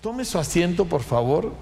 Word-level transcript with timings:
Tome 0.00 0.24
su 0.24 0.38
asiento, 0.38 0.86
por 0.86 1.02
favor. 1.02 1.52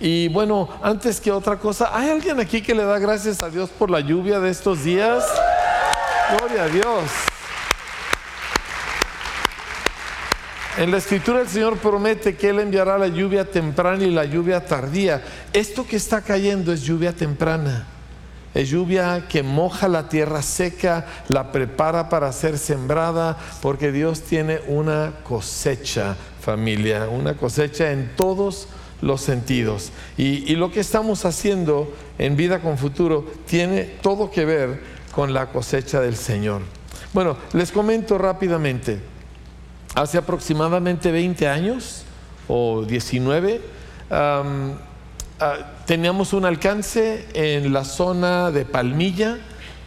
Y 0.00 0.26
bueno, 0.28 0.68
antes 0.82 1.20
que 1.20 1.30
otra 1.30 1.56
cosa, 1.56 1.96
¿hay 1.96 2.10
alguien 2.10 2.40
aquí 2.40 2.60
que 2.60 2.74
le 2.74 2.84
da 2.84 2.98
gracias 2.98 3.40
a 3.40 3.48
Dios 3.48 3.70
por 3.70 3.88
la 3.88 4.00
lluvia 4.00 4.40
de 4.40 4.50
estos 4.50 4.82
días? 4.82 5.24
Gloria 6.36 6.64
a 6.64 6.68
Dios. 6.68 7.04
En 10.76 10.90
la 10.90 10.96
escritura 10.96 11.40
el 11.40 11.48
Señor 11.48 11.78
promete 11.78 12.36
que 12.36 12.48
Él 12.48 12.58
enviará 12.58 12.98
la 12.98 13.06
lluvia 13.06 13.48
temprana 13.48 14.02
y 14.02 14.10
la 14.10 14.24
lluvia 14.24 14.66
tardía. 14.66 15.22
Esto 15.52 15.86
que 15.86 15.94
está 15.94 16.20
cayendo 16.20 16.72
es 16.72 16.82
lluvia 16.82 17.12
temprana. 17.12 17.86
Es 18.54 18.70
lluvia 18.70 19.26
que 19.28 19.44
moja 19.44 19.86
la 19.86 20.08
tierra 20.08 20.42
seca, 20.42 21.06
la 21.28 21.52
prepara 21.52 22.08
para 22.08 22.32
ser 22.32 22.58
sembrada, 22.58 23.36
porque 23.62 23.92
Dios 23.92 24.22
tiene 24.22 24.60
una 24.66 25.12
cosecha, 25.22 26.16
familia, 26.48 27.10
una 27.10 27.34
cosecha 27.34 27.92
en 27.92 28.10
todos 28.16 28.68
los 29.02 29.20
sentidos. 29.20 29.92
Y, 30.16 30.56
lo 30.56 30.72
que 30.72 30.80
estamos 30.80 31.26
haciendo 31.26 31.92
en 32.18 32.36
vida 32.36 32.60
con 32.60 32.78
futuro 32.78 33.26
tiene 33.46 33.82
todo 33.82 34.30
que 34.30 34.46
ver 34.46 34.80
con 35.14 35.34
la 35.34 35.50
cosecha 35.50 36.00
del 36.00 36.16
Señor. 36.16 36.62
Bueno, 37.12 37.36
les 37.52 37.70
comento 37.70 38.16
rápidamente. 38.16 38.98
Hace 39.94 40.16
aproximadamente 40.16 41.12
20 41.12 41.46
años 41.46 42.04
o 42.48 42.82
19, 42.86 43.60
ah, 44.10 44.42
teníamos 45.84 46.32
un 46.32 46.46
alcance 46.46 47.26
en 47.34 47.74
la 47.74 47.84
zona 47.84 48.50
de 48.50 48.64
Palmilla 48.64 49.36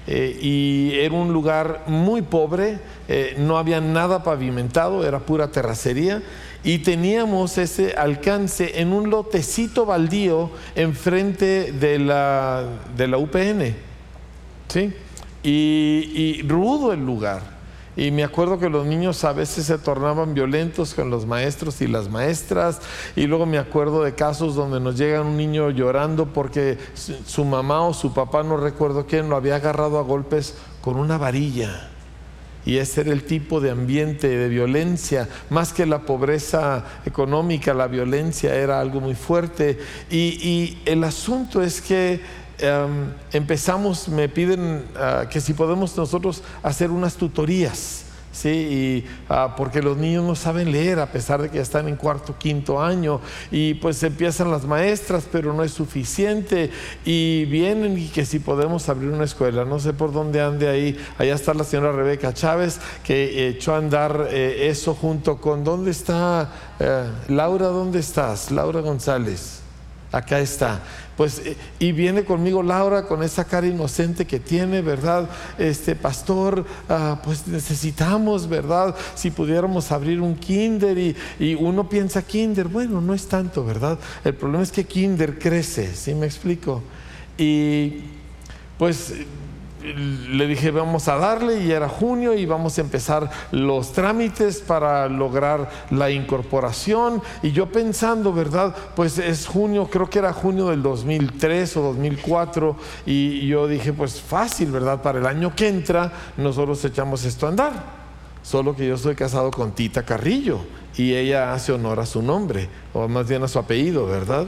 eh, 0.06 0.38
y 0.42 1.00
era 1.00 1.14
un 1.14 1.32
lugar 1.32 1.84
muy 1.88 2.22
pobre, 2.22 2.80
eh, 3.08 3.36
no 3.38 3.58
había 3.58 3.80
nada 3.82 4.24
pavimentado, 4.24 5.08
era 5.08 5.20
pura 5.20 5.52
terracería 5.52 6.24
y 6.64 6.80
teníamos 6.80 7.58
ese 7.58 7.94
alcance 7.94 8.80
en 8.82 8.94
un 8.94 9.10
lotecito 9.10 9.86
baldío 9.86 10.52
enfrente 10.76 11.72
de 11.72 12.00
la, 12.00 12.66
de 12.96 13.08
la 13.08 13.18
UPN. 13.18 13.76
¿sí? 14.68 14.94
y 15.44 16.44
rudo 16.44 16.94
el 16.94 17.04
lugar. 17.04 17.62
Y 17.96 18.10
me 18.10 18.24
acuerdo 18.24 18.58
que 18.58 18.70
los 18.70 18.86
niños 18.86 19.24
a 19.26 19.34
veces 19.34 19.66
se 19.66 19.78
tornaban 19.78 20.34
violentos 20.34 20.94
con 20.94 21.10
los 21.10 21.26
maestros 21.26 21.82
y 21.82 21.88
las 21.88 22.10
maestras. 22.10 22.80
Y 23.16 23.28
luego 23.28 23.46
me 23.46 23.58
acuerdo 23.58 24.04
de 24.04 24.16
casos 24.16 24.56
donde 24.56 24.80
nos 24.80 24.98
llega 24.98 25.22
un 25.22 25.36
niño 25.36 25.70
llorando 25.72 26.28
porque 26.28 26.78
su 26.94 27.44
mamá 27.44 27.82
o 27.82 27.94
su 27.94 28.14
papá, 28.14 28.44
no 28.44 28.56
recuerdo 28.56 29.06
quién, 29.06 29.30
lo 29.30 29.36
había 29.36 29.56
agarrado 29.56 30.00
a 30.00 30.04
golpes 30.04 30.56
con 30.82 30.96
una 30.96 31.18
varilla. 31.18 31.91
Y 32.66 32.78
ese 32.78 33.02
era 33.02 33.12
el 33.12 33.24
tipo 33.24 33.60
de 33.60 33.72
ambiente 33.72 34.28
de 34.28 34.50
violencia, 34.50 35.28
más 35.50 35.74
que 35.74 35.86
la 35.86 36.04
pobreza 36.04 36.86
económica, 37.06 37.74
la 37.74 37.88
violencia 37.88 38.54
era 38.56 38.80
algo 38.80 39.02
muy 39.02 39.16
fuerte. 39.16 39.80
Y, 40.10 40.78
el 40.86 41.04
asunto 41.04 41.62
es 41.64 41.82
que 41.82 42.22
Em, 42.62 43.12
empezamos, 43.34 44.08
me 44.08 44.30
piden 44.30 44.86
ah, 44.96 45.26
que 45.28 45.42
si 45.42 45.54
podemos 45.54 45.98
nosotros 45.98 46.44
hacer 46.62 46.92
unas 46.92 47.16
tutorías. 47.16 48.04
Sí, 48.32 48.50
y, 48.50 49.06
ah, 49.28 49.56
porque 49.58 49.82
los 49.82 49.98
niños 49.98 50.24
no 50.24 50.36
saben 50.36 50.72
leer 50.72 51.00
a 51.00 51.12
pesar 51.12 51.42
de 51.42 51.50
que 51.50 51.58
ya 51.58 51.64
están 51.64 51.90
en 51.90 51.98
cuarto, 51.98 52.38
quinto 52.38 52.82
año 52.82 53.20
y 53.52 53.74
pues 53.74 54.02
empiezan 54.04 54.50
las 54.50 54.66
maestras, 54.66 55.28
pero 55.30 55.54
no 55.54 55.64
es 55.64 55.74
suficiente 55.74 56.72
y 57.04 57.44
vienen 57.46 57.98
y 57.98 58.08
que 58.08 58.26
si 58.26 58.40
podemos 58.40 58.88
abrir 58.88 59.10
una 59.10 59.26
escuela, 59.26 59.66
no 59.66 59.80
sé 59.80 59.92
por 59.92 60.14
dónde 60.14 60.40
ande 60.40 60.70
ahí, 60.70 60.98
allá 61.18 61.36
está 61.36 61.54
la 61.54 61.66
señora 61.66 61.92
Rebeca 61.92 62.34
Chávez 62.34 62.80
que 63.04 63.50
echó 63.50 63.76
a 63.76 63.80
andar 63.80 64.28
eh, 64.30 64.70
eso 64.70 64.96
junto 64.96 65.42
con, 65.42 65.66
¿dónde 65.66 65.92
está 65.92 66.50
eh, 66.80 67.10
Laura? 67.28 67.68
¿Dónde 67.68 68.00
estás? 68.00 68.50
Laura 68.50 68.80
González 68.80 69.62
acá 70.12 70.40
está. 70.40 70.82
Pues, 71.22 71.38
eh, 71.46 71.56
y 71.78 71.92
viene 71.92 72.26
conmigo 72.26 72.64
Laura 72.64 73.06
con 73.06 73.22
esa 73.22 73.44
cara 73.46 73.68
inocente 73.68 74.26
que 74.26 74.40
tiene, 74.40 74.82
¿verdad? 74.82 75.30
Este 75.60 75.96
pastor, 75.96 76.66
ah, 76.90 77.22
pues 77.24 77.46
necesitamos, 77.46 78.50
¿verdad? 78.50 78.96
Si 79.14 79.30
pudiéramos 79.30 79.92
abrir 79.92 80.20
un 80.20 80.34
kinder 80.34 80.98
y, 80.98 81.16
y, 81.38 81.54
uno 81.54 81.88
piensa 81.88 82.24
kinder, 82.24 82.70
bueno, 82.70 83.02
no 83.02 83.14
es 83.14 83.28
tanto, 83.28 83.64
¿verdad? 83.64 84.00
El 84.24 84.34
problema 84.34 84.64
es 84.64 84.72
que 84.72 84.86
kinder 84.86 85.38
crece, 85.38 85.94
¿sí 85.94 86.16
me 86.16 86.26
explico? 86.26 86.82
Y 87.38 88.00
pues 88.80 89.14
le 89.84 90.48
dije 90.48 90.72
vamos 90.72 91.08
a 91.08 91.18
darle 91.18 91.64
y 91.64 91.72
era 91.72 91.90
junio 91.90 92.34
y 92.34 92.46
vamos 92.46 92.78
a 92.78 92.82
empezar 92.82 93.30
los 93.52 93.92
trámites 93.94 94.60
para 94.60 95.08
lograr 95.10 95.70
la 95.90 96.12
incorporación 96.12 97.22
y 97.42 97.52
yo 97.52 97.72
pensando, 97.72 98.34
¿verdad? 98.34 98.76
Pues 98.96 99.18
es 99.18 99.48
junio, 99.48 99.88
creo 99.92 100.10
que 100.10 100.20
era 100.20 100.34
junio 100.34 100.68
del 100.68 100.84
2003 100.84 101.78
o 101.78 101.82
2004 101.82 102.76
y 103.06 103.48
yo 103.48 103.68
dije 103.68 103.94
pues 103.94 104.22
fácil, 104.22 104.72
¿verdad? 104.72 105.02
Para 105.02 105.20
el 105.20 105.26
año 105.26 105.56
que 105.56 105.68
entra 105.68 106.12
nosotros 106.38 106.84
echamos 106.86 107.26
esto 107.26 107.46
a 107.46 107.50
andar. 107.50 108.02
Solo 108.44 108.76
que 108.76 108.88
yo 108.88 108.96
estoy 108.96 109.16
casado 109.16 109.52
con 109.52 109.72
Tita 109.72 110.04
Carrillo 110.04 110.60
y 110.98 111.14
ella 111.14 111.54
hace 111.54 111.72
honor 111.72 112.00
a 112.00 112.06
su 112.06 112.22
nombre 112.22 112.70
o 112.94 113.08
más 113.08 113.28
bien 113.28 113.44
a 113.44 113.48
su 113.48 113.60
apellido, 113.60 114.08
¿verdad? 114.08 114.48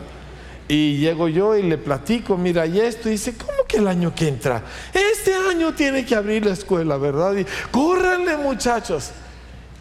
Y 0.68 0.98
llego 0.98 1.28
yo 1.28 1.56
y 1.58 1.64
le 1.64 1.78
platico, 1.78 2.38
mira, 2.38 2.66
y 2.66 2.80
esto, 2.80 3.10
y 3.10 3.14
dice, 3.14 3.36
¿cómo 3.36 3.66
que 3.68 3.78
el 3.78 3.88
año 3.88 4.16
que 4.16 4.28
entra? 4.28 4.64
Este 4.94 5.34
año 5.34 5.74
tiene 5.74 6.06
que 6.06 6.16
abrir 6.16 6.46
la 6.46 6.54
escuela, 6.54 6.98
¿verdad? 6.98 7.36
Y 7.36 7.46
córranle 7.72 8.38
muchachos. 8.38 9.12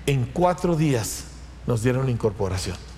En 0.04 0.24
cuatro 0.26 0.74
días 0.74 1.24
nos 1.66 1.82
dieron 1.82 2.08
incorporación. 2.08 2.91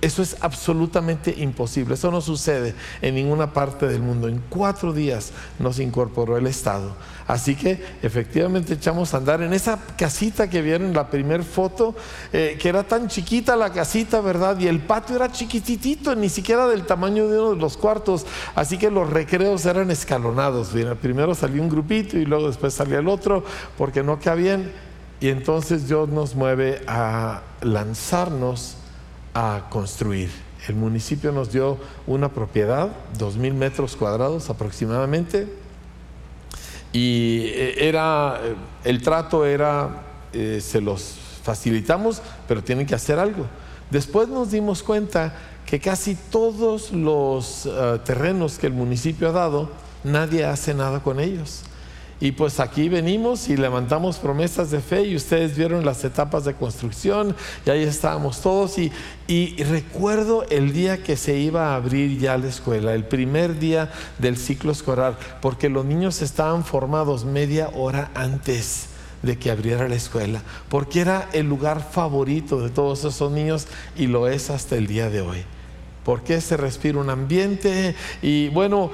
Eso 0.00 0.22
es 0.22 0.36
absolutamente 0.42 1.34
imposible. 1.38 1.94
Eso 1.94 2.12
no 2.12 2.20
sucede 2.20 2.74
en 3.02 3.16
ninguna 3.16 3.52
parte 3.52 3.88
del 3.88 4.00
mundo. 4.00 4.28
En 4.28 4.40
cuatro 4.48 4.92
días 4.92 5.32
nos 5.58 5.80
incorporó 5.80 6.36
el 6.36 6.46
Estado. 6.46 6.94
Así 7.26 7.56
que 7.56 7.82
efectivamente 8.00 8.74
echamos 8.74 9.12
a 9.12 9.16
andar 9.16 9.42
en 9.42 9.52
esa 9.52 9.76
casita 9.96 10.48
que 10.48 10.62
vieron 10.62 10.88
en 10.88 10.94
la 10.94 11.10
primera 11.10 11.42
foto, 11.42 11.96
eh, 12.32 12.56
que 12.60 12.68
era 12.68 12.84
tan 12.84 13.08
chiquita 13.08 13.56
la 13.56 13.72
casita, 13.72 14.20
¿verdad? 14.20 14.58
Y 14.60 14.68
el 14.68 14.78
patio 14.78 15.16
era 15.16 15.32
chiquititito, 15.32 16.14
ni 16.14 16.28
siquiera 16.28 16.68
del 16.68 16.86
tamaño 16.86 17.26
de 17.26 17.38
uno 17.38 17.50
de 17.50 17.56
los 17.56 17.76
cuartos. 17.76 18.24
Así 18.54 18.78
que 18.78 18.92
los 18.92 19.10
recreos 19.10 19.66
eran 19.66 19.90
escalonados. 19.90 20.70
Primero 21.02 21.34
salía 21.34 21.60
un 21.60 21.68
grupito 21.68 22.16
y 22.16 22.24
luego 22.24 22.46
después 22.46 22.72
salía 22.72 23.00
el 23.00 23.08
otro, 23.08 23.44
porque 23.76 24.04
no 24.04 24.20
cabían. 24.20 24.70
Y 25.20 25.28
entonces 25.28 25.88
Dios 25.88 26.08
nos 26.08 26.36
mueve 26.36 26.82
a 26.86 27.42
lanzarnos 27.60 28.77
a 29.38 29.68
construir. 29.70 30.30
El 30.66 30.74
municipio 30.74 31.30
nos 31.30 31.52
dio 31.52 31.78
una 32.08 32.28
propiedad, 32.28 32.88
dos 33.16 33.36
mil 33.36 33.54
metros 33.54 33.94
cuadrados 33.94 34.50
aproximadamente, 34.50 35.46
y 36.92 37.42
eh, 37.44 37.86
era, 37.88 38.40
eh, 38.42 38.56
el 38.82 39.00
trato 39.00 39.46
era, 39.46 40.02
eh, 40.32 40.60
se 40.60 40.80
los 40.80 41.14
facilitamos, 41.44 42.20
pero 42.48 42.64
tienen 42.64 42.84
que 42.84 42.96
hacer 42.96 43.20
algo. 43.20 43.46
Después 43.92 44.26
nos 44.26 44.50
dimos 44.50 44.82
cuenta 44.82 45.32
que 45.64 45.78
casi 45.78 46.16
todos 46.16 46.90
los 46.92 47.68
terrenos 48.04 48.58
que 48.58 48.66
el 48.66 48.72
municipio 48.72 49.28
ha 49.28 49.32
dado, 49.32 49.70
nadie 50.02 50.44
hace 50.44 50.74
nada 50.74 51.00
con 51.00 51.20
ellos. 51.20 51.62
Y 52.20 52.32
pues 52.32 52.58
aquí 52.58 52.88
venimos 52.88 53.48
y 53.48 53.56
levantamos 53.56 54.18
promesas 54.18 54.70
de 54.72 54.80
fe 54.80 55.02
y 55.04 55.14
ustedes 55.14 55.56
vieron 55.56 55.84
las 55.84 56.02
etapas 56.04 56.44
de 56.44 56.54
construcción 56.54 57.36
y 57.64 57.70
ahí 57.70 57.84
estábamos 57.84 58.40
todos. 58.40 58.76
Y, 58.78 58.92
y, 59.28 59.62
recuerdo 59.62 60.44
el 60.50 60.72
día 60.72 61.02
que 61.02 61.16
se 61.16 61.38
iba 61.38 61.68
a 61.68 61.76
abrir 61.76 62.18
ya 62.18 62.36
la 62.36 62.48
escuela, 62.48 62.94
el 62.94 63.04
primer 63.04 63.58
día 63.60 63.92
del 64.18 64.36
ciclo 64.36 64.72
escolar, 64.72 65.16
porque 65.40 65.68
los 65.68 65.84
niños 65.84 66.20
estaban 66.20 66.64
formados 66.64 67.24
media 67.24 67.70
hora 67.74 68.10
antes 68.14 68.88
de 69.22 69.38
que 69.38 69.50
abriera 69.50 69.88
la 69.88 69.96
escuela, 69.96 70.42
porque 70.68 71.00
era 71.00 71.28
el 71.32 71.48
lugar 71.48 71.88
favorito 71.88 72.60
de 72.60 72.70
todos 72.70 73.04
esos 73.04 73.30
niños 73.30 73.66
y 73.96 74.06
lo 74.08 74.28
es 74.28 74.50
hasta 74.50 74.76
el 74.76 74.86
día 74.86 75.08
de 75.10 75.20
hoy 75.20 75.44
porque 76.08 76.40
se 76.40 76.56
respira 76.56 76.96
un 76.96 77.10
ambiente 77.10 77.94
y 78.22 78.48
bueno, 78.48 78.90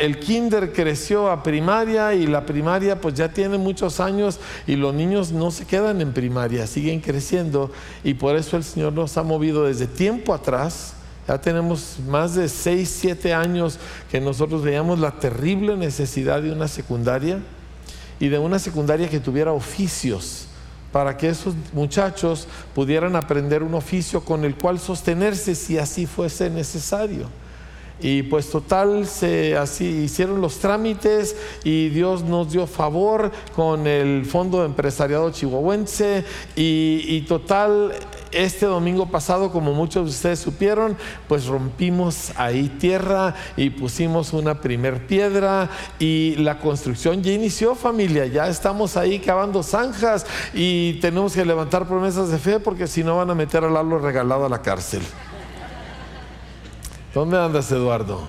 el 0.00 0.18
kinder 0.18 0.72
creció 0.72 1.30
a 1.30 1.44
primaria 1.44 2.12
y 2.12 2.26
la 2.26 2.44
primaria 2.44 3.00
pues 3.00 3.14
ya 3.14 3.32
tiene 3.32 3.56
muchos 3.56 4.00
años 4.00 4.40
y 4.66 4.74
los 4.74 4.92
niños 4.92 5.30
no 5.30 5.52
se 5.52 5.64
quedan 5.64 6.00
en 6.00 6.12
primaria, 6.12 6.66
siguen 6.66 6.98
creciendo. 6.98 7.70
Y 8.02 8.14
por 8.14 8.34
eso 8.34 8.56
el 8.56 8.64
Señor 8.64 8.94
nos 8.94 9.16
ha 9.16 9.22
movido 9.22 9.66
desde 9.66 9.86
tiempo 9.86 10.34
atrás. 10.34 10.94
Ya 11.28 11.40
tenemos 11.40 11.98
más 12.08 12.34
de 12.34 12.48
6, 12.48 12.96
7 13.00 13.32
años 13.32 13.78
que 14.10 14.20
nosotros 14.20 14.64
veíamos 14.64 14.98
la 14.98 15.12
terrible 15.12 15.76
necesidad 15.76 16.42
de 16.42 16.50
una 16.50 16.66
secundaria 16.66 17.38
y 18.18 18.26
de 18.26 18.40
una 18.40 18.58
secundaria 18.58 19.08
que 19.08 19.20
tuviera 19.20 19.52
oficios 19.52 20.49
para 20.92 21.16
que 21.16 21.28
esos 21.28 21.54
muchachos 21.72 22.48
pudieran 22.74 23.16
aprender 23.16 23.62
un 23.62 23.74
oficio 23.74 24.24
con 24.24 24.44
el 24.44 24.56
cual 24.56 24.78
sostenerse 24.78 25.54
si 25.54 25.78
así 25.78 26.06
fuese 26.06 26.50
necesario. 26.50 27.28
Y 28.02 28.22
pues 28.22 28.50
total, 28.50 29.06
se, 29.06 29.56
así 29.58 29.84
hicieron 29.84 30.40
los 30.40 30.58
trámites 30.58 31.36
y 31.64 31.90
Dios 31.90 32.22
nos 32.22 32.50
dio 32.50 32.66
favor 32.66 33.30
con 33.54 33.86
el 33.86 34.24
Fondo 34.24 34.64
Empresariado 34.64 35.30
Chihuahuense 35.30 36.24
y, 36.56 37.04
y 37.06 37.20
total, 37.22 37.92
este 38.32 38.66
domingo 38.66 39.06
pasado, 39.06 39.50
como 39.50 39.72
muchos 39.72 40.04
de 40.04 40.10
ustedes 40.10 40.38
supieron, 40.38 40.96
pues 41.28 41.46
rompimos 41.46 42.32
ahí 42.36 42.68
tierra 42.68 43.34
y 43.56 43.70
pusimos 43.70 44.32
una 44.32 44.60
primer 44.60 45.06
piedra 45.06 45.68
y 45.98 46.36
la 46.36 46.58
construcción 46.58 47.22
ya 47.22 47.32
inició 47.32 47.74
familia, 47.74 48.26
ya 48.26 48.48
estamos 48.48 48.96
ahí 48.96 49.18
cavando 49.18 49.62
zanjas 49.62 50.26
y 50.54 50.94
tenemos 50.94 51.34
que 51.34 51.44
levantar 51.44 51.86
promesas 51.86 52.30
de 52.30 52.38
fe 52.38 52.60
porque 52.60 52.86
si 52.86 53.02
no 53.04 53.16
van 53.16 53.30
a 53.30 53.34
meter 53.34 53.64
al 53.64 53.74
Lalo 53.74 53.98
regalado 53.98 54.46
a 54.46 54.48
la 54.48 54.62
cárcel. 54.62 55.02
¿Dónde 57.14 57.38
andas, 57.38 57.70
Eduardo? 57.72 58.28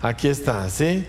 Aquí 0.00 0.28
está, 0.28 0.68
¿sí? 0.70 1.04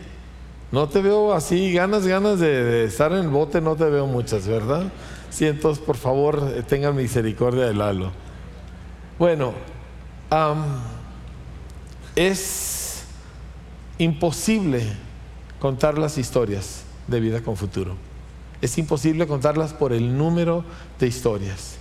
No 0.71 0.89
te 0.89 1.01
veo 1.01 1.33
así, 1.33 1.71
ganas, 1.71 2.05
ganas 2.05 2.39
de, 2.39 2.85
estar 2.85 3.11
en 3.11 3.19
el 3.19 3.27
bote, 3.29 3.61
no 3.61 3.75
te 3.75 3.85
veo 3.85 4.05
muchas, 4.07 4.47
¿verdad? 4.47 4.83
Sí, 5.29 5.45
entonces 5.45 5.83
por 5.83 5.97
favor 5.97 6.53
eh, 6.55 6.63
tengan 6.63 6.95
misericordia 6.95 7.65
de 7.65 7.73
Lalo. 7.73 8.11
Bueno, 9.19 9.53
es 12.15 13.03
imposible 13.97 14.83
contar 15.59 15.97
las 15.97 16.17
historias 16.17 16.83
de 17.07 17.19
vida 17.19 17.41
con 17.41 17.57
futuro. 17.57 17.95
Es 18.61 18.77
imposible 18.77 19.27
contarlas 19.27 19.73
por 19.73 19.93
el 19.93 20.17
número 20.17 20.63
de 20.99 21.07
historias. 21.07 21.77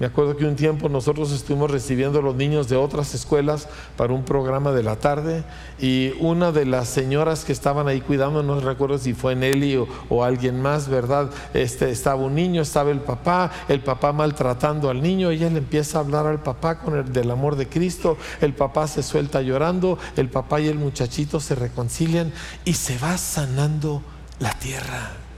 Me 0.00 0.06
acuerdo 0.06 0.34
que 0.34 0.46
un 0.46 0.56
tiempo 0.56 0.88
nosotros 0.88 1.30
estuvimos 1.30 1.70
recibiendo 1.70 2.20
a 2.20 2.22
los 2.22 2.34
niños 2.34 2.70
de 2.70 2.76
otras 2.76 3.14
escuelas 3.14 3.68
para 3.98 4.14
un 4.14 4.24
programa 4.24 4.72
de 4.72 4.82
la 4.82 4.96
tarde 4.96 5.44
y 5.78 6.14
una 6.20 6.52
de 6.52 6.64
las 6.64 6.88
señoras 6.88 7.44
que 7.44 7.52
estaban 7.52 7.86
ahí 7.86 8.00
cuidando, 8.00 8.42
no 8.42 8.58
recuerdo 8.60 8.96
si 8.96 9.12
fue 9.12 9.36
Nelly 9.36 9.86
o, 10.08 10.24
alguien 10.24 10.62
más, 10.62 10.88
¿verdad? 10.88 11.28
Este, 11.52 11.90
estaba 11.90 12.22
un 12.22 12.34
niño, 12.34 12.62
estaba 12.62 12.90
el 12.90 13.00
papá, 13.00 13.50
el 13.68 13.80
papá 13.80 14.14
maltratando 14.14 14.88
al 14.88 15.02
niño, 15.02 15.28
ella 15.28 15.50
le 15.50 15.58
empieza 15.58 15.98
a 15.98 16.00
hablar 16.00 16.26
al 16.26 16.42
papá 16.42 16.78
con 16.78 16.96
el 16.96 17.12
del 17.12 17.30
amor 17.30 17.56
de 17.56 17.68
Cristo, 17.68 18.16
el 18.40 18.54
papá 18.54 18.88
se 18.88 19.02
suelta 19.02 19.42
llorando, 19.42 19.98
el 20.16 20.30
papá 20.30 20.62
y 20.62 20.68
el 20.68 20.78
muchachito 20.78 21.40
se 21.40 21.54
reconcilian 21.54 22.32
y 22.64 22.72
se 22.72 22.96
va 22.96 23.18
sanando 23.18 24.00
la 24.38 24.54
tierra. 24.54 25.29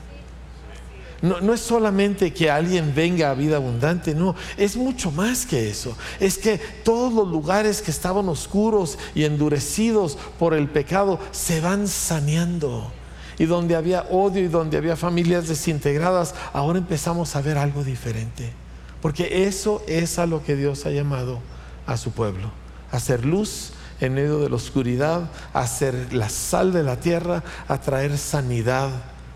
No, 1.23 1.55
es 1.55 1.61
solamente 1.61 2.35
que 2.35 2.51
alguien 2.51 2.93
venga 2.97 3.31
a 3.31 3.35
vida 3.35 3.55
abundante, 3.55 4.13
no, 4.13 4.35
es 4.57 4.77
mucho 4.77 5.13
más 5.13 5.47
que 5.47 5.71
eso. 5.71 5.97
Es 6.19 6.37
que 6.37 6.59
todos 6.59 7.13
los 7.13 7.29
lugares 7.29 7.81
que 7.81 7.93
estaban 7.93 8.29
oscuros 8.29 8.99
y 9.15 9.23
endurecidos 9.23 10.19
por 10.41 10.53
el 10.53 10.69
pecado 10.69 11.21
se 11.31 11.61
van 11.61 11.87
saneando. 11.87 12.91
Y 13.39 13.47
donde 13.47 13.77
había 13.77 14.03
odio 14.11 14.43
y 14.43 14.49
donde 14.49 14.77
había 14.77 14.97
familias 14.97 15.47
desintegradas, 15.47 16.35
ahora 16.53 16.81
empezamos 16.81 17.37
a 17.37 17.41
ver 17.41 17.57
algo 17.57 17.85
diferente. 17.85 18.53
Porque 19.01 19.47
eso 19.47 19.81
es 19.87 20.19
a 20.19 20.27
lo 20.27 20.43
que 20.43 20.57
Dios 20.57 20.87
ha 20.87 20.91
llamado 20.91 21.39
a 21.87 21.97
su 21.97 22.11
pueblo. 22.11 22.51
Hacer 22.91 23.25
luz 23.25 23.75
en 24.01 24.15
medio 24.15 24.41
de 24.41 24.51
la 24.51 24.57
oscuridad, 24.57 25.31
hacer 25.53 26.13
la 26.13 26.29
sal 26.29 26.73
de 26.73 26.83
la 26.83 26.99
tierra, 26.99 27.45
a 27.69 27.81
traer 27.81 28.19
sanidad 28.19 28.91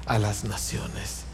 a 0.06 0.18
las 0.18 0.42
naciones. 0.42 1.25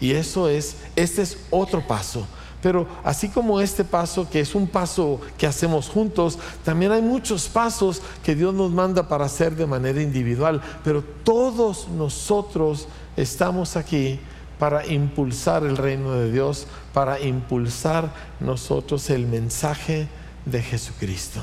Y 0.00 0.12
eso 0.12 0.48
es, 0.48 0.76
este 0.96 1.22
es 1.22 1.38
otro 1.50 1.86
paso. 1.86 2.26
Pero 2.62 2.88
así 3.04 3.28
como 3.28 3.60
este 3.60 3.84
paso, 3.84 4.28
que 4.28 4.40
es 4.40 4.54
un 4.54 4.66
paso 4.66 5.20
que 5.36 5.46
hacemos 5.46 5.88
juntos, 5.88 6.38
también 6.64 6.90
hay 6.90 7.02
muchos 7.02 7.48
pasos 7.48 8.02
que 8.24 8.34
Dios 8.34 8.52
nos 8.52 8.72
manda 8.72 9.06
para 9.06 9.26
hacer 9.26 9.54
de 9.54 9.66
manera 9.66 10.02
individual. 10.02 10.60
Pero 10.82 11.02
todos 11.02 11.88
nosotros 11.88 12.88
estamos 13.16 13.76
aquí 13.76 14.18
para 14.58 14.86
impulsar 14.86 15.62
el 15.64 15.76
reino 15.76 16.12
de 16.14 16.32
Dios, 16.32 16.66
para 16.92 17.20
impulsar 17.20 18.12
nosotros 18.40 19.08
el 19.10 19.26
mensaje 19.26 20.08
de 20.44 20.60
Jesucristo. 20.60 21.40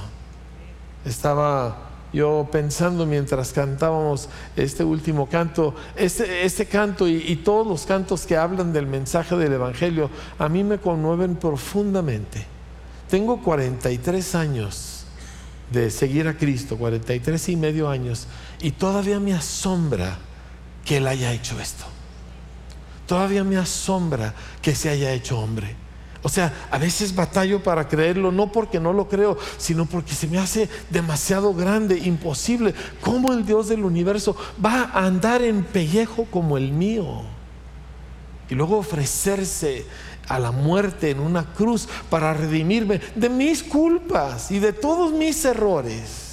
Estaba 1.06 1.95
yo 2.16 2.48
pensando 2.52 3.06
mientras 3.06 3.52
cantábamos 3.52 4.30
este 4.56 4.84
último 4.84 5.28
canto, 5.28 5.76
este, 5.96 6.46
este 6.46 6.66
canto 6.66 7.08
y, 7.08 7.18
y, 7.28 7.36
todos 7.38 7.68
los 7.68 7.86
cantos 7.86 8.26
que 8.26 8.38
hablan 8.38 8.74
del 8.74 8.88
mensaje 8.88 9.36
del 9.36 9.54
Evangelio, 9.54 10.10
a 10.40 10.50
mí 10.50 10.64
me 10.64 10.80
conmueven 10.80 11.36
profundamente. 11.36 12.46
Tengo 13.10 13.44
43 13.44 14.36
años 14.36 15.06
de 15.72 15.92
seguir 15.92 16.28
a 16.28 16.38
Cristo, 16.38 16.78
43 16.78 17.50
y 17.50 17.56
medio 17.56 17.90
años, 17.90 18.28
y 18.62 18.72
todavía 18.72 19.20
me 19.20 19.34
asombra 19.34 20.18
que 20.86 20.98
Él 20.98 21.08
haya 21.08 21.34
hecho 21.34 21.60
esto. 21.60 21.86
Todavía 23.08 23.44
me 23.44 23.58
asombra 23.58 24.34
que 24.62 24.74
se 24.74 24.90
haya 24.90 25.12
hecho 25.12 25.40
hombre. 25.40 25.85
O 26.26 26.30
sea, 26.30 26.52
a 26.72 26.80
veces 26.80 27.14
batallo 27.14 27.62
para 27.62 27.88
creerlo, 27.88 28.32
no 28.32 28.52
porque 28.52 28.80
no 28.80 28.94
lo 28.94 29.08
creo, 29.08 29.38
sino 29.60 29.86
porque 29.86 30.16
se 30.16 30.26
me 30.26 30.40
hace 30.40 30.68
demasiado 30.90 31.54
grande, 31.54 32.00
imposible. 32.00 32.74
¿Cómo 33.02 33.32
el 33.32 33.46
Dios 33.46 33.68
del 33.68 33.86
universo 33.86 34.36
va 34.66 34.90
a 34.92 35.06
andar 35.06 35.44
en 35.44 35.64
pellejo 35.64 36.26
como 36.32 36.58
el 36.58 36.72
mío? 36.72 37.22
Y 38.50 38.56
luego 38.56 38.80
ofrecerse 38.80 39.86
a 40.28 40.40
la 40.40 40.50
muerte 40.50 41.12
en 41.12 41.20
una 41.20 41.54
cruz 41.54 41.88
para 42.10 42.34
redimirme 42.34 43.02
de 43.14 43.30
mis 43.30 43.62
culpas 43.62 44.50
y 44.50 44.58
de 44.58 44.74
todos 44.74 45.12
mis 45.14 45.46
errores. 45.46 46.25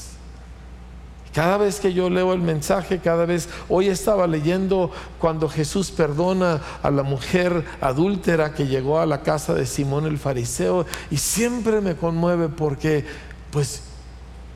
Cada 1.32 1.56
vez 1.56 1.80
que 1.80 1.94
yo 1.94 2.10
leo 2.10 2.34
el 2.34 2.40
mensaje, 2.40 2.98
cada 2.98 3.24
vez, 3.24 3.48
hoy 3.70 3.88
estaba 3.88 4.26
leyendo 4.26 4.90
cuando 5.18 5.48
Jesús 5.48 5.90
perdona 5.90 6.60
a 6.82 6.90
la 6.90 7.02
mujer 7.02 7.64
adúltera 7.80 8.52
que 8.52 8.66
llegó 8.66 9.00
a 9.00 9.06
la 9.06 9.22
casa 9.22 9.54
de 9.54 9.64
Simón 9.64 10.04
el 10.04 10.18
fariseo 10.18 10.84
y 11.10 11.16
siempre 11.16 11.80
me 11.80 11.96
conmueve 11.96 12.50
porque 12.50 13.06
pues 13.50 13.82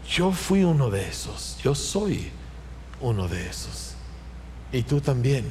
yo 0.06 0.32
fui 0.32 0.64
uno 0.64 0.90
de 0.90 1.08
esos, 1.08 1.56
yo 1.62 1.74
soy 1.74 2.30
uno 3.00 3.26
de 3.26 3.48
esos 3.48 3.94
y 4.70 4.82
tú 4.82 5.00
también. 5.00 5.46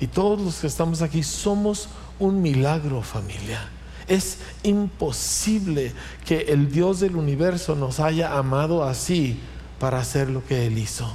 Y 0.00 0.08
todos 0.08 0.40
los 0.40 0.56
que 0.56 0.66
estamos 0.66 1.02
aquí 1.02 1.22
somos 1.22 1.88
un 2.18 2.42
milagro 2.42 3.02
familia. 3.02 3.68
Es 4.08 4.38
imposible 4.64 5.92
que 6.24 6.40
el 6.48 6.72
Dios 6.72 6.98
del 6.98 7.14
universo 7.14 7.76
nos 7.76 8.00
haya 8.00 8.36
amado 8.36 8.82
así 8.82 9.38
para 9.82 9.98
hacer 9.98 10.30
lo 10.30 10.46
que 10.46 10.64
Él 10.64 10.78
hizo. 10.78 11.12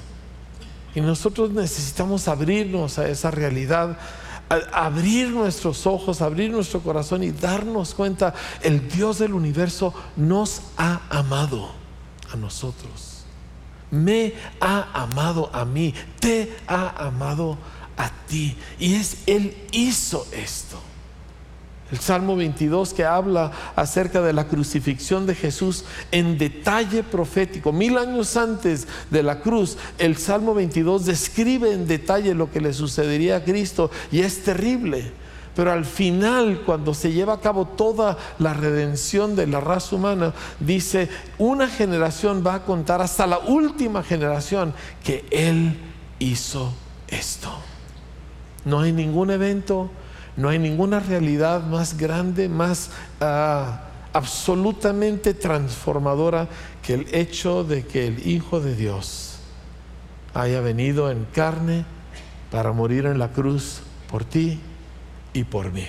Y 0.93 0.99
nosotros 0.99 1.51
necesitamos 1.51 2.27
abrirnos 2.27 2.99
a 2.99 3.07
esa 3.07 3.31
realidad, 3.31 3.97
abrir 4.73 5.29
nuestros 5.29 5.87
ojos, 5.87 6.21
abrir 6.21 6.51
nuestro 6.51 6.81
corazón 6.81 7.23
y 7.23 7.31
darnos 7.31 7.93
cuenta, 7.93 8.33
el 8.61 8.89
Dios 8.89 9.19
del 9.19 9.33
universo 9.33 9.93
nos 10.17 10.63
ha 10.75 10.99
amado 11.09 11.69
a 12.29 12.35
nosotros. 12.35 13.23
Me 13.89 14.33
ha 14.59 15.01
amado 15.01 15.49
a 15.53 15.63
mí, 15.63 15.93
te 16.19 16.57
ha 16.67 17.07
amado 17.07 17.57
a 17.95 18.09
ti. 18.27 18.57
Y 18.79 18.95
es 18.95 19.19
Él 19.27 19.55
hizo 19.71 20.27
esto. 20.33 20.77
El 21.91 21.99
Salmo 21.99 22.35
22 22.35 22.93
que 22.93 23.05
habla 23.05 23.51
acerca 23.75 24.21
de 24.21 24.33
la 24.33 24.47
crucifixión 24.47 25.25
de 25.25 25.35
Jesús 25.35 25.85
en 26.11 26.37
detalle 26.37 27.03
profético. 27.03 27.71
Mil 27.71 27.97
años 27.97 28.35
antes 28.35 28.87
de 29.09 29.23
la 29.23 29.39
cruz, 29.39 29.77
el 29.97 30.17
Salmo 30.17 30.53
22 30.53 31.05
describe 31.05 31.71
en 31.71 31.87
detalle 31.87 32.33
lo 32.33 32.51
que 32.51 32.59
le 32.59 32.73
sucedería 32.73 33.37
a 33.37 33.43
Cristo 33.43 33.89
y 34.11 34.19
es 34.19 34.43
terrible. 34.43 35.11
Pero 35.55 35.71
al 35.71 35.85
final, 35.85 36.61
cuando 36.65 36.93
se 36.93 37.11
lleva 37.11 37.33
a 37.33 37.41
cabo 37.41 37.65
toda 37.65 38.15
la 38.37 38.53
redención 38.53 39.35
de 39.35 39.47
la 39.47 39.59
raza 39.59 39.95
humana, 39.95 40.33
dice, 40.59 41.09
una 41.39 41.67
generación 41.67 42.43
va 42.45 42.53
a 42.53 42.63
contar 42.63 43.01
hasta 43.01 43.25
la 43.25 43.39
última 43.39 44.03
generación 44.03 44.75
que 45.03 45.25
Él 45.31 45.79
hizo 46.19 46.71
esto. 47.07 47.49
No 48.65 48.81
hay 48.81 48.91
ningún 48.91 49.31
evento, 49.31 49.89
no 50.37 50.49
hay 50.49 50.59
ninguna 50.59 50.99
realidad 50.99 51.65
más 51.65 51.97
grande, 51.97 52.47
más 52.47 52.91
ah, 53.19 53.81
absolutamente 54.13 55.33
transformadora 55.33 56.47
que 56.83 56.93
el 56.93 57.07
hecho 57.13 57.63
de 57.63 57.85
que 57.85 58.07
el 58.07 58.27
Hijo 58.27 58.59
de 58.59 58.75
Dios 58.75 59.39
haya 60.35 60.61
venido 60.61 61.09
en 61.11 61.25
carne 61.25 61.85
para 62.51 62.71
morir 62.71 63.07
en 63.07 63.17
la 63.17 63.29
cruz 63.33 63.81
por 64.09 64.23
ti 64.23 64.59
y 65.33 65.43
por 65.43 65.71
mí. 65.71 65.87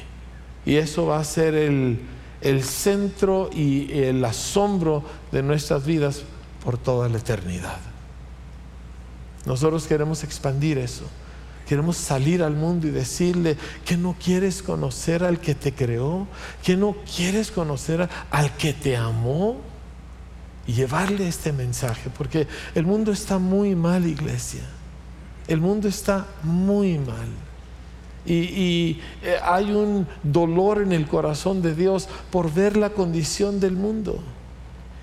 Y 0.64 0.76
eso 0.76 1.06
va 1.06 1.20
a 1.20 1.24
ser 1.24 1.54
el, 1.54 2.00
el 2.40 2.64
centro 2.64 3.50
y 3.52 3.92
el 4.00 4.24
asombro 4.24 5.04
de 5.30 5.42
nuestras 5.42 5.84
vidas 5.84 6.22
por 6.64 6.78
toda 6.78 7.08
la 7.10 7.18
eternidad. 7.18 7.78
Nosotros 9.44 9.86
queremos 9.86 10.24
expandir 10.24 10.78
eso. 10.78 11.04
Queremos 11.68 11.98
salir 11.98 12.42
al 12.42 12.54
mundo 12.54 12.86
y 12.86 12.90
decirle 12.90 13.58
que 13.84 13.98
no 13.98 14.16
quieres 14.22 14.62
conocer 14.62 15.22
al 15.22 15.38
que 15.38 15.54
te 15.54 15.74
creó, 15.74 16.26
que 16.62 16.76
no 16.76 16.96
quieres 17.14 17.50
conocer 17.50 18.08
al 18.30 18.56
que 18.56 18.72
te 18.72 18.96
amó 18.96 19.56
y 20.66 20.72
llevarle 20.72 21.28
este 21.28 21.52
mensaje, 21.52 22.08
porque 22.16 22.46
el 22.74 22.86
mundo 22.86 23.12
está 23.12 23.38
muy 23.38 23.74
mal, 23.74 24.06
iglesia. 24.06 24.62
El 25.46 25.60
mundo 25.60 25.88
está 25.88 26.26
muy 26.42 26.96
mal. 26.98 27.28
Y, 28.24 29.00
eh, 29.22 29.36
hay 29.42 29.72
un 29.72 30.06
dolor 30.22 30.82
en 30.82 30.92
el 30.92 31.06
corazón 31.06 31.60
de 31.60 31.74
Dios 31.74 32.08
por 32.30 32.52
ver 32.52 32.78
la 32.78 32.90
condición 32.90 33.60
del 33.60 33.72
mundo. 33.72 34.22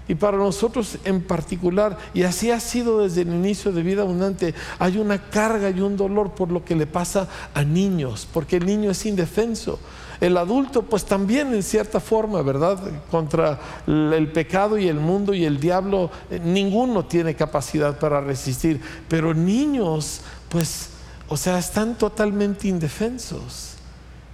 Y 0.07 0.15
para 0.15 0.38
nosotros 0.38 1.00
en 1.03 1.21
particular, 1.21 1.97
y 2.13 2.24
así 2.24 2.51
ha 2.51 2.59
sido 2.59 3.00
desde 3.00 3.21
el 3.21 3.29
inicio 3.29 3.71
de 3.71 3.81
vida 3.81 4.03
abundante, 4.03 4.53
hay 4.77 4.97
una 4.97 5.29
carga 5.29 5.71
y 5.71 5.81
un 5.81 5.97
dolor 5.97 6.31
por 6.35 6.51
lo 6.51 6.63
que 6.63 6.75
le 6.75 6.85
pasa 6.85 7.27
a 7.55 7.63
niños, 7.63 8.27
porque 8.31 8.57
el 8.57 8.65
niño 8.65 8.91
es 8.91 9.05
indefenso. 9.05 9.79
El 10.21 10.38
adulto, 10.38 10.83
pues 10.83 11.05
también 11.05 11.53
en 11.53 11.63
cierta 11.63 12.00
forma, 12.00 12.41
¿verdad? 12.41 12.79
Contra 13.12 13.59
el 13.88 14.31
pecado 14.31 14.77
y 14.77 14.88
el 14.88 15.00
mundo 15.00 15.33
y 15.33 15.43
el 15.43 15.59
diablo, 15.59 16.09
eh, 16.29 16.39
ninguno 16.41 17.05
tiene 17.05 17.35
capacidad 17.35 18.00
para 18.00 18.21
resistir. 18.21 18.79
Pero 19.09 19.33
niños, 19.33 20.21
pues, 20.50 20.89
o 21.27 21.35
sea, 21.35 21.57
están 21.57 21.97
totalmente 21.97 22.67
indefensos. 22.67 23.74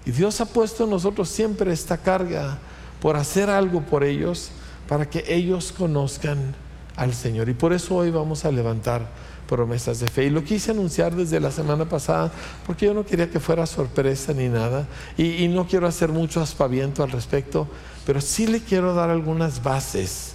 Y 0.05 0.11
Dios 0.11 0.39
ha 0.41 0.45
puesto 0.45 0.83
en 0.83 0.91
nosotros 0.91 1.29
siempre 1.29 1.71
esta 1.71 1.97
carga 1.97 2.59
por 3.01 3.15
hacer 3.15 3.49
algo 3.49 3.81
por 3.81 4.03
ellos 4.03 4.51
para 4.91 5.09
que 5.09 5.23
ellos 5.29 5.71
conozcan 5.71 6.53
al 6.97 7.13
Señor. 7.13 7.47
Y 7.47 7.53
por 7.53 7.71
eso 7.71 7.95
hoy 7.95 8.11
vamos 8.11 8.43
a 8.43 8.51
levantar 8.51 9.07
promesas 9.47 10.01
de 10.01 10.09
fe. 10.09 10.25
Y 10.25 10.29
lo 10.29 10.43
quise 10.43 10.71
anunciar 10.71 11.15
desde 11.15 11.39
la 11.39 11.49
semana 11.49 11.87
pasada 11.87 12.29
porque 12.67 12.87
yo 12.87 12.93
no 12.93 13.05
quería 13.05 13.29
que 13.29 13.39
fuera 13.39 13.65
sorpresa 13.65 14.33
ni 14.33 14.49
nada. 14.49 14.85
Y, 15.17 15.47
no 15.47 15.65
quiero 15.65 15.87
hacer 15.87 16.09
mucho 16.09 16.41
aspaviento 16.41 17.03
al 17.03 17.11
respecto, 17.11 17.69
pero 18.05 18.19
sí 18.19 18.47
le 18.47 18.59
quiero 18.59 18.93
dar 18.93 19.09
algunas 19.09 19.63
bases 19.63 20.33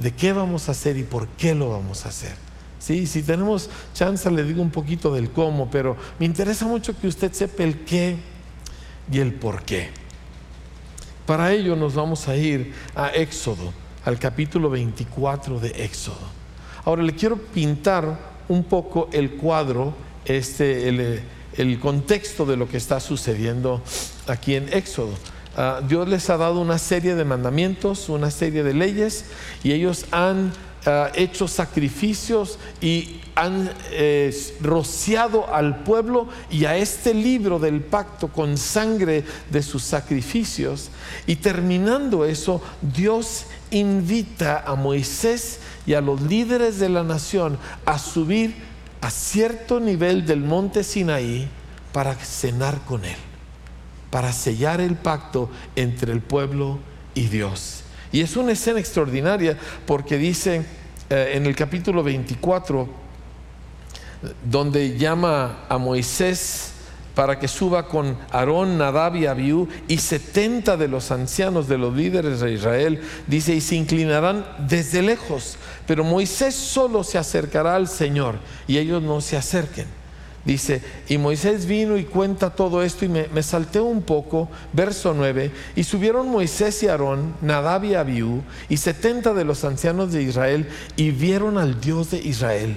de 0.00 0.10
qué 0.10 0.32
vamos 0.32 0.68
a 0.68 0.72
hacer 0.72 0.96
y 0.96 1.04
por 1.04 1.28
qué 1.28 1.54
lo 1.54 1.70
vamos 1.70 2.04
a 2.04 2.08
hacer. 2.08 2.34
Sí, 2.80 3.06
si 3.06 3.22
tenemos 3.22 3.70
chance 3.94 4.28
le 4.32 4.42
digo 4.42 4.62
un 4.62 4.72
poquito 4.72 5.14
del 5.14 5.30
cómo, 5.30 5.70
pero 5.70 5.96
me 6.18 6.26
interesa 6.26 6.66
mucho 6.66 6.98
que 6.98 7.06
usted 7.06 7.32
sepa 7.32 7.62
el 7.62 7.84
qué 7.84 8.16
y 9.12 9.20
el 9.20 9.32
por 9.32 9.62
qué. 9.62 9.90
Para 11.24 11.52
ello 11.52 11.76
nos 11.76 11.94
vamos 11.94 12.26
a 12.26 12.34
ir 12.34 12.74
a 12.96 13.10
Éxodo 13.10 13.72
al 14.04 14.18
capítulo 14.18 14.70
24 14.70 15.60
de 15.60 15.84
Éxodo. 15.84 16.16
Ahora 16.84 17.02
le 17.02 17.14
quiero 17.14 17.36
pintar 17.36 18.18
un 18.48 18.64
poco 18.64 19.08
el 19.12 19.32
cuadro, 19.32 19.94
este, 20.24 20.88
el, 20.88 21.78
contexto 21.80 22.44
de 22.44 22.56
lo 22.56 22.68
que 22.68 22.76
está 22.76 22.98
sucediendo 23.00 23.82
aquí 24.26 24.56
en 24.56 24.72
Éxodo. 24.72 25.12
Ah, 25.56 25.80
Dios 25.86 26.08
les 26.08 26.28
ha 26.30 26.36
dado 26.36 26.60
una 26.60 26.78
serie 26.78 27.14
de 27.14 27.24
mandamientos, 27.24 28.08
una 28.08 28.30
serie 28.30 28.62
de 28.62 28.74
leyes, 28.74 29.26
y 29.62 29.72
ellos 29.72 30.06
han 30.10 30.52
ah, 30.86 31.10
hecho 31.14 31.48
sacrificios 31.48 32.58
y 32.80 33.20
han 33.34 33.70
eh, 33.90 34.34
rociado 34.60 35.52
al 35.52 35.82
pueblo 35.84 36.28
y 36.50 36.66
a 36.66 36.76
este 36.76 37.14
libro 37.14 37.58
del 37.58 37.80
pacto 37.80 38.28
con 38.28 38.58
sangre 38.58 39.24
de 39.50 39.62
sus 39.62 39.82
sacrificios. 39.82 40.90
Y 41.26 41.36
terminando 41.36 42.24
eso, 42.24 42.62
Dios 42.80 43.46
invita 43.70 44.64
a 44.66 44.74
Moisés 44.74 45.60
y 45.86 45.94
a 45.94 46.00
los 46.00 46.20
líderes 46.22 46.78
de 46.78 46.88
la 46.88 47.02
nación 47.02 47.58
a 47.86 47.98
subir 47.98 48.54
a 49.00 49.10
cierto 49.10 49.80
nivel 49.80 50.26
del 50.26 50.40
monte 50.40 50.84
Sinaí 50.84 51.48
para 51.92 52.14
cenar 52.14 52.80
con 52.84 53.04
él, 53.04 53.16
para 54.10 54.32
sellar 54.32 54.80
el 54.80 54.94
pacto 54.94 55.50
entre 55.74 56.12
el 56.12 56.20
pueblo 56.20 56.78
y 57.14 57.26
Dios. 57.26 57.81
Y 58.12 58.20
es 58.20 58.36
una 58.36 58.52
escena 58.52 58.78
extraordinaria 58.78 59.58
porque 59.86 60.18
dice 60.18 60.62
eh, 61.08 61.32
en 61.34 61.46
el 61.46 61.56
capítulo 61.56 62.02
24, 62.02 62.88
donde 64.44 64.96
llama 64.96 65.64
a 65.68 65.78
Moisés 65.78 66.72
para 67.14 67.38
que 67.38 67.48
suba 67.48 67.88
con 67.88 68.16
Aarón, 68.30 68.78
Nadab 68.78 69.16
y 69.16 69.26
Abiú 69.26 69.68
y 69.88 69.98
setenta 69.98 70.76
de 70.76 70.88
los 70.88 71.10
ancianos 71.10 71.68
de 71.68 71.78
los 71.78 71.94
líderes 71.94 72.40
de 72.40 72.52
Israel, 72.52 73.02
dice, 73.26 73.54
y 73.54 73.60
se 73.60 73.76
inclinarán 73.76 74.46
desde 74.58 75.02
lejos, 75.02 75.56
pero 75.86 76.04
Moisés 76.04 76.54
solo 76.54 77.04
se 77.04 77.18
acercará 77.18 77.76
al 77.76 77.88
Señor 77.88 78.36
y 78.66 78.78
ellos 78.78 79.02
no 79.02 79.20
se 79.20 79.36
acerquen. 79.36 80.01
Dice, 80.44 80.82
y 81.08 81.18
Moisés 81.18 81.66
vino 81.66 81.96
y 81.96 82.04
cuenta 82.04 82.50
todo 82.50 82.82
esto 82.82 83.04
y 83.04 83.08
me, 83.08 83.28
me 83.28 83.42
salté 83.42 83.80
un 83.80 84.02
poco, 84.02 84.48
verso 84.72 85.14
9, 85.14 85.52
y 85.76 85.84
subieron 85.84 86.28
Moisés 86.28 86.82
y 86.82 86.88
Aarón, 86.88 87.34
Nadab 87.40 87.84
y 87.84 87.94
Abiú 87.94 88.42
y 88.68 88.76
setenta 88.76 89.34
de 89.34 89.44
los 89.44 89.64
ancianos 89.64 90.12
de 90.12 90.22
Israel 90.22 90.68
y 90.96 91.10
vieron 91.12 91.58
al 91.58 91.80
Dios 91.80 92.10
de 92.10 92.18
Israel 92.18 92.76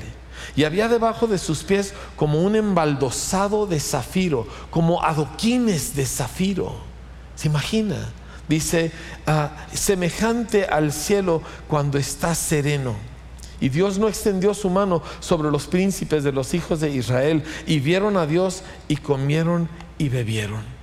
y 0.55 0.63
había 0.63 0.87
debajo 0.87 1.27
de 1.27 1.37
sus 1.37 1.63
pies 1.63 1.93
como 2.15 2.41
un 2.41 2.55
embaldosado 2.55 3.67
de 3.67 3.79
zafiro, 3.79 4.47
como 4.69 5.03
adoquines 5.03 5.95
de 5.95 6.05
zafiro. 6.05 6.75
¿Se 7.35 7.47
imagina? 7.47 8.09
Dice, 8.47 8.91
ah, 9.25 9.51
semejante 9.73 10.65
al 10.65 10.93
cielo 10.93 11.41
cuando 11.67 11.97
está 11.97 12.35
sereno. 12.35 12.95
Y 13.59 13.69
Dios 13.69 13.97
no 13.97 14.07
extendió 14.07 14.53
su 14.53 14.69
mano 14.69 15.01
sobre 15.19 15.51
los 15.51 15.67
príncipes 15.67 16.23
de 16.23 16.31
los 16.31 16.53
hijos 16.53 16.79
de 16.81 16.91
Israel 16.91 17.43
y 17.65 17.79
vieron 17.79 18.17
a 18.17 18.25
Dios 18.25 18.63
y 18.87 18.97
comieron 18.97 19.69
y 19.97 20.09
bebieron 20.09 20.75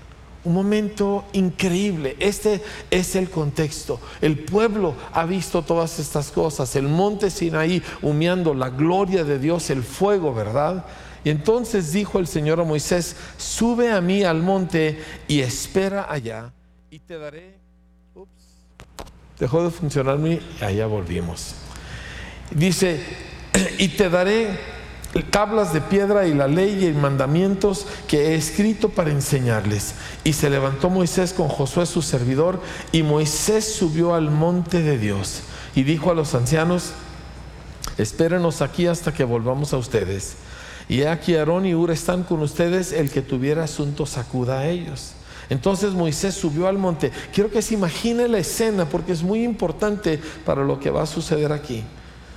un 0.44 0.54
momento 0.54 1.24
increíble. 1.32 2.16
Este 2.18 2.62
es 2.90 3.14
el 3.16 3.30
contexto. 3.30 4.00
El 4.20 4.38
pueblo 4.38 4.94
ha 5.12 5.24
visto 5.24 5.62
todas 5.62 5.98
estas 5.98 6.30
cosas. 6.30 6.74
El 6.76 6.88
monte 6.88 7.30
Sinaí 7.30 7.82
humeando 8.02 8.54
la 8.54 8.70
gloria 8.70 9.24
de 9.24 9.38
Dios, 9.38 9.70
el 9.70 9.82
fuego, 9.82 10.34
¿verdad? 10.34 10.84
Y 11.24 11.30
entonces 11.30 11.92
dijo 11.92 12.18
el 12.18 12.26
Señor 12.26 12.60
a 12.60 12.64
Moisés, 12.64 13.16
sube 13.36 13.92
a 13.92 14.00
mí 14.00 14.24
al 14.24 14.42
monte 14.42 15.00
y 15.28 15.40
espera 15.40 16.06
allá 16.10 16.52
y 16.90 16.98
te 16.98 17.16
daré... 17.16 17.60
Ups, 18.14 18.28
dejó 19.38 19.62
de 19.62 19.70
funcionar 19.70 20.18
mi... 20.18 20.40
Allá 20.60 20.86
volvimos. 20.86 21.54
Dice, 22.54 23.00
y 23.78 23.88
te 23.88 24.10
daré 24.10 24.58
tablas 25.30 25.74
de 25.74 25.80
piedra 25.82 26.26
y 26.26 26.32
la 26.32 26.48
ley 26.48 26.86
y 26.86 26.92
mandamientos 26.92 27.86
que 28.08 28.28
he 28.28 28.34
escrito 28.34 28.88
para 28.88 29.10
enseñarles. 29.10 29.94
Y 30.24 30.32
se 30.32 30.48
levantó 30.48 30.88
Moisés 30.88 31.32
con 31.32 31.48
Josué 31.48 31.86
su 31.86 32.02
servidor, 32.02 32.60
y 32.92 33.02
Moisés 33.02 33.74
subió 33.74 34.14
al 34.14 34.30
monte 34.30 34.82
de 34.82 34.98
Dios 34.98 35.42
y 35.74 35.84
dijo 35.84 36.10
a 36.10 36.14
los 36.14 36.34
ancianos, 36.34 36.92
espérenos 37.98 38.62
aquí 38.62 38.86
hasta 38.86 39.12
que 39.12 39.24
volvamos 39.24 39.72
a 39.72 39.78
ustedes. 39.78 40.34
Y 40.88 41.02
aquí 41.02 41.34
Aarón 41.36 41.66
y 41.66 41.74
Ur 41.74 41.90
están 41.90 42.22
con 42.22 42.40
ustedes, 42.40 42.92
el 42.92 43.10
que 43.10 43.22
tuviera 43.22 43.64
asunto 43.64 44.04
sacuda 44.04 44.60
a 44.60 44.68
ellos. 44.68 45.12
Entonces 45.48 45.92
Moisés 45.92 46.34
subió 46.34 46.66
al 46.68 46.78
monte. 46.78 47.10
Quiero 47.32 47.50
que 47.50 47.62
se 47.62 47.74
imagine 47.74 48.28
la 48.28 48.38
escena 48.38 48.86
porque 48.86 49.12
es 49.12 49.22
muy 49.22 49.44
importante 49.44 50.20
para 50.44 50.64
lo 50.64 50.80
que 50.80 50.90
va 50.90 51.02
a 51.02 51.06
suceder 51.06 51.52
aquí. 51.52 51.84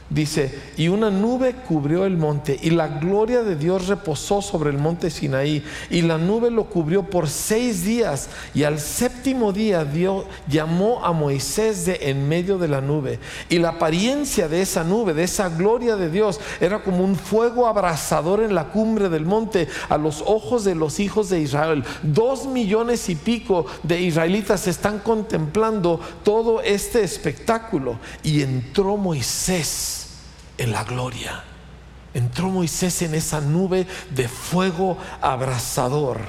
Dice, 0.07 0.53
y 0.77 0.87
una 0.87 1.09
nube 1.09 1.55
cubrió 1.67 2.05
el 2.05 2.15
monte 2.15 2.59
y 2.61 2.69
la 2.69 2.87
gloria 2.87 3.41
de 3.41 3.55
Dios 3.55 3.87
reposó 3.87 4.39
sobre 4.39 4.69
el 4.69 4.77
monte 4.77 5.09
Sinaí 5.09 5.63
y 5.89 6.03
la 6.03 6.19
nube 6.19 6.51
lo 6.51 6.65
cubrió 6.65 7.09
por 7.09 7.27
seis 7.27 7.83
días 7.83 8.29
y 8.53 8.65
al 8.65 8.79
séptimo 8.79 9.51
día 9.51 9.83
Dios 9.83 10.25
llamó 10.47 11.03
a 11.03 11.11
Moisés 11.11 11.87
de 11.87 11.97
en 12.03 12.29
medio 12.29 12.59
de 12.59 12.67
la 12.67 12.81
nube 12.81 13.17
y 13.49 13.57
la 13.57 13.69
apariencia 13.69 14.47
de 14.47 14.61
esa 14.61 14.83
nube, 14.83 15.15
de 15.15 15.23
esa 15.23 15.49
gloria 15.49 15.95
de 15.95 16.11
Dios 16.11 16.39
era 16.61 16.83
como 16.83 17.03
un 17.03 17.15
fuego 17.15 17.65
abrasador 17.65 18.43
en 18.43 18.53
la 18.53 18.65
cumbre 18.65 19.09
del 19.09 19.25
monte 19.25 19.67
a 19.89 19.97
los 19.97 20.23
ojos 20.27 20.63
de 20.63 20.75
los 20.75 20.99
hijos 20.99 21.29
de 21.29 21.39
Israel. 21.41 21.83
Dos 22.03 22.45
millones 22.45 23.09
y 23.09 23.15
pico 23.15 23.65
de 23.81 24.01
israelitas 24.01 24.67
están 24.67 24.99
contemplando 24.99 25.99
todo 26.23 26.61
este 26.61 27.03
espectáculo 27.03 27.97
y 28.21 28.43
entró 28.43 28.97
Moisés 28.97 29.94
en 30.57 30.71
la 30.71 30.83
gloria. 30.83 31.43
Entró 32.13 32.49
Moisés 32.49 33.01
en 33.01 33.13
esa 33.13 33.41
nube 33.41 33.85
de 34.11 34.27
fuego 34.27 34.97
abrasador. 35.21 36.21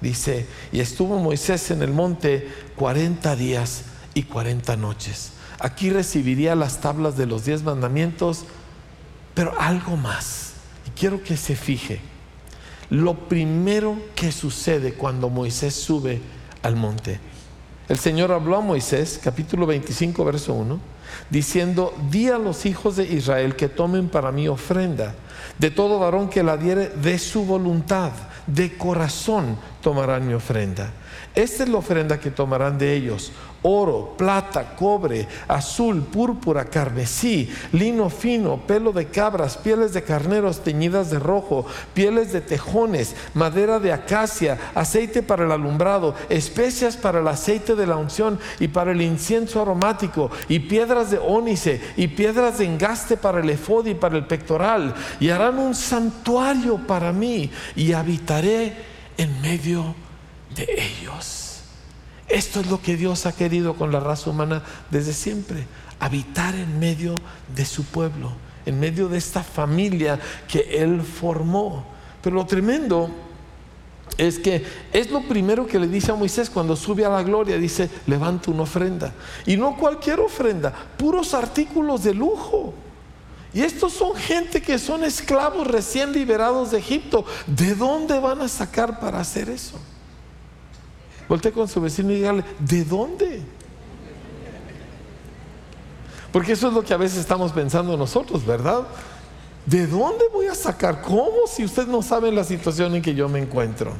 Dice, 0.00 0.46
y 0.72 0.80
estuvo 0.80 1.18
Moisés 1.18 1.70
en 1.70 1.82
el 1.82 1.92
monte 1.92 2.48
40 2.76 3.36
días 3.36 3.84
y 4.14 4.22
40 4.24 4.76
noches. 4.76 5.32
Aquí 5.58 5.90
recibiría 5.90 6.54
las 6.54 6.80
tablas 6.80 7.16
de 7.16 7.26
los 7.26 7.44
diez 7.44 7.62
mandamientos, 7.62 8.44
pero 9.34 9.58
algo 9.58 9.96
más. 9.96 10.52
Y 10.86 10.98
quiero 10.98 11.22
que 11.22 11.36
se 11.36 11.56
fije. 11.56 12.00
Lo 12.88 13.28
primero 13.28 13.98
que 14.14 14.32
sucede 14.32 14.94
cuando 14.94 15.28
Moisés 15.28 15.74
sube 15.74 16.20
al 16.62 16.76
monte. 16.76 17.20
El 17.88 17.98
Señor 17.98 18.32
habló 18.32 18.56
a 18.56 18.60
Moisés, 18.60 19.20
capítulo 19.22 19.66
25, 19.66 20.24
verso 20.24 20.54
1 20.54 20.95
diciendo, 21.30 21.94
di 22.10 22.28
a 22.28 22.38
los 22.38 22.66
hijos 22.66 22.96
de 22.96 23.04
Israel 23.04 23.56
que 23.56 23.68
tomen 23.68 24.08
para 24.08 24.32
mí 24.32 24.48
ofrenda. 24.48 25.14
De 25.58 25.70
todo 25.70 25.98
varón 25.98 26.28
que 26.28 26.42
la 26.42 26.56
diere 26.56 26.88
de 26.88 27.18
su 27.18 27.44
voluntad, 27.44 28.12
de 28.46 28.76
corazón 28.76 29.56
tomarán 29.80 30.26
mi 30.26 30.34
ofrenda. 30.34 30.90
Esta 31.34 31.64
es 31.64 31.68
la 31.68 31.78
ofrenda 31.78 32.18
que 32.18 32.30
tomarán 32.30 32.78
de 32.78 32.94
ellos, 32.94 33.32
oro, 33.66 34.14
plata, 34.16 34.76
cobre, 34.76 35.26
azul, 35.48 36.02
púrpura, 36.02 36.66
carmesí, 36.66 37.50
lino 37.72 38.08
fino, 38.08 38.58
pelo 38.58 38.92
de 38.92 39.06
cabras, 39.08 39.56
pieles 39.56 39.92
de 39.92 40.02
carneros 40.02 40.62
teñidas 40.62 41.10
de 41.10 41.18
rojo, 41.18 41.66
pieles 41.92 42.32
de 42.32 42.40
tejones, 42.40 43.16
madera 43.34 43.80
de 43.80 43.92
acacia, 43.92 44.58
aceite 44.74 45.22
para 45.22 45.44
el 45.44 45.52
alumbrado, 45.52 46.14
especias 46.28 46.96
para 46.96 47.20
el 47.20 47.28
aceite 47.28 47.74
de 47.74 47.86
la 47.86 47.96
unción 47.96 48.38
y 48.60 48.68
para 48.68 48.92
el 48.92 49.02
incienso 49.02 49.60
aromático, 49.60 50.30
y 50.48 50.60
piedras 50.60 51.10
de 51.10 51.18
ónice, 51.18 51.80
y 51.96 52.06
piedras 52.08 52.58
de 52.58 52.66
engaste 52.66 53.16
para 53.16 53.40
el 53.40 53.50
efod 53.50 53.86
y 53.86 53.94
para 53.94 54.16
el 54.16 54.26
pectoral, 54.26 54.94
y 55.18 55.30
harán 55.30 55.58
un 55.58 55.74
santuario 55.74 56.78
para 56.78 57.12
mí, 57.12 57.50
y 57.74 57.92
habitaré 57.92 58.76
en 59.16 59.40
medio 59.40 59.94
de 60.54 60.66
ellos. 61.00 61.45
Esto 62.28 62.60
es 62.60 62.66
lo 62.68 62.80
que 62.80 62.96
Dios 62.96 63.26
ha 63.26 63.32
querido 63.32 63.74
con 63.74 63.92
la 63.92 64.00
raza 64.00 64.30
humana 64.30 64.62
desde 64.90 65.12
siempre, 65.12 65.66
habitar 66.00 66.54
en 66.54 66.78
medio 66.78 67.14
de 67.54 67.64
su 67.64 67.84
pueblo, 67.84 68.32
en 68.64 68.80
medio 68.80 69.08
de 69.08 69.18
esta 69.18 69.42
familia 69.42 70.18
que 70.48 70.82
Él 70.82 71.02
formó. 71.02 71.86
Pero 72.22 72.36
lo 72.36 72.46
tremendo 72.46 73.10
es 74.18 74.38
que 74.38 74.64
es 74.92 75.10
lo 75.10 75.22
primero 75.22 75.66
que 75.66 75.78
le 75.78 75.86
dice 75.86 76.10
a 76.10 76.14
Moisés 76.14 76.50
cuando 76.50 76.74
sube 76.74 77.04
a 77.04 77.10
la 77.10 77.22
gloria, 77.22 77.58
dice, 77.58 77.88
levanta 78.06 78.50
una 78.50 78.62
ofrenda. 78.62 79.12
Y 79.46 79.56
no 79.56 79.76
cualquier 79.76 80.20
ofrenda, 80.20 80.72
puros 80.96 81.34
artículos 81.34 82.02
de 82.02 82.14
lujo. 82.14 82.74
Y 83.54 83.62
estos 83.62 83.92
son 83.92 84.16
gente 84.16 84.60
que 84.60 84.78
son 84.78 85.04
esclavos 85.04 85.66
recién 85.66 86.12
liberados 86.12 86.72
de 86.72 86.78
Egipto. 86.78 87.24
¿De 87.46 87.74
dónde 87.74 88.18
van 88.18 88.40
a 88.40 88.48
sacar 88.48 89.00
para 89.00 89.20
hacer 89.20 89.48
eso? 89.48 89.78
Voltea 91.28 91.52
con 91.52 91.68
su 91.68 91.80
vecino 91.80 92.12
y 92.12 92.16
dígale, 92.16 92.44
¿de 92.58 92.84
dónde? 92.84 93.42
Porque 96.32 96.52
eso 96.52 96.68
es 96.68 96.74
lo 96.74 96.82
que 96.82 96.94
a 96.94 96.98
veces 96.98 97.18
estamos 97.18 97.52
pensando 97.52 97.96
nosotros, 97.96 98.44
¿verdad? 98.44 98.86
¿De 99.64 99.86
dónde 99.86 100.24
voy 100.32 100.46
a 100.46 100.54
sacar? 100.54 101.02
¿Cómo 101.02 101.46
si 101.48 101.64
usted 101.64 101.86
no 101.86 102.02
sabe 102.02 102.30
la 102.30 102.44
situación 102.44 102.94
en 102.94 103.02
que 103.02 103.14
yo 103.14 103.28
me 103.28 103.40
encuentro? 103.40 103.92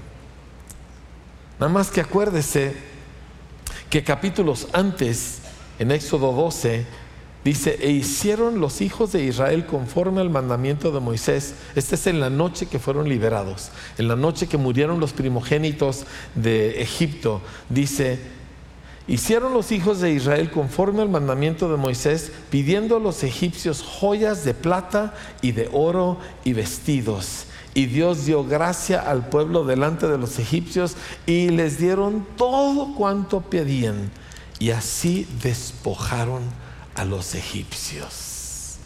Nada 1.58 1.72
más 1.72 1.90
que 1.90 2.00
acuérdese 2.00 2.76
que 3.90 4.04
capítulos 4.04 4.68
antes, 4.72 5.38
en 5.78 5.90
Éxodo 5.90 6.32
12, 6.32 6.86
Dice, 7.46 7.78
e 7.80 7.92
hicieron 7.92 8.58
los 8.58 8.80
hijos 8.80 9.12
de 9.12 9.22
Israel 9.22 9.66
conforme 9.66 10.20
al 10.20 10.30
mandamiento 10.30 10.90
de 10.90 10.98
Moisés. 10.98 11.54
Esta 11.76 11.94
es 11.94 12.08
en 12.08 12.18
la 12.18 12.28
noche 12.28 12.66
que 12.66 12.80
fueron 12.80 13.08
liberados, 13.08 13.70
en 13.98 14.08
la 14.08 14.16
noche 14.16 14.48
que 14.48 14.56
murieron 14.56 14.98
los 14.98 15.12
primogénitos 15.12 16.06
de 16.34 16.82
Egipto. 16.82 17.40
Dice, 17.68 18.18
hicieron 19.06 19.54
los 19.54 19.70
hijos 19.70 20.00
de 20.00 20.10
Israel 20.10 20.50
conforme 20.50 21.02
al 21.02 21.08
mandamiento 21.08 21.70
de 21.70 21.76
Moisés, 21.76 22.32
pidiendo 22.50 22.96
a 22.96 23.00
los 23.00 23.22
egipcios 23.22 23.80
joyas 23.80 24.44
de 24.44 24.52
plata 24.52 25.14
y 25.40 25.52
de 25.52 25.70
oro 25.72 26.18
y 26.42 26.52
vestidos. 26.52 27.44
Y 27.74 27.86
Dios 27.86 28.26
dio 28.26 28.42
gracia 28.42 28.98
al 28.98 29.28
pueblo 29.28 29.64
delante 29.64 30.08
de 30.08 30.18
los 30.18 30.40
egipcios 30.40 30.96
y 31.26 31.50
les 31.50 31.78
dieron 31.78 32.26
todo 32.36 32.96
cuanto 32.96 33.40
pedían. 33.40 34.10
Y 34.58 34.70
así 34.70 35.28
despojaron 35.44 36.65
a 36.96 37.04
los 37.04 37.34
egipcios. 37.34 38.78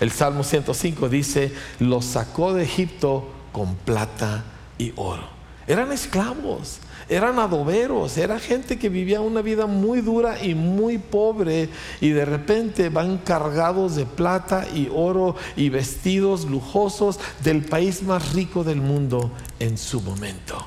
El 0.00 0.10
Salmo 0.10 0.42
105 0.42 1.08
dice, 1.08 1.52
los 1.78 2.04
sacó 2.04 2.52
de 2.54 2.64
Egipto 2.64 3.28
con 3.52 3.76
plata 3.76 4.44
y 4.76 4.92
oro. 4.96 5.22
Eran 5.66 5.92
esclavos, 5.92 6.78
eran 7.08 7.38
adoberos, 7.38 8.18
era 8.18 8.40
gente 8.40 8.80
que 8.80 8.88
vivía 8.88 9.20
una 9.20 9.42
vida 9.42 9.66
muy 9.66 10.00
dura 10.00 10.42
y 10.42 10.56
muy 10.56 10.98
pobre 10.98 11.68
y 12.00 12.10
de 12.10 12.24
repente 12.24 12.88
van 12.88 13.18
cargados 13.18 13.94
de 13.94 14.06
plata 14.06 14.66
y 14.74 14.90
oro 14.92 15.36
y 15.54 15.68
vestidos 15.68 16.46
lujosos 16.46 17.20
del 17.44 17.64
país 17.64 18.02
más 18.02 18.32
rico 18.32 18.64
del 18.64 18.80
mundo 18.80 19.30
en 19.60 19.78
su 19.78 20.00
momento. 20.00 20.66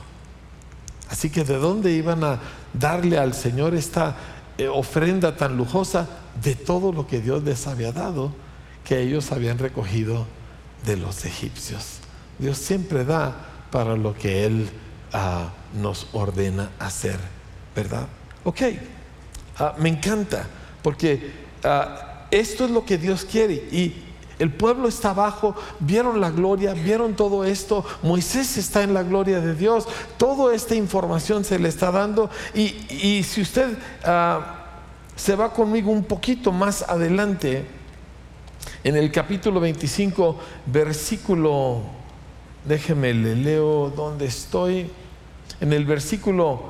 Así 1.10 1.30
que 1.30 1.44
de 1.44 1.58
dónde 1.58 1.92
iban 1.92 2.24
a 2.24 2.40
darle 2.74 3.18
al 3.18 3.34
Señor 3.34 3.76
esta 3.76 4.16
eh, 4.58 4.70
ofrenda 4.70 5.36
tan 5.36 5.58
lujosa 5.58 6.08
de 6.44 6.56
todo 6.56 6.92
lo 6.92 7.08
que 7.08 7.22
Dios 7.22 7.44
les 7.44 7.68
había 7.68 7.92
dado, 7.92 8.34
que 8.84 9.02
ellos 9.02 9.32
habían 9.32 9.58
recogido 9.58 10.26
de 10.86 10.98
los 10.98 11.26
egipcios. 11.26 12.00
Dios 12.40 12.58
siempre 12.58 13.06
da 13.06 13.36
para 13.72 13.96
lo 13.96 14.14
que 14.14 14.46
Él 14.46 14.70
ah, 15.14 15.50
nos 15.74 16.08
ordena 16.14 16.72
hacer, 16.80 17.20
¿verdad? 17.76 18.08
Ok, 18.44 18.62
ah, 19.58 19.76
me 19.78 19.90
encanta, 19.90 20.48
porque 20.82 21.32
ah, 21.64 22.28
esto 22.32 22.66
es 22.66 22.72
lo 22.72 22.86
que 22.86 22.98
Dios 22.98 23.26
quiere 23.26 23.54
y 23.54 24.06
el 24.38 24.52
pueblo 24.52 24.88
está 24.90 25.12
abajo, 25.12 25.56
vieron 25.80 26.20
la 26.20 26.30
gloria, 26.30 26.74
vieron 26.74 27.16
todo 27.16 27.46
esto, 27.46 27.86
Moisés 28.04 28.58
está 28.58 28.84
en 28.84 28.94
la 28.94 29.04
gloria 29.04 29.40
de 29.40 29.56
Dios, 29.56 29.88
toda 30.18 30.54
esta 30.54 30.76
información 30.76 31.46
se 31.46 31.58
le 31.58 31.70
está 31.70 31.92
dando 31.92 32.30
y, 32.54 33.24
si 33.24 33.42
usted 33.42 33.78
se 35.16 35.36
va 35.36 35.54
conmigo 35.54 35.92
un 35.92 36.04
poquito 36.04 36.52
más 36.52 36.84
adelante, 36.84 37.66
en 38.84 38.96
el 38.96 39.12
capítulo 39.12 39.60
25, 39.60 40.38
versículo, 40.66 41.82
déjeme 42.66 43.14
le 43.14 43.36
leo 43.36 43.92
dónde 43.96 44.26
estoy, 44.26 44.90
en 45.62 45.74
el 45.74 45.86
versículo 45.86 46.70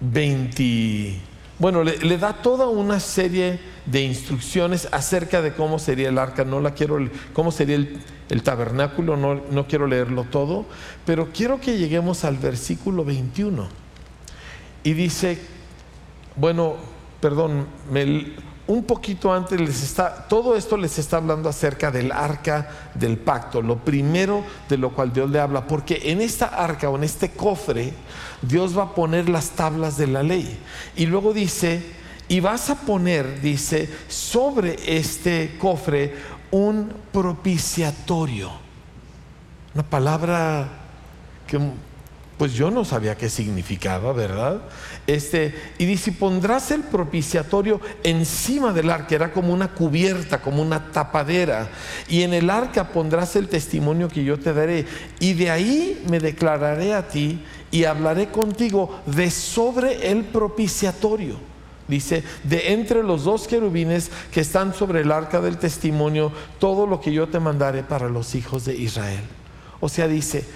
20 0.00 1.30
bueno, 1.60 1.84
le, 1.84 2.16
da 2.16 2.32
toda 2.32 2.68
una 2.68 2.98
serie 3.00 3.60
de 3.84 4.00
instrucciones 4.00 4.88
acerca 4.92 5.42
de 5.42 5.52
cómo 5.52 5.78
sería 5.78 6.08
el 6.08 6.16
arca. 6.16 6.42
No 6.42 6.58
la 6.58 6.72
quiero, 6.72 6.98
cómo 7.34 7.52
sería 7.52 7.76
el, 7.76 8.42
tabernáculo, 8.42 9.18
no, 9.18 9.34
no, 9.34 9.66
quiero 9.66 9.86
leerlo 9.86 10.24
todo, 10.24 10.64
pero 11.04 11.28
quiero 11.34 11.60
que 11.60 11.76
lleguemos 11.76 12.24
al 12.24 12.38
versículo 12.38 13.04
21. 13.04 13.68
Y 14.84 14.94
dice, 14.94 15.38
bueno, 16.36 16.74
perdón, 17.20 17.66
un 18.66 18.84
poquito 18.84 19.32
antes 19.32 19.60
les 19.60 19.82
está, 19.82 20.28
todo 20.28 20.56
esto 20.56 20.76
les 20.76 20.98
está 20.98 21.16
hablando 21.16 21.48
acerca 21.48 21.90
del 21.90 22.12
arca 22.12 22.68
del 22.94 23.18
pacto, 23.18 23.60
lo 23.60 23.78
primero 23.78 24.44
de 24.68 24.78
lo 24.78 24.90
cual 24.90 25.12
Dios 25.12 25.28
le 25.28 25.40
habla, 25.40 25.66
porque 25.66 26.00
en 26.04 26.20
esta 26.20 26.46
arca 26.46 26.88
o 26.88 26.96
en 26.96 27.04
este 27.04 27.32
cofre 27.32 27.92
Dios 28.42 28.78
va 28.78 28.84
a 28.84 28.94
poner 28.94 29.28
las 29.28 29.50
tablas 29.50 29.96
de 29.96 30.06
la 30.06 30.22
ley. 30.22 30.58
Y 30.96 31.06
luego 31.06 31.32
dice, 31.32 31.82
y 32.28 32.38
vas 32.38 32.70
a 32.70 32.76
poner, 32.76 33.40
dice, 33.40 33.90
sobre 34.06 34.76
este 34.96 35.56
cofre 35.58 36.14
un 36.52 36.92
propiciatorio. 37.12 38.52
Una 39.74 39.82
palabra 39.82 40.68
que 41.46 41.58
pues 42.40 42.54
yo 42.54 42.70
no 42.70 42.86
sabía 42.86 43.18
qué 43.18 43.28
significaba, 43.28 44.14
¿verdad? 44.14 44.62
Este, 45.06 45.54
y 45.76 45.84
dice, 45.84 46.10
pondrás 46.10 46.70
el 46.70 46.80
propiciatorio 46.80 47.82
encima 48.02 48.72
del 48.72 48.88
arca, 48.88 49.14
era 49.14 49.30
como 49.30 49.52
una 49.52 49.74
cubierta, 49.74 50.40
como 50.40 50.62
una 50.62 50.90
tapadera, 50.90 51.68
y 52.08 52.22
en 52.22 52.32
el 52.32 52.48
arca 52.48 52.92
pondrás 52.92 53.36
el 53.36 53.46
testimonio 53.46 54.08
que 54.08 54.24
yo 54.24 54.38
te 54.38 54.54
daré, 54.54 54.86
y 55.18 55.34
de 55.34 55.50
ahí 55.50 56.02
me 56.08 56.18
declararé 56.18 56.94
a 56.94 57.06
ti 57.08 57.44
y 57.70 57.84
hablaré 57.84 58.28
contigo 58.30 59.02
de 59.04 59.30
sobre 59.30 60.10
el 60.10 60.24
propiciatorio. 60.24 61.36
Dice, 61.88 62.24
de 62.44 62.72
entre 62.72 63.02
los 63.02 63.24
dos 63.24 63.48
querubines 63.48 64.10
que 64.32 64.40
están 64.40 64.72
sobre 64.72 65.02
el 65.02 65.12
arca 65.12 65.42
del 65.42 65.58
testimonio, 65.58 66.32
todo 66.58 66.86
lo 66.86 67.02
que 67.02 67.12
yo 67.12 67.28
te 67.28 67.38
mandaré 67.38 67.82
para 67.82 68.08
los 68.08 68.34
hijos 68.34 68.64
de 68.64 68.76
Israel. 68.76 69.24
O 69.80 69.90
sea, 69.90 70.08
dice, 70.08 70.46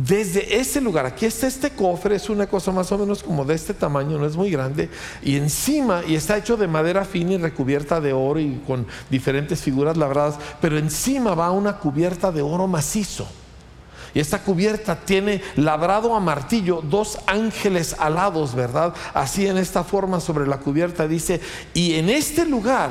desde 0.00 0.60
ese 0.60 0.80
lugar, 0.80 1.06
aquí 1.06 1.26
está 1.26 1.48
este 1.48 1.70
cofre, 1.70 2.14
es 2.14 2.30
una 2.30 2.46
cosa 2.46 2.70
más 2.70 2.92
o 2.92 2.98
menos 2.98 3.20
como 3.20 3.44
de 3.44 3.54
este 3.54 3.74
tamaño, 3.74 4.16
no 4.16 4.26
es 4.26 4.36
muy 4.36 4.48
grande, 4.48 4.88
y 5.22 5.34
encima, 5.34 6.02
y 6.06 6.14
está 6.14 6.36
hecho 6.36 6.56
de 6.56 6.68
madera 6.68 7.04
fina 7.04 7.32
y 7.32 7.38
recubierta 7.38 8.00
de 8.00 8.12
oro 8.12 8.38
y 8.38 8.62
con 8.64 8.86
diferentes 9.10 9.60
figuras 9.60 9.96
labradas, 9.96 10.38
pero 10.60 10.78
encima 10.78 11.34
va 11.34 11.50
una 11.50 11.78
cubierta 11.78 12.30
de 12.30 12.42
oro 12.42 12.68
macizo. 12.68 13.26
Y 14.14 14.20
esta 14.20 14.40
cubierta 14.40 14.94
tiene 14.94 15.42
labrado 15.56 16.14
a 16.14 16.20
martillo 16.20 16.80
dos 16.80 17.18
ángeles 17.26 17.96
alados, 17.98 18.54
¿verdad? 18.54 18.94
Así 19.14 19.48
en 19.48 19.58
esta 19.58 19.82
forma 19.82 20.20
sobre 20.20 20.46
la 20.46 20.58
cubierta 20.58 21.08
dice, 21.08 21.40
y 21.74 21.94
en 21.94 22.08
este 22.08 22.46
lugar, 22.46 22.90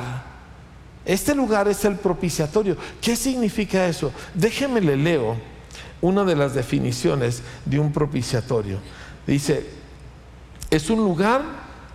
este 1.05 1.33
lugar 1.33 1.69
es 1.69 1.85
el 1.85 1.95
propiciatorio. 1.95 2.75
¿Qué 2.99 3.15
significa 3.15 3.87
eso? 3.87 4.11
Déjeme 4.33 4.81
le 4.81 4.97
leo 4.97 5.56
una 6.01 6.23
de 6.23 6.35
las 6.35 6.53
definiciones 6.53 7.41
de 7.65 7.79
un 7.79 7.91
propiciatorio. 7.91 8.79
Dice, 9.25 9.67
es 10.69 10.89
un 10.89 10.99
lugar 10.99 11.41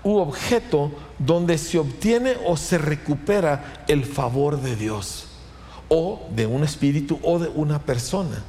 u 0.03 0.17
objeto 0.17 0.91
donde 1.19 1.59
se 1.59 1.79
obtiene 1.79 2.37
o 2.45 2.57
se 2.57 2.79
recupera 2.79 3.85
el 3.89 4.05
favor 4.05 4.61
de 4.61 4.77
Dios 4.77 5.29
o 5.89 6.29
de 6.35 6.47
un 6.47 6.65
espíritu 6.65 7.21
o 7.23 7.39
de 7.39 7.49
una 7.49 7.79
persona 7.81 8.43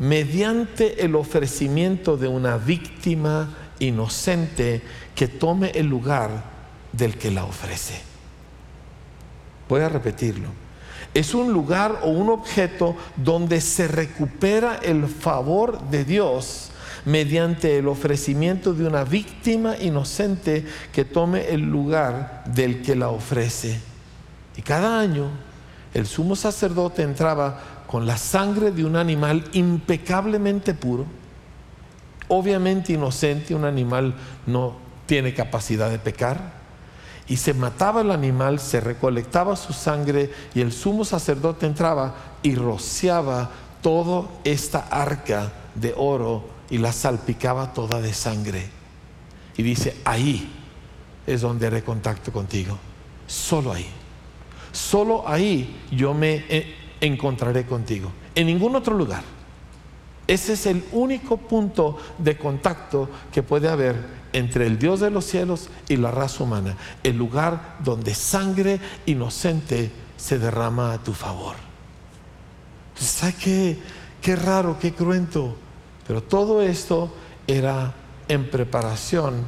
mediante 0.00 1.04
el 1.04 1.14
ofrecimiento 1.14 2.16
de 2.16 2.26
una 2.26 2.56
víctima 2.56 3.54
inocente 3.78 4.80
que 5.14 5.28
tome 5.28 5.70
el 5.74 5.86
lugar 5.86 6.42
del 6.92 7.18
que 7.18 7.30
la 7.30 7.44
ofrece. 7.44 8.00
Voy 9.68 9.82
a 9.82 9.90
repetirlo. 9.90 10.48
Es 11.14 11.34
un 11.34 11.52
lugar 11.52 12.00
o 12.02 12.08
un 12.08 12.30
objeto 12.30 12.96
donde 13.16 13.60
se 13.60 13.88
recupera 13.88 14.76
el 14.76 15.06
favor 15.08 15.80
de 15.90 16.04
Dios 16.04 16.70
mediante 17.04 17.78
el 17.78 17.88
ofrecimiento 17.88 18.74
de 18.74 18.86
una 18.86 19.04
víctima 19.04 19.76
inocente 19.76 20.64
que 20.92 21.04
tome 21.04 21.48
el 21.48 21.62
lugar 21.62 22.44
del 22.46 22.82
que 22.82 22.94
la 22.94 23.08
ofrece. 23.08 23.80
Y 24.56 24.62
cada 24.62 25.00
año 25.00 25.30
el 25.94 26.06
sumo 26.06 26.36
sacerdote 26.36 27.02
entraba 27.02 27.60
con 27.86 28.06
la 28.06 28.16
sangre 28.16 28.70
de 28.70 28.84
un 28.84 28.94
animal 28.94 29.44
impecablemente 29.52 30.74
puro, 30.74 31.06
obviamente 32.28 32.92
inocente, 32.92 33.54
un 33.54 33.64
animal 33.64 34.14
no 34.46 34.76
tiene 35.06 35.34
capacidad 35.34 35.90
de 35.90 35.98
pecar, 35.98 36.59
y 37.30 37.36
se 37.36 37.54
mataba 37.54 38.00
el 38.00 38.10
animal, 38.10 38.58
se 38.58 38.80
recolectaba 38.80 39.54
su 39.54 39.72
sangre 39.72 40.32
y 40.52 40.62
el 40.62 40.72
sumo 40.72 41.04
sacerdote 41.04 41.64
entraba 41.64 42.12
y 42.42 42.56
rociaba 42.56 43.48
toda 43.80 44.28
esta 44.42 44.80
arca 44.90 45.52
de 45.76 45.94
oro 45.96 46.48
y 46.70 46.78
la 46.78 46.92
salpicaba 46.92 47.72
toda 47.72 48.00
de 48.00 48.12
sangre. 48.12 48.68
Y 49.56 49.62
dice, 49.62 49.96
ahí 50.04 50.52
es 51.24 51.42
donde 51.42 51.68
haré 51.68 51.84
contacto 51.84 52.32
contigo, 52.32 52.76
solo 53.28 53.72
ahí. 53.72 53.86
Solo 54.72 55.22
ahí 55.28 55.86
yo 55.92 56.12
me 56.12 56.44
eh, 56.48 56.74
encontraré 57.00 57.64
contigo, 57.64 58.10
en 58.34 58.48
ningún 58.48 58.74
otro 58.74 58.96
lugar. 58.96 59.22
Ese 60.30 60.52
es 60.52 60.66
el 60.66 60.84
único 60.92 61.38
punto 61.38 61.98
de 62.18 62.38
contacto 62.38 63.10
que 63.32 63.42
puede 63.42 63.68
haber 63.68 63.96
entre 64.32 64.68
el 64.68 64.78
Dios 64.78 65.00
de 65.00 65.10
los 65.10 65.24
cielos 65.24 65.70
y 65.88 65.96
la 65.96 66.12
raza 66.12 66.44
humana, 66.44 66.76
el 67.02 67.16
lugar 67.16 67.78
donde 67.82 68.14
sangre 68.14 68.78
inocente 69.06 69.90
se 70.16 70.38
derrama 70.38 70.92
a 70.92 71.02
tu 71.02 71.14
favor. 71.14 71.56
¿Sabes 72.94 73.34
qué, 73.42 73.78
qué 74.22 74.36
raro, 74.36 74.78
qué 74.78 74.94
cruento? 74.94 75.56
Pero 76.06 76.22
todo 76.22 76.62
esto 76.62 77.12
era 77.48 77.92
en 78.28 78.48
preparación 78.52 79.44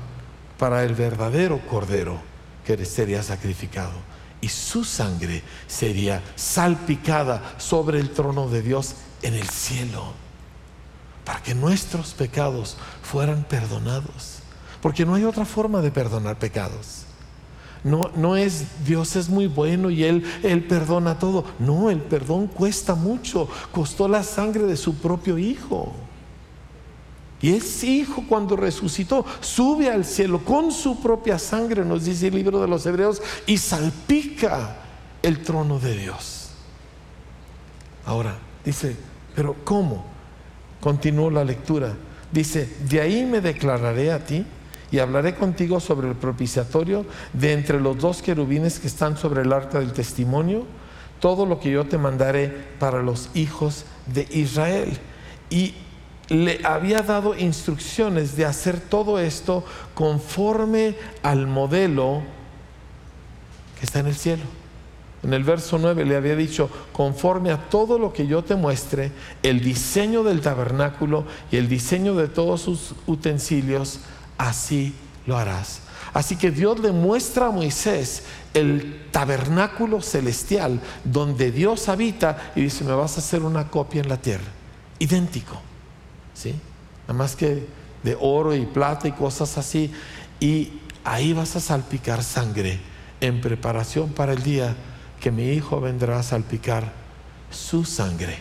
para 0.58 0.82
el 0.82 0.96
verdadero 0.96 1.60
cordero 1.68 2.18
que 2.66 2.84
sería 2.84 3.22
sacrificado. 3.22 3.92
Y 4.40 4.48
su 4.48 4.82
sangre 4.82 5.44
sería 5.68 6.20
salpicada 6.34 7.54
sobre 7.58 8.00
el 8.00 8.10
trono 8.10 8.48
de 8.48 8.62
Dios 8.62 8.96
en 9.22 9.34
el 9.34 9.48
cielo, 9.48 10.14
para 11.24 11.42
que 11.42 11.54
nuestros 11.54 12.12
pecados 12.12 12.76
fueran 13.02 13.44
perdonados. 13.44 14.38
Porque 14.80 15.06
no 15.06 15.14
hay 15.14 15.24
otra 15.24 15.44
forma 15.44 15.80
de 15.80 15.90
perdonar 15.90 16.38
pecados. 16.38 17.04
No, 17.84 18.10
no 18.14 18.36
es 18.36 18.84
Dios 18.84 19.16
es 19.16 19.28
muy 19.28 19.48
bueno 19.48 19.90
y 19.90 20.04
él, 20.04 20.24
él 20.42 20.64
perdona 20.64 21.18
todo. 21.18 21.44
No, 21.58 21.90
el 21.90 22.00
perdón 22.00 22.46
cuesta 22.46 22.94
mucho. 22.94 23.48
Costó 23.70 24.08
la 24.08 24.22
sangre 24.22 24.64
de 24.64 24.76
su 24.76 24.96
propio 24.96 25.38
hijo. 25.38 25.92
Y 27.40 27.54
ese 27.54 27.86
hijo 27.88 28.24
cuando 28.28 28.54
resucitó 28.54 29.26
sube 29.40 29.90
al 29.90 30.04
cielo 30.04 30.44
con 30.44 30.70
su 30.70 31.00
propia 31.00 31.40
sangre, 31.40 31.84
nos 31.84 32.04
dice 32.04 32.28
el 32.28 32.36
libro 32.36 32.60
de 32.60 32.68
los 32.68 32.86
Hebreos, 32.86 33.20
y 33.46 33.58
salpica 33.58 34.76
el 35.22 35.42
trono 35.42 35.80
de 35.80 35.98
Dios. 35.98 36.50
Ahora, 38.06 38.36
dice, 38.64 38.96
pero 39.34 39.56
¿cómo? 39.64 40.11
Continuó 40.82 41.30
la 41.30 41.44
lectura. 41.44 41.94
Dice, 42.32 42.68
de 42.88 43.00
ahí 43.00 43.24
me 43.24 43.40
declararé 43.40 44.10
a 44.10 44.24
ti 44.24 44.44
y 44.90 44.98
hablaré 44.98 45.36
contigo 45.36 45.78
sobre 45.78 46.08
el 46.08 46.16
propiciatorio 46.16 47.06
de 47.32 47.52
entre 47.52 47.80
los 47.80 47.98
dos 47.98 48.20
querubines 48.20 48.80
que 48.80 48.88
están 48.88 49.16
sobre 49.16 49.42
el 49.42 49.52
arca 49.52 49.78
del 49.78 49.92
testimonio, 49.92 50.66
todo 51.20 51.46
lo 51.46 51.60
que 51.60 51.70
yo 51.70 51.84
te 51.84 51.98
mandaré 51.98 52.48
para 52.80 53.00
los 53.00 53.30
hijos 53.34 53.84
de 54.06 54.26
Israel. 54.32 54.98
Y 55.50 55.74
le 56.28 56.58
había 56.64 57.02
dado 57.02 57.38
instrucciones 57.38 58.34
de 58.34 58.44
hacer 58.44 58.80
todo 58.80 59.20
esto 59.20 59.64
conforme 59.94 60.96
al 61.22 61.46
modelo 61.46 62.22
que 63.78 63.86
está 63.86 64.00
en 64.00 64.06
el 64.08 64.16
cielo. 64.16 64.61
En 65.22 65.32
el 65.32 65.44
verso 65.44 65.78
9 65.78 66.04
le 66.04 66.16
había 66.16 66.34
dicho, 66.34 66.68
conforme 66.92 67.52
a 67.52 67.68
todo 67.68 67.98
lo 67.98 68.12
que 68.12 68.26
yo 68.26 68.42
te 68.42 68.56
muestre, 68.56 69.12
el 69.42 69.60
diseño 69.60 70.24
del 70.24 70.40
tabernáculo 70.40 71.24
y 71.50 71.56
el 71.56 71.68
diseño 71.68 72.14
de 72.16 72.26
todos 72.26 72.62
sus 72.62 72.94
utensilios, 73.06 74.00
así 74.36 74.94
lo 75.26 75.36
harás. 75.36 75.80
Así 76.12 76.36
que 76.36 76.50
Dios 76.50 76.80
le 76.80 76.92
muestra 76.92 77.46
a 77.46 77.50
Moisés 77.50 78.24
el 78.52 79.00
tabernáculo 79.12 80.02
celestial 80.02 80.80
donde 81.04 81.52
Dios 81.52 81.88
habita 81.88 82.52
y 82.54 82.62
dice, 82.62 82.84
me 82.84 82.92
vas 82.92 83.16
a 83.16 83.20
hacer 83.20 83.42
una 83.42 83.68
copia 83.68 84.02
en 84.02 84.08
la 84.08 84.18
tierra, 84.18 84.44
idéntico, 84.98 85.60
¿sí? 86.34 86.54
Nada 87.06 87.18
más 87.18 87.36
que 87.36 87.66
de 88.02 88.16
oro 88.20 88.54
y 88.54 88.66
plata 88.66 89.08
y 89.08 89.12
cosas 89.12 89.56
así. 89.56 89.90
Y 90.40 90.72
ahí 91.04 91.32
vas 91.32 91.56
a 91.56 91.60
salpicar 91.60 92.22
sangre 92.22 92.80
en 93.20 93.40
preparación 93.40 94.10
para 94.10 94.32
el 94.32 94.42
día 94.42 94.74
que 95.22 95.30
mi 95.30 95.52
hijo 95.52 95.80
vendrá 95.80 96.18
a 96.18 96.22
salpicar 96.24 96.92
su 97.48 97.84
sangre 97.84 98.36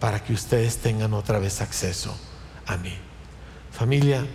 para 0.00 0.22
que 0.22 0.32
ustedes 0.32 0.78
tengan 0.78 1.14
otra 1.14 1.38
vez 1.38 1.60
acceso 1.60 2.12
a 2.66 2.76
mí. 2.76 2.92
Familia, 3.70 4.26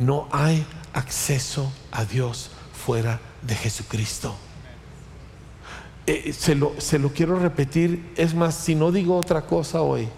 no 0.00 0.28
hay 0.32 0.66
acceso 0.94 1.72
a 1.92 2.04
Dios 2.04 2.50
fuera 2.72 3.20
de 3.40 3.54
Jesucristo. 3.54 4.34
Eh, 6.08 6.32
se, 6.32 6.56
lo, 6.56 6.72
se 6.80 6.98
lo 6.98 7.12
quiero 7.12 7.38
repetir, 7.38 8.12
es 8.16 8.34
más, 8.34 8.56
si 8.56 8.74
no 8.74 8.90
digo 8.90 9.16
otra 9.16 9.42
cosa 9.42 9.82
hoy, 9.82 10.08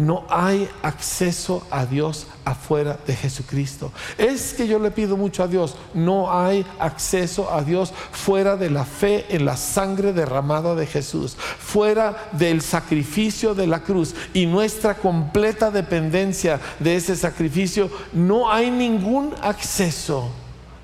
no 0.00 0.24
hay 0.30 0.66
acceso 0.82 1.62
a 1.70 1.84
Dios 1.84 2.26
afuera 2.46 2.98
de 3.06 3.14
Jesucristo. 3.14 3.92
Es 4.16 4.54
que 4.54 4.66
yo 4.66 4.78
le 4.78 4.90
pido 4.90 5.18
mucho 5.18 5.42
a 5.42 5.46
Dios. 5.48 5.76
No 5.92 6.32
hay 6.32 6.64
acceso 6.78 7.52
a 7.52 7.62
Dios 7.62 7.92
fuera 8.10 8.56
de 8.56 8.70
la 8.70 8.86
fe 8.86 9.26
en 9.28 9.44
la 9.44 9.58
sangre 9.58 10.14
derramada 10.14 10.74
de 10.74 10.86
Jesús, 10.86 11.36
fuera 11.36 12.30
del 12.32 12.62
sacrificio 12.62 13.54
de 13.54 13.66
la 13.66 13.80
cruz 13.80 14.14
y 14.32 14.46
nuestra 14.46 14.94
completa 14.94 15.70
dependencia 15.70 16.58
de 16.78 16.96
ese 16.96 17.14
sacrificio. 17.14 17.90
No 18.14 18.50
hay 18.50 18.70
ningún 18.70 19.34
acceso 19.42 20.30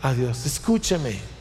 a 0.02 0.12
Dios. 0.12 0.44
Escúcheme. 0.44 1.36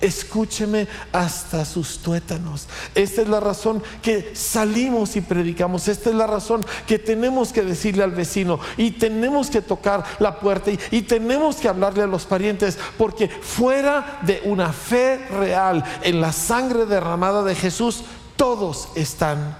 Escúcheme 0.00 0.88
hasta 1.12 1.64
sus 1.64 1.98
tuétanos. 1.98 2.68
Esta 2.94 3.22
es 3.22 3.28
la 3.28 3.40
razón 3.40 3.82
que 4.02 4.34
salimos 4.34 5.16
y 5.16 5.20
predicamos. 5.20 5.88
Esta 5.88 6.10
es 6.10 6.16
la 6.16 6.26
razón 6.26 6.64
que 6.86 6.98
tenemos 6.98 7.52
que 7.52 7.62
decirle 7.62 8.02
al 8.02 8.12
vecino 8.12 8.60
y 8.76 8.92
tenemos 8.92 9.50
que 9.50 9.60
tocar 9.60 10.04
la 10.18 10.40
puerta 10.40 10.70
y, 10.90 11.02
tenemos 11.02 11.56
que 11.56 11.68
hablarle 11.68 12.04
a 12.04 12.06
los 12.06 12.24
parientes 12.24 12.78
porque 12.96 13.28
fuera 13.28 14.20
de 14.22 14.40
una 14.44 14.72
fe 14.72 15.18
real 15.28 15.84
en 16.02 16.20
la 16.20 16.32
sangre 16.32 16.86
derramada 16.86 17.42
de 17.42 17.54
Jesús, 17.54 18.04
todos 18.36 18.88
están 18.94 19.56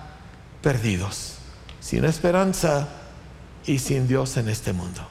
perdidos, 0.62 1.35
sin 1.81 2.05
esperanza 2.05 2.88
y 3.66 3.79
sin 3.79 4.07
Dios 4.07 4.37
en 4.37 4.48
este 4.48 4.72
mundo. 4.72 5.07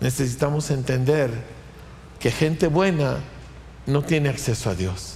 Necesitamos 0.00 0.70
entender 0.70 1.57
que 2.18 2.30
gente 2.30 2.66
buena 2.66 3.18
no 3.86 4.02
tiene 4.02 4.28
acceso 4.28 4.70
a 4.70 4.74
Dios, 4.74 5.14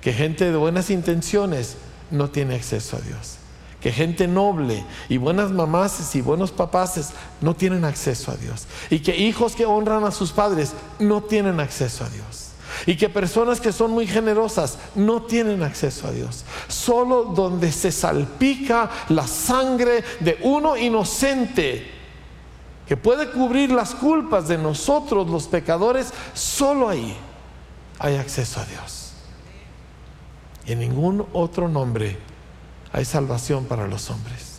que 0.00 0.12
gente 0.12 0.50
de 0.50 0.56
buenas 0.56 0.90
intenciones 0.90 1.76
no 2.10 2.30
tiene 2.30 2.54
acceso 2.54 2.96
a 2.96 3.00
Dios, 3.00 3.36
que 3.80 3.92
gente 3.92 4.28
noble 4.28 4.84
y 5.08 5.16
buenas 5.16 5.50
mamás 5.50 6.14
y 6.14 6.20
buenos 6.20 6.52
papás 6.52 7.12
no 7.40 7.54
tienen 7.54 7.84
acceso 7.84 8.30
a 8.30 8.36
Dios, 8.36 8.66
y 8.90 9.00
que 9.00 9.16
hijos 9.16 9.56
que 9.56 9.66
honran 9.66 10.04
a 10.04 10.10
sus 10.10 10.32
padres 10.32 10.72
no 10.98 11.22
tienen 11.22 11.60
acceso 11.60 12.04
a 12.04 12.10
Dios. 12.10 12.50
Y 12.86 12.96
que 12.96 13.08
personas 13.08 13.60
que 13.60 13.72
son 13.72 13.92
muy 13.92 14.06
generosas 14.06 14.78
no 14.96 15.22
tienen 15.22 15.62
acceso 15.62 16.08
a 16.08 16.10
Dios. 16.10 16.44
Solo 16.66 17.24
donde 17.24 17.70
se 17.70 17.92
salpica 17.92 18.90
la 19.10 19.28
sangre 19.28 20.02
de 20.18 20.38
uno 20.42 20.76
inocente 20.76 21.93
que 22.86 22.96
puede 22.96 23.30
cubrir 23.30 23.70
las 23.70 23.94
culpas 23.94 24.48
de 24.48 24.58
nosotros 24.58 25.28
los 25.28 25.46
pecadores, 25.46 26.12
solo 26.34 26.88
ahí 26.88 27.16
hay 27.98 28.16
acceso 28.16 28.60
a 28.60 28.66
Dios. 28.66 29.12
Y 30.66 30.72
en 30.72 30.80
ningún 30.80 31.26
otro 31.32 31.68
nombre 31.68 32.18
hay 32.92 33.04
salvación 33.04 33.64
para 33.64 33.86
los 33.86 34.10
hombres. 34.10 34.58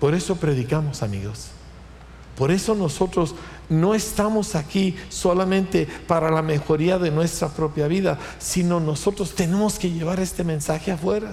Por 0.00 0.14
eso 0.14 0.36
predicamos, 0.36 1.02
amigos. 1.02 1.48
Por 2.36 2.52
eso 2.52 2.74
nosotros 2.74 3.34
no 3.68 3.94
estamos 3.94 4.54
aquí 4.54 4.96
solamente 5.08 5.88
para 6.06 6.30
la 6.30 6.40
mejoría 6.40 6.98
de 6.98 7.10
nuestra 7.10 7.48
propia 7.48 7.88
vida, 7.88 8.18
sino 8.38 8.78
nosotros 8.78 9.34
tenemos 9.34 9.78
que 9.78 9.90
llevar 9.90 10.20
este 10.20 10.44
mensaje 10.44 10.92
afuera. 10.92 11.32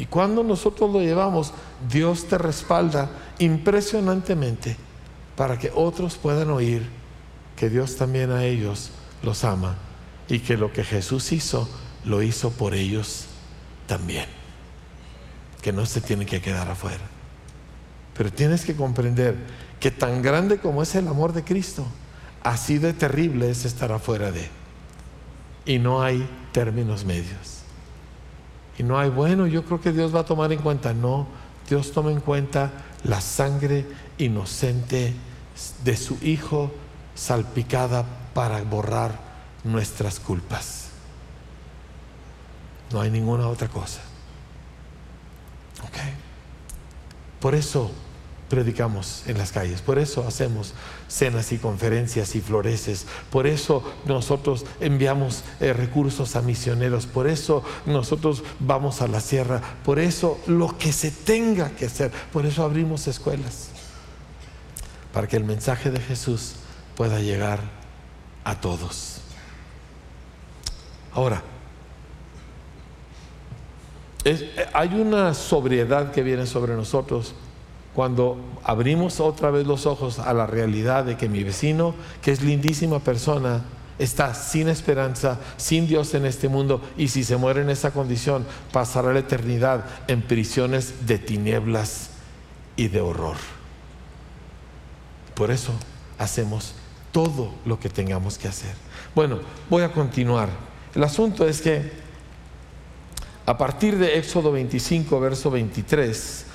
Y 0.00 0.06
cuando 0.06 0.42
nosotros 0.42 0.90
lo 0.90 1.02
llevamos, 1.02 1.52
Dios 1.90 2.26
te 2.26 2.38
respalda 2.38 3.10
impresionantemente 3.38 4.74
para 5.36 5.58
que 5.58 5.70
otros 5.74 6.16
puedan 6.16 6.48
oír 6.48 6.88
que 7.54 7.68
Dios 7.68 7.96
también 7.96 8.30
a 8.30 8.44
ellos 8.44 8.92
los 9.22 9.44
ama 9.44 9.76
y 10.26 10.38
que 10.38 10.56
lo 10.56 10.72
que 10.72 10.84
Jesús 10.84 11.32
hizo, 11.32 11.68
lo 12.06 12.22
hizo 12.22 12.48
por 12.48 12.72
ellos 12.72 13.26
también. 13.86 14.24
Que 15.60 15.70
no 15.70 15.84
se 15.84 16.00
tiene 16.00 16.24
que 16.24 16.40
quedar 16.40 16.70
afuera. 16.70 17.04
Pero 18.16 18.32
tienes 18.32 18.64
que 18.64 18.74
comprender 18.74 19.36
que 19.80 19.90
tan 19.90 20.22
grande 20.22 20.56
como 20.60 20.82
es 20.82 20.94
el 20.94 21.08
amor 21.08 21.34
de 21.34 21.44
Cristo, 21.44 21.84
así 22.42 22.78
de 22.78 22.94
terrible 22.94 23.50
es 23.50 23.66
estar 23.66 23.92
afuera 23.92 24.32
de. 24.32 24.48
Y 25.66 25.78
no 25.78 26.02
hay 26.02 26.26
términos 26.52 27.04
medios. 27.04 27.59
Y 28.80 28.82
no 28.82 28.98
hay, 28.98 29.10
bueno, 29.10 29.46
yo 29.46 29.62
creo 29.62 29.78
que 29.78 29.92
Dios 29.92 30.14
va 30.14 30.20
a 30.20 30.24
tomar 30.24 30.50
en 30.54 30.62
cuenta. 30.62 30.94
No, 30.94 31.26
Dios 31.68 31.92
toma 31.92 32.12
en 32.12 32.20
cuenta 32.20 32.70
la 33.04 33.20
sangre 33.20 33.84
inocente 34.16 35.12
de 35.84 35.96
su 35.98 36.16
Hijo 36.22 36.72
salpicada 37.14 38.06
para 38.32 38.62
borrar 38.62 39.20
nuestras 39.64 40.18
culpas. 40.18 40.88
No 42.90 43.02
hay 43.02 43.10
ninguna 43.10 43.48
otra 43.48 43.68
cosa. 43.68 44.00
¿Ok? 45.82 45.98
Por 47.38 47.54
eso 47.54 47.90
predicamos 48.50 49.22
en 49.26 49.38
las 49.38 49.52
calles, 49.52 49.80
por 49.80 49.98
eso 49.98 50.26
hacemos 50.26 50.74
cenas 51.08 51.52
y 51.52 51.58
conferencias 51.58 52.34
y 52.34 52.40
floreces, 52.40 53.06
por 53.30 53.46
eso 53.46 53.82
nosotros 54.06 54.66
enviamos 54.80 55.44
eh, 55.60 55.72
recursos 55.72 56.34
a 56.34 56.42
misioneros, 56.42 57.06
por 57.06 57.28
eso 57.28 57.62
nosotros 57.86 58.42
vamos 58.58 59.02
a 59.02 59.08
la 59.08 59.20
sierra, 59.20 59.62
por 59.84 60.00
eso 60.00 60.38
lo 60.48 60.76
que 60.76 60.92
se 60.92 61.12
tenga 61.12 61.70
que 61.70 61.86
hacer, 61.86 62.10
por 62.32 62.44
eso 62.44 62.64
abrimos 62.64 63.06
escuelas, 63.06 63.68
para 65.12 65.28
que 65.28 65.36
el 65.36 65.44
mensaje 65.44 65.92
de 65.92 66.00
Jesús 66.00 66.56
pueda 66.96 67.20
llegar 67.20 67.60
a 68.42 68.60
todos. 68.60 69.20
Ahora, 71.12 71.42
eh, 74.24 74.66
hay 74.72 75.00
una 75.00 75.34
sobriedad 75.34 76.10
que 76.10 76.24
viene 76.24 76.46
sobre 76.46 76.74
nosotros 76.74 77.34
cuando 78.00 78.38
abrimos 78.64 79.20
otra 79.20 79.50
vez 79.50 79.66
los 79.66 79.84
ojos 79.84 80.20
a 80.20 80.32
la 80.32 80.46
realidad 80.46 81.04
de 81.04 81.18
que 81.18 81.28
mi 81.28 81.44
vecino, 81.44 81.94
que 82.22 82.32
es 82.32 82.40
lindísima 82.40 83.00
persona, 83.00 83.60
está 83.98 84.32
sin 84.32 84.70
esperanza, 84.70 85.38
sin 85.58 85.86
Dios 85.86 86.14
en 86.14 86.24
este 86.24 86.48
mundo 86.48 86.80
y 86.96 87.08
si 87.08 87.24
se 87.24 87.36
muere 87.36 87.60
en 87.60 87.68
esa 87.68 87.90
condición, 87.90 88.46
pasará 88.72 89.12
la 89.12 89.18
eternidad 89.18 89.84
en 90.08 90.22
prisiones 90.22 91.06
de 91.06 91.18
tinieblas 91.18 92.08
y 92.74 92.88
de 92.88 93.02
horror. 93.02 93.36
Por 95.34 95.50
eso 95.50 95.72
hacemos 96.16 96.72
todo 97.12 97.52
lo 97.66 97.78
que 97.78 97.90
tengamos 97.90 98.38
que 98.38 98.48
hacer. 98.48 98.72
Bueno, 99.14 99.40
voy 99.68 99.82
a 99.82 99.92
continuar. 99.92 100.48
El 100.94 101.04
asunto 101.04 101.46
es 101.46 101.60
que 101.60 101.92
a 103.44 103.58
partir 103.58 103.98
de 103.98 104.16
Éxodo 104.16 104.52
25, 104.52 105.20
verso 105.20 105.50
23, 105.50 106.46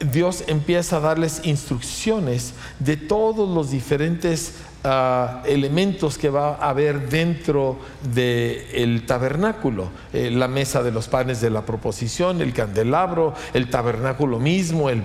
Dios 0.00 0.44
empieza 0.46 0.96
a 0.96 1.00
darles 1.00 1.42
instrucciones 1.44 2.54
de 2.78 2.96
todos 2.96 3.46
los 3.54 3.70
diferentes 3.70 4.54
ah, 4.82 5.42
elementos 5.44 6.16
que 6.16 6.30
va 6.30 6.54
a 6.54 6.70
haber 6.70 7.10
dentro 7.10 7.78
del 8.14 9.04
tabernáculo. 9.04 9.90
Eh, 10.14 10.30
la 10.30 10.48
mesa 10.48 10.82
de 10.82 10.90
los 10.90 11.08
panes 11.08 11.42
de 11.42 11.50
la 11.50 11.66
proposición, 11.66 12.40
el 12.40 12.54
candelabro, 12.54 13.34
el 13.52 13.68
tabernáculo 13.68 14.38
mismo, 14.38 14.88
el, 14.88 15.04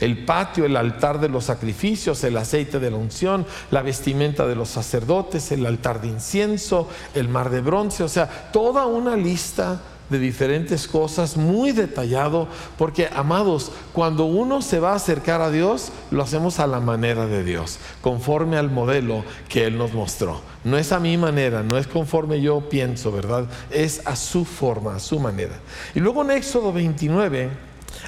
el 0.00 0.24
patio, 0.24 0.64
el 0.64 0.76
altar 0.76 1.20
de 1.20 1.28
los 1.28 1.44
sacrificios, 1.44 2.24
el 2.24 2.36
aceite 2.38 2.80
de 2.80 2.90
la 2.90 2.96
unción, 2.96 3.46
la 3.70 3.82
vestimenta 3.82 4.48
de 4.48 4.56
los 4.56 4.68
sacerdotes, 4.68 5.52
el 5.52 5.64
altar 5.64 6.00
de 6.00 6.08
incienso, 6.08 6.88
el 7.14 7.28
mar 7.28 7.50
de 7.50 7.60
bronce, 7.60 8.02
o 8.02 8.08
sea, 8.08 8.50
toda 8.50 8.86
una 8.86 9.16
lista 9.16 9.80
de 10.10 10.18
diferentes 10.18 10.88
cosas, 10.88 11.36
muy 11.36 11.72
detallado, 11.72 12.48
porque 12.76 13.08
amados, 13.14 13.72
cuando 13.92 14.24
uno 14.24 14.62
se 14.62 14.80
va 14.80 14.92
a 14.92 14.96
acercar 14.96 15.40
a 15.40 15.50
Dios, 15.50 15.92
lo 16.10 16.22
hacemos 16.22 16.58
a 16.60 16.66
la 16.66 16.80
manera 16.80 17.26
de 17.26 17.44
Dios, 17.44 17.78
conforme 18.00 18.56
al 18.56 18.70
modelo 18.70 19.24
que 19.48 19.66
Él 19.66 19.76
nos 19.76 19.92
mostró. 19.92 20.40
No 20.64 20.78
es 20.78 20.92
a 20.92 21.00
mi 21.00 21.16
manera, 21.16 21.62
no 21.62 21.78
es 21.78 21.86
conforme 21.86 22.40
yo 22.40 22.68
pienso, 22.68 23.12
¿verdad? 23.12 23.46
Es 23.70 24.06
a 24.06 24.16
su 24.16 24.44
forma, 24.44 24.96
a 24.96 25.00
su 25.00 25.20
manera. 25.20 25.54
Y 25.94 26.00
luego 26.00 26.22
en 26.22 26.32
Éxodo 26.32 26.72
29, 26.72 27.50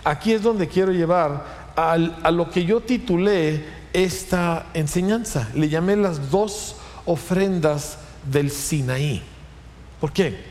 aquí 0.05 0.33
es 0.33 0.43
donde 0.43 0.69
quiero 0.69 0.93
llevar 0.93 1.61
a 1.77 2.31
lo 2.31 2.51
que 2.51 2.65
yo 2.65 2.81
titulé 2.81 3.65
esta 3.93 4.67
enseñanza. 4.75 5.49
Le 5.55 5.69
llamé 5.69 5.97
las 5.97 6.31
dos 6.31 6.77
ofrendas 7.07 7.99
del 8.31 8.51
Sinaí. 8.51 9.23
¿Por 10.01 10.13
qué? 10.13 10.50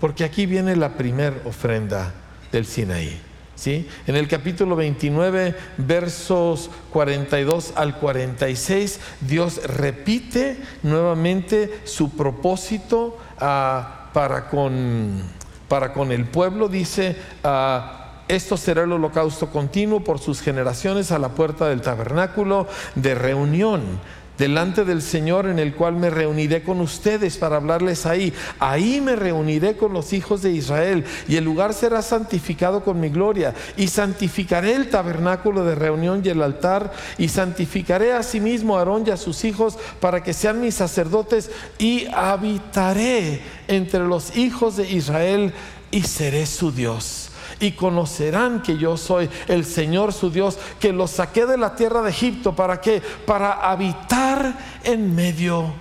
Porque 0.00 0.24
aquí 0.24 0.46
viene 0.46 0.76
la 0.76 0.94
primera 0.96 1.36
ofrenda 1.44 2.12
del 2.50 2.66
Sinaí. 2.66 3.20
¿sí? 3.54 3.86
En 4.06 4.16
el 4.16 4.26
capítulo 4.26 4.74
29, 4.74 5.54
versos 5.76 6.70
42 6.90 7.74
al 7.76 7.98
46, 7.98 8.98
Dios 9.20 9.62
repite 9.64 10.56
nuevamente 10.82 11.80
su 11.84 12.16
propósito 12.16 13.18
ah, 13.38 14.08
para, 14.14 14.48
con, 14.48 15.22
para 15.68 15.92
con 15.92 16.10
el 16.10 16.24
pueblo. 16.24 16.68
Dice, 16.68 17.16
ah, 17.44 18.22
esto 18.28 18.56
será 18.56 18.84
el 18.84 18.92
holocausto 18.92 19.50
continuo 19.50 20.04
por 20.04 20.20
sus 20.20 20.40
generaciones 20.40 21.12
a 21.12 21.18
la 21.18 21.30
puerta 21.30 21.68
del 21.68 21.82
tabernáculo 21.82 22.66
de 22.94 23.14
reunión 23.14 24.00
delante 24.40 24.86
del 24.86 25.02
Señor 25.02 25.46
en 25.46 25.58
el 25.58 25.74
cual 25.74 25.96
me 25.96 26.08
reuniré 26.08 26.62
con 26.62 26.80
ustedes 26.80 27.36
para 27.36 27.56
hablarles 27.56 28.06
ahí. 28.06 28.32
Ahí 28.58 29.02
me 29.02 29.14
reuniré 29.14 29.76
con 29.76 29.92
los 29.92 30.14
hijos 30.14 30.40
de 30.40 30.50
Israel 30.50 31.04
y 31.28 31.36
el 31.36 31.44
lugar 31.44 31.74
será 31.74 32.00
santificado 32.00 32.82
con 32.82 32.98
mi 32.98 33.10
gloria. 33.10 33.54
Y 33.76 33.88
santificaré 33.88 34.74
el 34.74 34.88
tabernáculo 34.88 35.62
de 35.62 35.74
reunión 35.74 36.22
y 36.24 36.30
el 36.30 36.42
altar 36.42 36.90
y 37.18 37.28
santificaré 37.28 38.14
a 38.14 38.22
sí 38.22 38.40
mismo 38.40 38.76
a 38.76 38.78
Aarón 38.80 39.04
y 39.06 39.10
a 39.10 39.18
sus 39.18 39.44
hijos 39.44 39.76
para 40.00 40.22
que 40.22 40.32
sean 40.32 40.62
mis 40.62 40.74
sacerdotes 40.74 41.50
y 41.78 42.06
habitaré 42.06 43.42
entre 43.68 44.00
los 44.00 44.38
hijos 44.38 44.78
de 44.78 44.90
Israel 44.90 45.52
y 45.90 46.02
seré 46.02 46.46
su 46.46 46.72
Dios 46.72 47.29
y 47.60 47.72
conocerán 47.72 48.62
que 48.62 48.76
yo 48.76 48.96
soy 48.96 49.28
el 49.46 49.64
Señor 49.64 50.12
su 50.12 50.30
Dios, 50.30 50.58
que 50.80 50.92
los 50.92 51.12
saqué 51.12 51.46
de 51.46 51.58
la 51.58 51.76
tierra 51.76 52.02
de 52.02 52.10
Egipto. 52.10 52.56
¿Para 52.56 52.80
qué? 52.80 53.00
Para 53.26 53.70
habitar 53.70 54.54
en 54.82 55.14
medio 55.14 55.72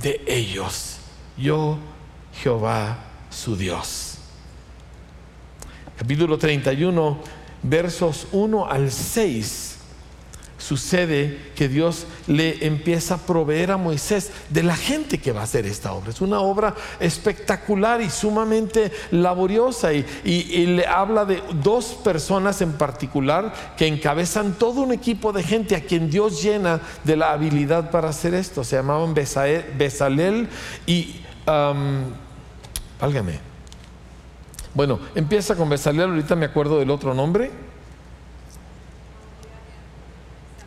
de 0.00 0.22
ellos. 0.26 0.98
Yo, 1.36 1.76
Jehová 2.42 2.98
su 3.30 3.56
Dios. 3.56 4.18
Capítulo 5.96 6.38
31, 6.38 7.18
versos 7.62 8.28
1 8.32 8.70
al 8.70 8.90
6 8.90 9.67
sucede 10.58 11.52
que 11.54 11.68
Dios 11.68 12.06
le 12.26 12.66
empieza 12.66 13.14
a 13.14 13.18
proveer 13.18 13.70
a 13.70 13.76
Moisés 13.76 14.32
de 14.50 14.64
la 14.64 14.76
gente 14.76 15.18
que 15.18 15.32
va 15.32 15.40
a 15.40 15.44
hacer 15.44 15.64
esta 15.66 15.92
obra. 15.92 16.10
Es 16.10 16.20
una 16.20 16.40
obra 16.40 16.74
espectacular 17.00 18.00
y 18.00 18.10
sumamente 18.10 18.92
laboriosa 19.12 19.92
y, 19.92 20.04
le 20.68 20.86
habla 20.86 21.24
de 21.24 21.42
dos 21.62 21.98
personas 22.04 22.60
en 22.60 22.72
particular 22.72 23.52
que 23.76 23.86
encabezan 23.86 24.54
todo 24.54 24.82
un 24.82 24.92
equipo 24.92 25.32
de 25.32 25.42
gente 25.42 25.76
a 25.76 25.80
quien 25.80 26.10
Dios 26.10 26.42
llena 26.42 26.80
de 27.04 27.16
la 27.16 27.32
habilidad 27.32 27.90
para 27.90 28.08
hacer 28.08 28.34
esto. 28.34 28.64
Se 28.64 28.76
llamaban 28.76 29.14
Besalel 29.14 30.48
y... 30.86 31.22
válgame. 33.00 33.38
Bueno, 34.74 34.98
empieza 35.14 35.56
con 35.56 35.68
Besalel, 35.68 36.10
ahorita 36.10 36.36
me 36.36 36.46
acuerdo 36.46 36.78
del 36.78 36.90
otro 36.90 37.14
nombre 37.14 37.67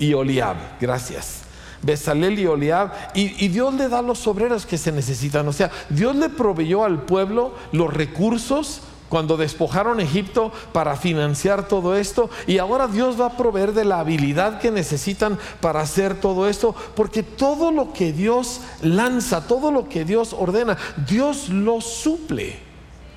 y 0.02 0.16
Oliab. 0.16 0.58
Gracias. 0.82 1.44
Besalel 1.84 2.40
y 2.40 2.48
Oliab. 2.48 2.92
Y, 3.14 3.48
Dios 3.48 3.74
le 3.76 3.88
da 3.88 4.02
los 4.02 4.28
obreros 4.28 4.66
que 4.66 4.78
se 4.78 4.92
necesitan. 4.92 5.48
O 5.48 5.54
sea, 5.54 5.72
Dios 5.90 6.16
le 6.16 6.28
proveyó 6.30 6.84
al 6.84 7.04
pueblo 7.04 7.54
los 7.72 7.94
recursos 7.94 8.82
cuando 9.10 9.38
despojaron 9.38 10.00
Egipto 10.00 10.52
para 10.74 10.96
financiar 10.96 11.68
todo 11.68 11.96
esto. 11.96 12.32
Y 12.48 12.58
ahora 12.58 12.88
Dios 12.88 13.20
va 13.20 13.28
a 13.28 13.38
proveer 13.38 13.74
de 13.74 13.86
la 13.86 14.00
habilidad 14.00 14.60
que 14.60 14.72
necesitan 14.72 15.38
para 15.60 15.82
hacer 15.82 16.20
todo 16.20 16.50
esto. 16.50 16.76
Porque 16.96 17.22
todo 17.22 17.72
lo 17.72 17.94
que 17.94 18.12
Dios 18.12 18.62
lanza, 18.82 19.48
todo 19.48 19.72
lo 19.72 19.88
que 19.88 20.04
Dios 20.04 20.34
ordena, 20.34 20.78
Dios 21.08 21.50
lo 21.50 21.80
suple. 21.80 22.58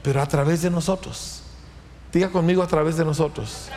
Pero 0.02 0.20
a 0.20 0.26
través 0.26 0.60
de 0.60 0.70
nosotros. 0.70 1.40
Diga 2.12 2.28
conmigo 2.28 2.62
a 2.62 2.66
través 2.66 2.98
de 2.98 3.06
nosotros. 3.06 3.70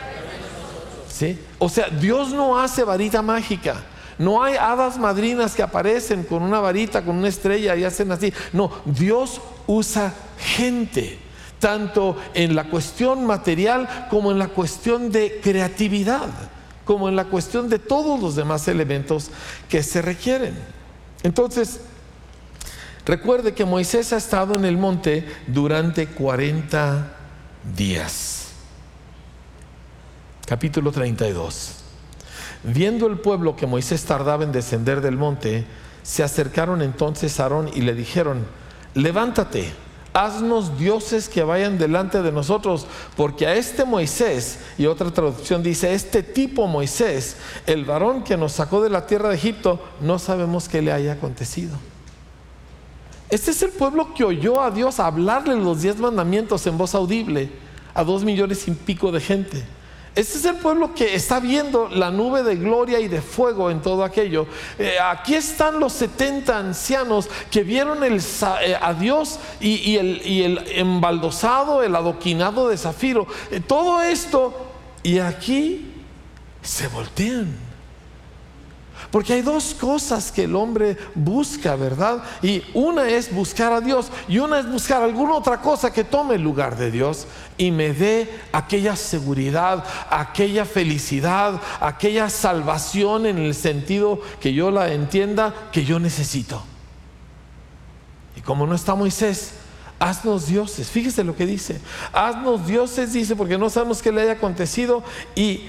O 1.58 1.68
sea, 1.68 1.88
Dios 1.88 2.32
no 2.32 2.58
hace 2.58 2.84
varita 2.84 3.22
mágica. 3.22 3.76
No 4.18 4.42
hay 4.42 4.56
hadas 4.56 4.98
madrinas 4.98 5.54
que 5.54 5.62
aparecen 5.62 6.24
con 6.24 6.42
una 6.42 6.58
varita, 6.58 7.04
con 7.04 7.16
una 7.16 7.28
estrella 7.28 7.76
y 7.76 7.84
hacen 7.84 8.10
así. 8.10 8.32
No, 8.52 8.70
Dios 8.84 9.40
usa 9.68 10.12
gente, 10.38 11.18
tanto 11.60 12.16
en 12.34 12.56
la 12.56 12.64
cuestión 12.64 13.24
material 13.24 14.08
como 14.10 14.32
en 14.32 14.38
la 14.38 14.48
cuestión 14.48 15.12
de 15.12 15.40
creatividad, 15.40 16.28
como 16.84 17.08
en 17.08 17.14
la 17.14 17.26
cuestión 17.26 17.68
de 17.68 17.78
todos 17.78 18.20
los 18.20 18.34
demás 18.34 18.66
elementos 18.66 19.30
que 19.68 19.84
se 19.84 20.02
requieren. 20.02 20.54
Entonces, 21.22 21.80
recuerde 23.04 23.54
que 23.54 23.64
Moisés 23.64 24.12
ha 24.12 24.16
estado 24.16 24.56
en 24.56 24.64
el 24.64 24.76
monte 24.76 25.28
durante 25.46 26.08
40 26.08 27.12
días. 27.76 28.37
Capítulo 30.48 30.92
32. 30.92 31.72
Viendo 32.62 33.06
el 33.06 33.18
pueblo 33.18 33.54
que 33.54 33.66
Moisés 33.66 34.06
tardaba 34.06 34.44
en 34.44 34.52
descender 34.52 35.02
del 35.02 35.18
monte, 35.18 35.66
se 36.02 36.22
acercaron 36.22 36.80
entonces 36.80 37.38
a 37.38 37.42
Aarón 37.42 37.70
y 37.74 37.82
le 37.82 37.92
dijeron, 37.92 38.46
levántate, 38.94 39.70
haznos 40.14 40.78
dioses 40.78 41.28
que 41.28 41.42
vayan 41.42 41.76
delante 41.76 42.22
de 42.22 42.32
nosotros, 42.32 42.86
porque 43.14 43.46
a 43.46 43.56
este 43.56 43.84
Moisés, 43.84 44.60
y 44.78 44.86
otra 44.86 45.10
traducción 45.10 45.62
dice, 45.62 45.92
este 45.92 46.22
tipo 46.22 46.66
Moisés, 46.66 47.36
el 47.66 47.84
varón 47.84 48.24
que 48.24 48.38
nos 48.38 48.52
sacó 48.52 48.82
de 48.82 48.88
la 48.88 49.06
tierra 49.06 49.28
de 49.28 49.34
Egipto, 49.34 49.78
no 50.00 50.18
sabemos 50.18 50.66
qué 50.66 50.80
le 50.80 50.92
haya 50.92 51.12
acontecido. 51.12 51.76
Este 53.28 53.50
es 53.50 53.60
el 53.60 53.70
pueblo 53.72 54.14
que 54.14 54.24
oyó 54.24 54.62
a 54.62 54.70
Dios 54.70 54.98
hablarle 54.98 55.56
los 55.56 55.82
diez 55.82 55.98
mandamientos 55.98 56.66
en 56.66 56.78
voz 56.78 56.94
audible 56.94 57.50
a 57.92 58.02
dos 58.02 58.24
millones 58.24 58.66
y 58.66 58.70
pico 58.70 59.12
de 59.12 59.20
gente. 59.20 59.77
Este 60.14 60.38
es 60.38 60.44
el 60.44 60.56
pueblo 60.56 60.94
que 60.94 61.14
está 61.14 61.38
viendo 61.38 61.88
la 61.88 62.10
nube 62.10 62.42
de 62.42 62.56
gloria 62.56 62.98
y 62.98 63.08
de 63.08 63.22
fuego 63.22 63.70
en 63.70 63.80
todo 63.80 64.02
aquello. 64.04 64.46
Eh, 64.78 64.96
aquí 65.00 65.34
están 65.34 65.78
los 65.78 65.92
70 65.92 66.58
ancianos 66.58 67.28
que 67.50 67.62
vieron 67.62 68.02
el, 68.02 68.20
eh, 68.62 68.76
a 68.80 68.94
Dios 68.94 69.38
y, 69.60 69.96
el, 69.96 70.62
embaldosado, 70.74 71.82
el 71.82 71.94
adoquinado 71.94 72.68
de 72.68 72.76
zafiro. 72.76 73.26
Eh, 73.50 73.60
todo 73.60 74.02
esto, 74.02 74.54
y 75.02 75.18
aquí 75.18 75.92
se 76.62 76.88
voltean. 76.88 77.67
Porque 79.10 79.32
hay 79.32 79.42
dos 79.42 79.74
cosas 79.74 80.30
que 80.30 80.44
el 80.44 80.54
hombre 80.54 80.98
busca, 81.14 81.76
¿verdad? 81.76 82.22
Y 82.42 82.62
una 82.74 83.08
es 83.08 83.34
buscar 83.34 83.72
a 83.72 83.80
Dios 83.80 84.10
y 84.28 84.38
una 84.38 84.58
es 84.58 84.70
buscar 84.70 85.02
alguna 85.02 85.34
otra 85.34 85.62
cosa 85.62 85.90
que 85.90 86.04
tome 86.04 86.34
el 86.34 86.42
lugar 86.42 86.76
de 86.76 86.90
Dios 86.90 87.26
y 87.56 87.70
me 87.70 87.94
dé 87.94 88.30
aquella 88.52 88.96
seguridad, 88.96 89.82
aquella 90.10 90.66
felicidad, 90.66 91.58
aquella 91.80 92.28
salvación 92.28 93.24
en 93.24 93.38
el 93.38 93.54
sentido 93.54 94.20
que 94.40 94.52
yo 94.52 94.70
la 94.70 94.92
entienda 94.92 95.54
que 95.72 95.86
yo 95.86 95.98
necesito. 95.98 96.62
Y 98.36 98.42
como 98.42 98.66
no 98.66 98.74
está 98.74 98.94
Moisés, 98.94 99.54
haznos 99.98 100.46
dioses. 100.48 100.88
Fíjese 100.90 101.24
lo 101.24 101.34
que 101.34 101.46
dice. 101.46 101.80
Haznos 102.12 102.66
dioses, 102.66 103.14
dice, 103.14 103.34
porque 103.34 103.56
no 103.56 103.70
sabemos 103.70 104.02
qué 104.02 104.12
le 104.12 104.20
haya 104.20 104.32
acontecido. 104.32 105.02
Y 105.34 105.62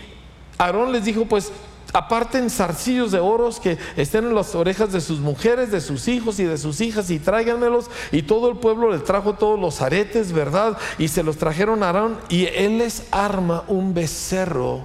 Aarón 0.58 0.92
les 0.92 1.06
dijo, 1.06 1.26
pues 1.26 1.54
aparten 1.94 2.50
zarcillos 2.50 3.12
de 3.12 3.20
oros 3.20 3.60
que 3.60 3.78
estén 3.96 4.26
en 4.26 4.36
las 4.36 4.56
orejas 4.56 4.92
de 4.92 5.02
sus 5.02 5.20
mujeres, 5.20 5.72
de 5.72 5.82
sus 5.82 6.08
hijos 6.08 6.40
y 6.40 6.44
de 6.44 6.58
sus 6.58 6.82
hijas 6.82 7.10
y 7.10 7.20
tráiganmelos. 7.20 7.86
Y 8.12 8.24
todo 8.24 8.50
el 8.50 8.58
pueblo 8.58 8.92
le 8.92 9.00
trajo 9.00 9.34
todos 9.34 9.60
los 9.60 9.82
aretes, 9.82 10.32
¿verdad? 10.32 10.78
Y 10.98 11.08
se 11.08 11.24
los 11.24 11.38
trajeron 11.38 11.84
a 11.84 11.88
Aarón 11.88 12.18
y 12.30 12.46
él 12.46 12.78
les 12.78 13.08
arma 13.12 13.64
un 13.68 13.94
becerro 13.94 14.82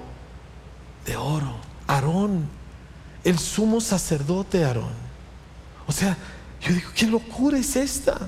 de 1.07 1.17
oro. 1.17 1.57
Aarón, 1.87 2.49
el 3.23 3.39
sumo 3.39 3.81
sacerdote 3.81 4.65
Aarón. 4.65 5.05
O 5.87 5.93
sea, 5.93 6.17
yo 6.61 6.73
digo, 6.73 6.91
¿qué 6.95 7.07
locura 7.07 7.59
es 7.59 7.77
esta? 7.77 8.19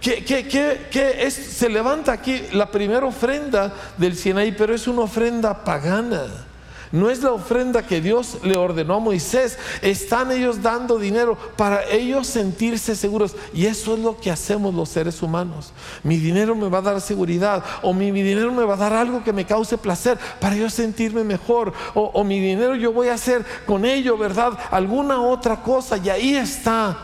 Que, 0.00 0.24
que, 0.24 1.30
se 1.30 1.68
levanta 1.68 2.12
aquí 2.12 2.42
la 2.52 2.70
primera 2.70 3.04
ofrenda 3.04 3.74
del 3.98 4.16
Sinaí, 4.16 4.52
pero 4.52 4.74
es 4.74 4.88
una 4.88 5.02
ofrenda 5.02 5.62
pagana. 5.62 6.46
No 6.92 7.08
es 7.08 7.22
la 7.22 7.30
ofrenda 7.30 7.86
que 7.86 8.00
Dios 8.00 8.38
le 8.42 8.56
ordenó 8.56 8.94
a 8.94 8.98
Moisés. 8.98 9.58
Están 9.80 10.32
ellos 10.32 10.60
dando 10.60 10.98
dinero 10.98 11.38
para 11.56 11.84
ellos 11.84 12.26
sentirse 12.26 12.96
seguros. 12.96 13.36
Y 13.54 13.66
eso 13.66 13.94
es 13.94 14.00
lo 14.00 14.18
que 14.18 14.30
hacemos 14.30 14.74
los 14.74 14.88
seres 14.88 15.22
humanos. 15.22 15.72
Mi 16.02 16.16
dinero 16.16 16.56
me 16.56 16.68
va 16.68 16.78
a 16.78 16.82
dar 16.82 17.00
seguridad. 17.00 17.64
O 17.82 17.94
mi, 17.94 18.10
dinero 18.10 18.52
me 18.52 18.64
va 18.64 18.74
a 18.74 18.78
dar 18.78 18.92
algo 18.92 19.22
que 19.22 19.32
me 19.32 19.46
cause 19.46 19.78
placer 19.78 20.18
para 20.40 20.56
yo 20.56 20.68
sentirme 20.68 21.22
mejor. 21.22 21.72
O, 21.94 22.02
o 22.12 22.24
mi 22.24 22.40
dinero 22.40 22.74
yo 22.74 22.92
voy 22.92 23.06
a 23.06 23.14
hacer 23.14 23.46
con 23.66 23.84
ello, 23.84 24.18
¿verdad? 24.18 24.58
Alguna 24.72 25.20
otra 25.20 25.62
cosa. 25.62 25.96
Y 25.96 26.10
ahí 26.10 26.34
está 26.34 26.98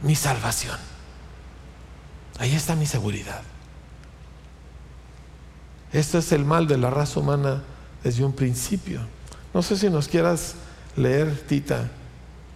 mi 0.00 0.14
salvación. 0.14 0.78
Ahí 2.38 2.54
está 2.54 2.74
mi 2.74 2.86
seguridad. 2.86 3.42
Esto 5.92 6.16
es 6.16 6.32
el 6.32 6.46
mal 6.46 6.66
de 6.66 6.78
la 6.78 6.88
raza 6.88 7.20
humana 7.20 7.62
desde 8.02 8.24
un 8.24 8.32
principio. 8.32 9.00
No 9.54 9.62
sé 9.62 9.76
si 9.76 9.90
nos 9.90 10.08
quieras 10.08 10.54
leer, 10.96 11.38
Tita, 11.46 11.90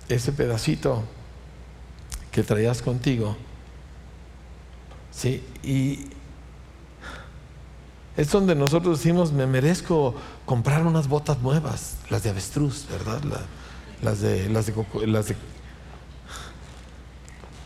ese 0.09 0.33
pedacito 0.33 1.03
que 2.31 2.43
traías 2.43 2.83
contigo. 2.83 3.37
Sí, 5.11 5.43
y 5.63 6.07
es 8.17 8.31
donde 8.31 8.55
nosotros 8.55 8.99
decimos, 8.99 9.33
me 9.33 9.47
merezco 9.47 10.15
comprar 10.45 10.87
unas 10.87 11.09
botas 11.09 11.39
nuevas, 11.41 11.97
las 12.11 12.23
de 12.23 12.31
avestruz, 12.31 12.87
¿verdad? 12.91 13.21
las 14.03 14.21
de, 14.21 14.49
las 14.49 14.67
de, 14.67 15.07
las 15.07 15.29
de 15.29 15.37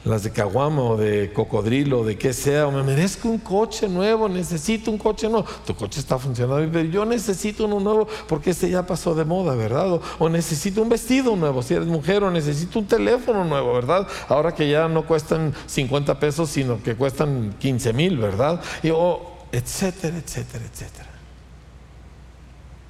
las 0.05 0.23
de 0.23 0.31
caguama 0.31 0.83
o 0.83 0.97
de 0.97 1.33
cocodrilo, 1.33 2.05
de 2.05 2.17
que 2.17 2.33
sea, 2.33 2.67
o 2.67 2.73
me 2.73 2.83
merezco 2.83 3.29
un 3.29 3.39
coche 3.39 3.89
nuevo, 3.89 4.29
necesito 4.29 4.91
un 4.91 4.99
coche 4.99 5.29
nuevo. 5.29 5.47
Tu 5.67 5.75
coche 5.75 6.01
está 6.01 6.19
funcionando, 6.19 6.71
pero 6.73 6.89
yo 6.89 7.05
necesito 7.05 7.67
uno 7.67 7.81
nuevo 7.81 8.09
porque 8.27 8.51
este 8.51 8.71
ya 8.71 8.87
pasó 8.87 9.15
de 9.15 9.25
moda, 9.25 9.55
¿verdad? 9.55 10.01
O, 10.19 10.29
necesito 10.29 10.81
un 10.81 10.89
vestido 10.89 11.37
nuevo, 11.37 11.63
si 11.63 11.75
eres 11.75 11.87
mujer, 11.87 12.25
o 12.25 12.31
necesito 12.31 12.79
un 12.79 12.87
teléfono 12.87 13.45
nuevo, 13.45 13.75
¿verdad? 13.75 14.07
Ahora 14.29 14.55
que 14.55 14.71
ya 14.71 14.89
no 14.89 15.07
cuestan 15.07 15.55
50 15.67 16.19
pesos, 16.19 16.49
sino 16.49 16.83
que 16.83 16.95
cuestan 16.95 17.55
15 17.59 17.93
mil, 17.93 18.17
¿verdad? 18.17 18.61
Y, 18.83 18.91
o, 18.91 19.21
etcétera, 19.53 20.17
etcétera, 20.17 20.65
etcétera. 20.65 21.11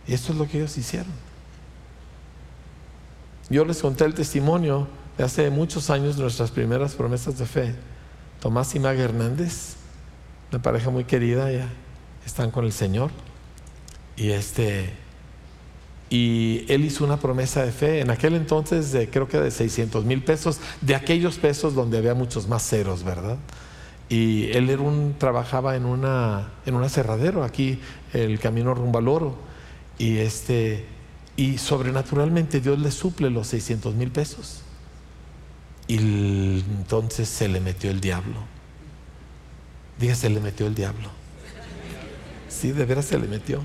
Y 0.07 0.15
eso 0.15 0.33
es 0.33 0.39
lo 0.39 0.47
que 0.47 0.59
ellos 0.59 0.77
hicieron. 0.79 1.13
Yo 3.49 3.65
les 3.65 3.81
conté 3.83 4.05
el 4.05 4.15
testimonio 4.15 4.87
hace 5.23 5.51
muchos 5.51 5.91
años 5.91 6.17
nuestras 6.17 6.51
primeras 6.51 6.95
promesas 6.95 7.39
de 7.39 7.47
fe. 7.47 7.75
Tomás 8.41 8.75
y 8.75 8.81
Maga 8.81 9.03
Hernández, 9.03 9.75
una 10.51 10.63
pareja 10.63 10.91
muy 10.91 11.05
querida, 11.05 11.51
ya 11.51 11.69
están 12.25 12.51
con 12.51 12.65
el 12.65 12.73
Señor. 12.73 13.11
Y 14.17 14.31
este 14.31 14.93
y 16.11 16.65
él 16.69 16.85
hizo 16.85 17.05
una 17.05 17.19
promesa 17.19 17.65
de 17.65 17.71
fe 17.71 18.01
en 18.01 18.11
aquel 18.11 18.35
entonces 18.35 18.91
de 18.91 19.09
creo 19.09 19.29
que 19.29 19.39
de 19.39 19.53
600 19.53 20.05
mil 20.05 20.25
pesos, 20.25 20.59
de 20.81 20.97
aquellos 20.97 21.39
pesos 21.39 21.75
donde 21.75 21.99
había 21.99 22.15
muchos 22.15 22.49
más 22.49 22.69
ceros, 22.69 23.05
¿verdad? 23.05 23.39
Y 24.09 24.51
él 24.51 24.69
era 24.71 24.83
un, 24.83 25.15
trabajaba 25.17 25.77
en 25.77 25.85
una, 25.87 26.49
en 26.67 26.75
un 26.75 26.83
aserradero 26.83 27.45
aquí, 27.45 27.79
el 28.13 28.41
camino 28.41 28.75
rumbo 28.75 28.99
al 28.99 29.07
oro. 29.07 29.37
Y, 29.99 30.17
este, 30.17 30.85
y 31.37 31.59
sobrenaturalmente 31.59 32.61
Dios 32.61 32.81
le 32.81 32.91
suple 32.91 33.31
los 33.31 33.47
600 33.47 33.95
mil 33.95 34.11
pesos. 34.11 34.63
Y 35.91 36.63
entonces 36.79 37.29
se 37.29 37.49
le 37.49 37.59
metió 37.59 37.91
el 37.91 38.01
diablo. 38.01 38.37
Diga, 39.99 40.15
se 40.15 40.31
le 40.31 40.39
metió 40.39 40.69
el 40.69 40.75
diablo. 40.77 41.09
Sí, 42.49 42.71
de 42.71 42.85
veras 42.85 43.07
se 43.07 43.19
le 43.19 43.27
metió. 43.27 43.61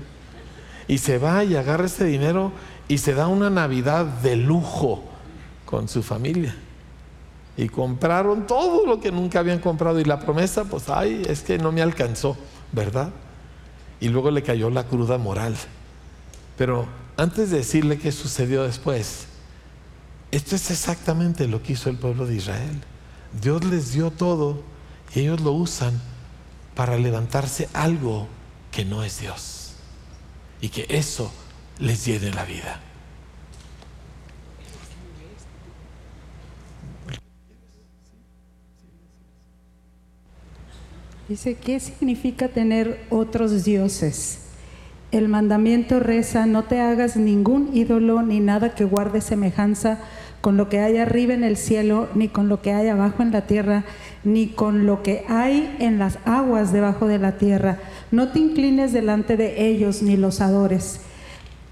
Y 0.88 0.98
se 0.98 1.18
va 1.18 1.44
y 1.44 1.54
agarra 1.54 1.86
ese 1.86 2.04
dinero 2.04 2.50
y 2.88 2.98
se 2.98 3.14
da 3.14 3.28
una 3.28 3.48
Navidad 3.48 4.06
de 4.06 4.34
lujo 4.34 5.04
con 5.66 5.86
su 5.86 6.02
familia. 6.02 6.56
Y 7.56 7.68
compraron 7.68 8.48
todo 8.48 8.84
lo 8.86 8.98
que 8.98 9.12
nunca 9.12 9.38
habían 9.38 9.60
comprado. 9.60 10.00
Y 10.00 10.04
la 10.04 10.18
promesa, 10.18 10.64
pues, 10.64 10.88
ay, 10.88 11.22
es 11.28 11.42
que 11.42 11.58
no 11.58 11.70
me 11.70 11.80
alcanzó, 11.80 12.36
¿verdad? 12.72 13.10
Y 14.00 14.08
luego 14.08 14.32
le 14.32 14.42
cayó 14.42 14.68
la 14.68 14.82
cruda 14.82 15.16
moral. 15.16 15.54
Pero 16.58 16.86
antes 17.16 17.52
de 17.52 17.58
decirle 17.58 18.00
qué 18.00 18.10
sucedió 18.10 18.64
después, 18.64 19.25
esto 20.30 20.56
es 20.56 20.70
exactamente 20.70 21.46
lo 21.46 21.62
que 21.62 21.74
hizo 21.74 21.90
el 21.90 21.96
pueblo 21.96 22.26
de 22.26 22.36
Israel. 22.36 22.82
Dios 23.40 23.64
les 23.64 23.92
dio 23.92 24.10
todo 24.10 24.62
y 25.14 25.20
ellos 25.20 25.40
lo 25.40 25.52
usan 25.52 26.00
para 26.74 26.96
levantarse 26.96 27.68
algo 27.72 28.28
que 28.70 28.84
no 28.84 29.02
es 29.02 29.20
Dios. 29.20 29.72
Y 30.60 30.68
que 30.68 30.86
eso 30.88 31.32
les 31.78 32.04
llene 32.04 32.30
la 32.32 32.44
vida. 32.44 32.80
Dice, 41.28 41.56
¿qué 41.56 41.80
significa 41.80 42.48
tener 42.48 43.04
otros 43.10 43.64
dioses? 43.64 44.45
El 45.12 45.28
mandamiento 45.28 46.00
reza, 46.00 46.46
no 46.46 46.64
te 46.64 46.80
hagas 46.80 47.16
ningún 47.16 47.70
ídolo 47.72 48.22
ni 48.22 48.40
nada 48.40 48.74
que 48.74 48.84
guarde 48.84 49.20
semejanza 49.20 49.98
con 50.40 50.56
lo 50.56 50.68
que 50.68 50.80
hay 50.80 50.98
arriba 50.98 51.34
en 51.34 51.44
el 51.44 51.56
cielo, 51.56 52.08
ni 52.14 52.28
con 52.28 52.48
lo 52.48 52.60
que 52.60 52.72
hay 52.72 52.88
abajo 52.88 53.22
en 53.22 53.32
la 53.32 53.46
tierra, 53.46 53.84
ni 54.24 54.48
con 54.48 54.86
lo 54.86 55.02
que 55.02 55.24
hay 55.28 55.74
en 55.80 55.98
las 55.98 56.18
aguas 56.24 56.72
debajo 56.72 57.06
de 57.06 57.18
la 57.18 57.38
tierra. 57.38 57.78
No 58.10 58.28
te 58.28 58.38
inclines 58.38 58.92
delante 58.92 59.36
de 59.36 59.66
ellos 59.66 60.02
ni 60.02 60.16
los 60.16 60.40
adores. 60.40 61.00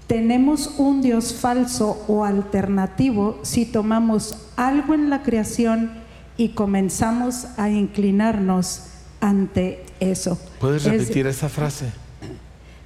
Tenemos 0.07 0.75
un 0.77 1.01
Dios 1.01 1.33
falso 1.33 2.03
o 2.07 2.25
alternativo 2.25 3.39
si 3.43 3.65
tomamos 3.65 4.49
algo 4.55 4.93
en 4.93 5.09
la 5.09 5.23
creación 5.23 5.91
y 6.37 6.49
comenzamos 6.49 7.47
a 7.57 7.69
inclinarnos 7.69 8.83
ante 9.19 9.83
eso. 9.99 10.39
¿Puedes 10.59 10.83
repetir 10.83 11.27
esa 11.27 11.49
frase? 11.49 12.04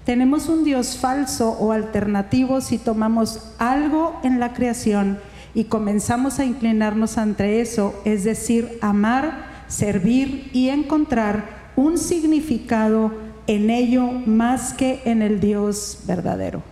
Tenemos 0.10 0.50
un 0.50 0.64
Dios 0.64 0.98
falso 0.98 1.52
o 1.52 1.72
alternativo 1.72 2.62
si 2.62 2.80
tomamos 2.80 3.52
algo 3.60 4.20
en 4.24 4.40
la 4.40 4.54
creación 4.54 5.20
y 5.54 5.66
comenzamos 5.66 6.40
a 6.40 6.46
inclinarnos 6.46 7.20
ante 7.20 7.62
eso, 7.62 7.94
es 8.06 8.24
decir, 8.24 8.80
amar, 8.82 9.66
servir 9.68 10.50
y 10.52 10.70
encontrar 10.70 11.72
un 11.76 12.00
significado 12.00 13.12
en 13.46 13.70
ello 13.70 14.02
más 14.02 14.74
que 14.74 15.04
en 15.06 15.22
el 15.22 15.40
Dios 15.40 16.00
verdadero. 16.08 16.64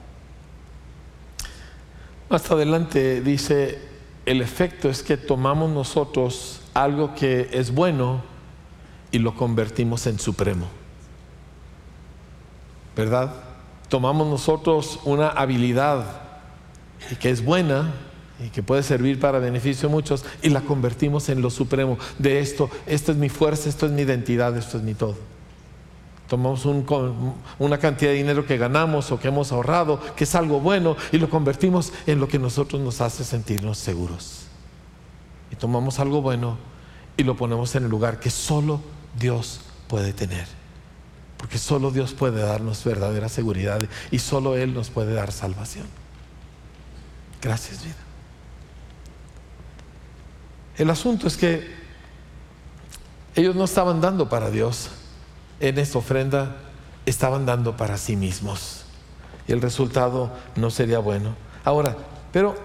Más 2.31 2.49
adelante 2.49 3.21
dice, 3.21 3.77
el 4.25 4.41
efecto 4.41 4.89
es 4.89 5.03
que 5.03 5.15
tomamos 5.15 5.69
nosotros 5.69 6.61
algo 6.73 7.13
que 7.13 7.49
es 7.51 7.71
bueno 7.71 8.23
y 9.11 9.19
lo 9.19 9.35
convertimos 9.35 10.07
en 10.07 10.17
supremo. 10.17 10.76
¿Verdad? 12.97 13.31
Tomamos 13.89 14.27
nosotros 14.27 14.99
una 15.05 15.29
habilidad 15.29 16.03
que 17.19 17.29
es 17.29 17.45
buena 17.45 17.93
y 18.43 18.49
que 18.49 18.63
puede 18.63 18.81
servir 18.81 19.19
para 19.19 19.37
beneficio 19.37 19.87
de 19.87 19.93
muchos 19.93 20.25
y 20.41 20.49
la 20.49 20.61
convertimos 20.61 21.29
en 21.29 21.41
lo 21.41 21.51
supremo. 21.51 21.97
De 22.17 22.39
esto, 22.39 22.71
esto 22.87 23.11
es 23.11 23.17
mi 23.17 23.29
fuerza, 23.29 23.69
esto 23.69 23.85
es 23.85 23.91
mi 23.91 24.01
identidad, 24.01 24.57
esto 24.57 24.77
es 24.77 24.83
mi 24.83 24.95
todo. 24.95 25.15
Tomamos 26.27 26.65
una 26.65 27.77
cantidad 27.77 28.11
de 28.11 28.17
dinero 28.17 28.45
que 28.45 28.57
ganamos 28.57 29.11
o 29.11 29.19
que 29.19 29.29
hemos 29.29 29.51
ahorrado, 29.51 30.01
que 30.15 30.25
es 30.25 30.35
algo 30.35 30.59
bueno, 30.59 30.97
y 31.11 31.19
lo 31.19 31.29
convertimos 31.29 31.93
en 32.05 32.19
lo 32.19 32.27
que 32.27 32.39
nosotros 32.39 32.81
nos 32.81 32.99
hace 32.99 33.23
sentirnos 33.23 33.77
seguros. 33.77 34.47
Y 35.51 35.55
tomamos 35.55 35.99
algo 35.99 36.21
bueno 36.21 36.57
y 37.15 37.23
lo 37.23 37.37
ponemos 37.37 37.75
en 37.75 37.83
el 37.83 37.89
lugar 37.89 38.19
que 38.19 38.31
solo 38.31 38.81
Dios 39.17 39.61
puede 39.87 40.11
tener. 40.11 40.66
Porque 41.37 41.57
solo 41.57 41.91
Dios 41.91 42.13
puede 42.13 42.41
darnos 42.41 42.83
verdadera 42.83 43.29
seguridad 43.29 43.81
y 44.11 44.19
solo 44.19 44.57
Él 44.57 44.73
nos 44.73 44.89
puede 44.89 45.13
dar 45.13 45.31
salvación. 45.31 45.85
Gracias, 47.41 47.83
vida. 47.83 47.95
El 50.77 50.89
asunto 50.89 51.27
es 51.27 51.37
que 51.37 51.75
ellos 53.35 53.55
no 53.55 53.65
estaban 53.65 54.01
dando 54.01 54.29
para 54.29 54.49
Dios, 54.49 54.89
en 55.59 55.77
esta 55.77 55.99
ofrenda 55.99 56.57
estaban 57.05 57.45
dando 57.45 57.77
para 57.77 57.97
sí 57.97 58.15
mismos. 58.15 58.83
Y 59.47 59.53
el 59.53 59.61
resultado 59.61 60.31
no 60.55 60.69
sería 60.69 60.99
bueno. 60.99 61.35
Ahora, 61.63 61.95
pero 62.31 62.55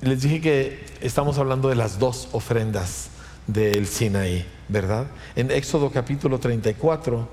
les 0.00 0.22
dije 0.22 0.40
que 0.40 0.86
estamos 1.00 1.38
hablando 1.38 1.68
de 1.68 1.74
las 1.74 1.98
dos 1.98 2.28
ofrendas 2.32 3.08
del 3.46 3.86
Sinaí, 3.86 4.46
¿verdad? 4.68 5.06
En 5.36 5.50
Éxodo 5.50 5.90
capítulo 5.90 6.38
34, 6.38 7.28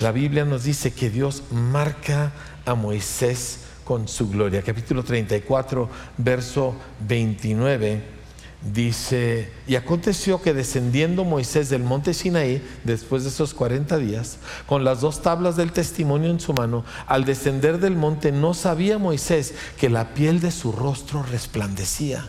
la 0.00 0.12
Biblia 0.12 0.44
nos 0.44 0.64
dice 0.64 0.92
que 0.92 1.10
Dios 1.10 1.42
marca 1.50 2.32
a 2.64 2.74
Moisés 2.74 3.60
con 3.84 4.08
su 4.08 4.28
gloria. 4.28 4.62
Capítulo 4.62 5.04
34, 5.04 5.88
verso 6.18 6.74
29 7.06 8.20
Dice, 8.62 9.50
y 9.66 9.76
aconteció 9.76 10.42
que 10.42 10.52
descendiendo 10.52 11.24
Moisés 11.24 11.70
del 11.70 11.82
monte 11.82 12.12
Sinaí, 12.12 12.62
después 12.84 13.22
de 13.22 13.30
esos 13.30 13.54
40 13.54 13.96
días, 13.96 14.36
con 14.66 14.84
las 14.84 15.00
dos 15.00 15.22
tablas 15.22 15.56
del 15.56 15.72
testimonio 15.72 16.30
en 16.30 16.40
su 16.40 16.52
mano, 16.52 16.84
al 17.06 17.24
descender 17.24 17.78
del 17.78 17.96
monte 17.96 18.32
no 18.32 18.52
sabía 18.52 18.98
Moisés 18.98 19.54
que 19.78 19.88
la 19.88 20.12
piel 20.12 20.40
de 20.40 20.50
su 20.50 20.72
rostro 20.72 21.22
resplandecía 21.22 22.28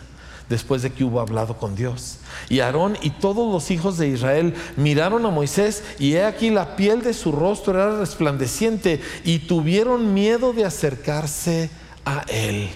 después 0.52 0.82
de 0.82 0.92
que 0.92 1.02
hubo 1.02 1.18
hablado 1.18 1.56
con 1.56 1.74
Dios. 1.74 2.18
Y 2.50 2.60
Aarón 2.60 2.98
y 3.00 3.08
todos 3.08 3.50
los 3.50 3.70
hijos 3.70 3.96
de 3.96 4.08
Israel 4.08 4.54
miraron 4.76 5.24
a 5.24 5.30
Moisés 5.30 5.82
y 5.98 6.12
he 6.12 6.24
aquí 6.24 6.50
la 6.50 6.76
piel 6.76 7.00
de 7.00 7.14
su 7.14 7.32
rostro 7.32 7.72
era 7.72 7.98
resplandeciente 7.98 9.00
y 9.24 9.40
tuvieron 9.40 10.12
miedo 10.12 10.52
de 10.52 10.66
acercarse 10.66 11.70
a 12.04 12.24
él. 12.28 12.68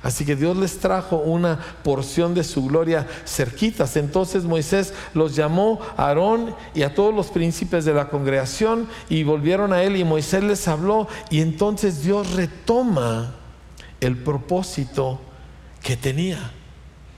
Así 0.00 0.24
que 0.24 0.36
Dios 0.36 0.56
les 0.56 0.78
trajo 0.78 1.16
una 1.16 1.58
porción 1.82 2.34
de 2.34 2.44
su 2.44 2.66
gloria 2.66 3.08
cerquitas. 3.24 3.96
Entonces 3.96 4.44
Moisés 4.44 4.94
los 5.12 5.34
llamó 5.34 5.80
a 5.96 6.06
Aarón 6.06 6.54
y 6.72 6.82
a 6.82 6.94
todos 6.94 7.12
los 7.12 7.28
príncipes 7.28 7.84
de 7.84 7.94
la 7.94 8.10
congregación 8.10 8.86
y 9.08 9.24
volvieron 9.24 9.72
a 9.72 9.82
él 9.82 9.96
y 9.96 10.04
Moisés 10.04 10.44
les 10.44 10.68
habló 10.68 11.08
y 11.30 11.40
entonces 11.40 12.04
Dios 12.04 12.32
retoma 12.34 13.34
el 14.00 14.18
propósito 14.18 15.18
que 15.82 15.96
tenía. 15.96 16.52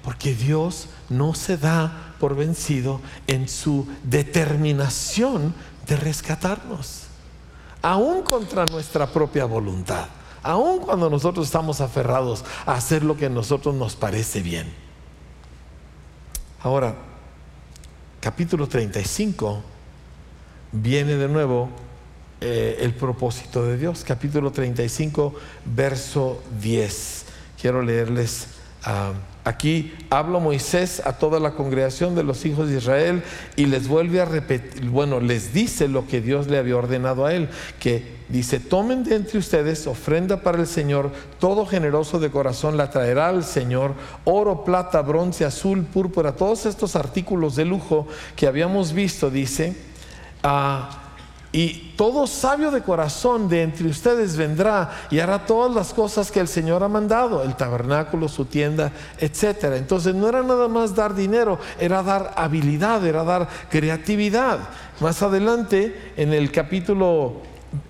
Porque 0.06 0.34
Dios 0.34 0.86
no 1.10 1.34
se 1.34 1.58
da 1.58 2.14
por 2.18 2.34
vencido 2.34 3.02
en 3.26 3.46
su 3.46 3.86
determinación 4.04 5.52
de 5.86 5.96
rescatarnos, 5.96 7.02
aún 7.82 8.22
contra 8.22 8.64
nuestra 8.64 9.06
propia 9.06 9.44
voluntad 9.44 10.06
aun 10.46 10.78
cuando 10.78 11.10
nosotros 11.10 11.46
estamos 11.46 11.80
aferrados 11.80 12.44
a 12.66 12.74
hacer 12.74 13.02
lo 13.02 13.16
que 13.16 13.26
a 13.26 13.28
nosotros 13.28 13.74
nos 13.74 13.96
parece 13.96 14.42
bien. 14.42 14.72
Ahora, 16.62 16.94
capítulo 18.20 18.68
35 18.68 19.60
viene 20.70 21.16
de 21.16 21.26
nuevo 21.28 21.68
eh, 22.40 22.78
el 22.80 22.94
propósito 22.94 23.64
de 23.64 23.76
Dios. 23.76 24.04
Capítulo 24.06 24.52
35, 24.52 25.34
verso 25.64 26.40
10. 26.60 27.24
Quiero 27.60 27.82
leerles 27.82 28.46
ah, 28.84 29.12
aquí. 29.46 29.94
Habla 30.10 30.40
Moisés 30.40 31.00
a 31.06 31.14
toda 31.14 31.40
la 31.40 31.52
congregación 31.52 32.14
de 32.14 32.24
los 32.24 32.44
hijos 32.44 32.68
de 32.68 32.76
Israel 32.76 33.22
y 33.54 33.66
les 33.66 33.88
vuelve 33.88 34.20
a 34.20 34.24
repetir, 34.24 34.90
bueno, 34.90 35.20
les 35.20 35.54
dice 35.54 35.88
lo 35.88 36.06
que 36.06 36.20
Dios 36.20 36.48
le 36.48 36.58
había 36.58 36.76
ordenado 36.76 37.24
a 37.24 37.32
él, 37.32 37.48
que 37.78 38.16
dice, 38.28 38.58
tomen 38.60 39.04
de 39.04 39.14
entre 39.14 39.38
ustedes 39.38 39.86
ofrenda 39.86 40.42
para 40.42 40.58
el 40.58 40.66
Señor, 40.66 41.12
todo 41.38 41.64
generoso 41.64 42.18
de 42.18 42.30
corazón 42.30 42.76
la 42.76 42.90
traerá 42.90 43.28
al 43.28 43.44
Señor, 43.44 43.94
oro, 44.24 44.64
plata, 44.64 45.00
bronce, 45.00 45.44
azul, 45.44 45.84
púrpura, 45.84 46.32
todos 46.32 46.66
estos 46.66 46.96
artículos 46.96 47.54
de 47.54 47.64
lujo 47.64 48.08
que 48.34 48.48
habíamos 48.48 48.92
visto, 48.92 49.30
dice, 49.30 49.76
ah, 50.42 51.05
y 51.56 51.94
todo 51.96 52.26
sabio 52.26 52.70
de 52.70 52.82
corazón 52.82 53.48
de 53.48 53.62
entre 53.62 53.88
ustedes 53.88 54.36
vendrá 54.36 54.90
y 55.10 55.20
hará 55.20 55.46
todas 55.46 55.74
las 55.74 55.94
cosas 55.94 56.30
que 56.30 56.38
el 56.38 56.48
Señor 56.48 56.82
ha 56.82 56.88
mandado, 56.88 57.42
el 57.42 57.56
tabernáculo, 57.56 58.28
su 58.28 58.44
tienda, 58.44 58.92
etc. 59.18 59.72
Entonces 59.74 60.14
no 60.14 60.28
era 60.28 60.42
nada 60.42 60.68
más 60.68 60.94
dar 60.94 61.14
dinero, 61.14 61.58
era 61.80 62.02
dar 62.02 62.34
habilidad, 62.36 63.06
era 63.06 63.24
dar 63.24 63.48
creatividad. 63.70 64.58
Más 65.00 65.22
adelante, 65.22 66.12
en 66.18 66.34
el 66.34 66.52
capítulo 66.52 67.40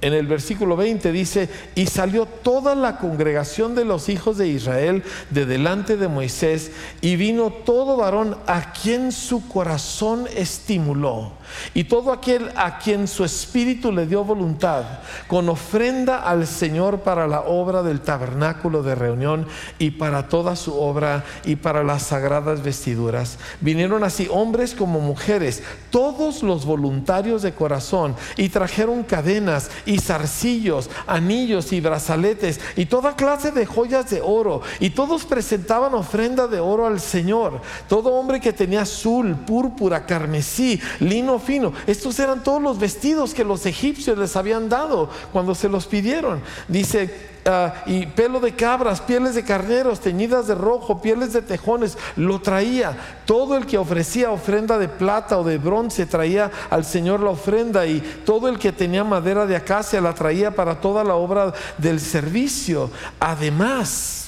en 0.00 0.14
el 0.14 0.28
versículo 0.28 0.76
20 0.76 1.10
dice, 1.10 1.48
y 1.74 1.86
salió 1.86 2.26
toda 2.26 2.76
la 2.76 2.98
congregación 2.98 3.74
de 3.74 3.84
los 3.84 4.08
hijos 4.08 4.38
de 4.38 4.46
Israel 4.46 5.02
de 5.30 5.44
delante 5.44 5.96
de 5.96 6.06
Moisés, 6.06 6.70
y 7.00 7.16
vino 7.16 7.50
todo 7.50 7.96
varón 7.96 8.36
a 8.46 8.72
quien 8.72 9.10
su 9.10 9.48
corazón 9.48 10.26
estimuló 10.36 11.32
y 11.74 11.84
todo 11.84 12.12
aquel 12.12 12.51
a 12.57 12.78
quien 12.78 13.09
su 13.09 13.24
espíritu 13.24 13.92
le 13.92 14.07
dio 14.07 14.24
voluntad, 14.24 14.84
con 15.28 15.49
ofrenda 15.49 16.22
al 16.22 16.47
Señor 16.47 17.01
para 17.01 17.26
la 17.26 17.40
obra 17.40 17.82
del 17.82 18.01
tabernáculo 18.01 18.82
de 18.82 18.94
reunión 18.94 19.47
y 19.78 19.90
para 19.92 20.28
toda 20.28 20.57
su 20.57 20.78
obra 20.78 21.24
y 21.44 21.57
para 21.57 21.84
las 21.84 22.05
sagradas 22.05 22.62
vestiduras. 22.62 23.38
Vinieron 23.61 24.05
así 24.05 24.28
hombres 24.30 24.74
como 24.74 25.01
mujeres, 25.01 25.62
todos 25.90 26.42
los 26.42 26.64
voluntarios 26.64 27.42
de 27.42 27.55
corazón, 27.55 28.14
y 28.36 28.49
trajeron 28.49 29.03
cadenas 29.03 29.70
y 29.84 29.99
zarcillos, 29.99 30.90
anillos 31.07 31.72
y 31.72 31.80
brazaletes 31.80 32.61
y 32.76 32.86
toda 32.86 33.16
clase 33.16 33.51
de 33.51 33.66
joyas 33.66 34.11
de 34.11 34.20
oro, 34.20 34.62
y 34.80 34.90
todos 34.90 35.24
presentaban 35.24 35.94
ofrenda 35.94 36.47
de 36.47 36.61
oro 36.61 36.86
al 36.86 37.01
Señor. 37.01 37.61
Todo 37.88 38.12
hombre 38.12 38.40
que 38.40 38.53
tenía 38.53 38.82
azul, 38.82 39.34
púrpura, 39.34 40.07
carmesí, 40.07 40.80
lino 41.01 41.36
fino. 41.39 41.72
Estos 41.87 42.18
eran 42.18 42.43
todos 42.43 42.61
los 42.62 42.78
vestidos 42.78 43.34
que 43.34 43.45
los 43.45 43.66
egipcios 43.66 44.18
les 44.18 44.37
habían 44.37 44.68
dado 44.68 45.09
cuando 45.32 45.55
se 45.55 45.68
los 45.68 45.87
pidieron. 45.87 46.41
Dice, 46.68 47.14
ah, 47.45 47.74
y 47.87 48.07
pelo 48.07 48.41
de 48.41 48.55
cabras, 48.55 49.01
pieles 49.01 49.34
de 49.34 49.45
carneros, 49.45 50.01
teñidas 50.01 50.47
de 50.47 50.55
rojo, 50.55 51.01
pieles 51.01 51.32
de 51.32 51.43
tejones, 51.43 51.97
lo 52.16 52.41
traía. 52.41 52.97
Todo 53.24 53.57
el 53.57 53.66
que 53.66 53.78
ofrecía 53.78 54.30
ofrenda 54.30 54.78
de 54.78 54.89
plata 54.89 55.39
o 55.39 55.45
de 55.45 55.59
bronce 55.59 56.07
traía 56.07 56.51
al 56.70 56.84
Señor 56.84 57.20
la 57.20 57.30
ofrenda 57.30 57.87
y 57.87 58.01
todo 58.24 58.49
el 58.49 58.59
que 58.59 58.72
tenía 58.72 59.05
madera 59.05 59.47
de 59.47 59.57
acacia 59.57 60.01
la 60.01 60.14
traía 60.14 60.55
para 60.55 60.80
toda 60.80 61.05
la 61.05 61.14
obra 61.14 61.53
del 61.78 62.01
servicio. 62.01 62.91
Además, 63.20 64.25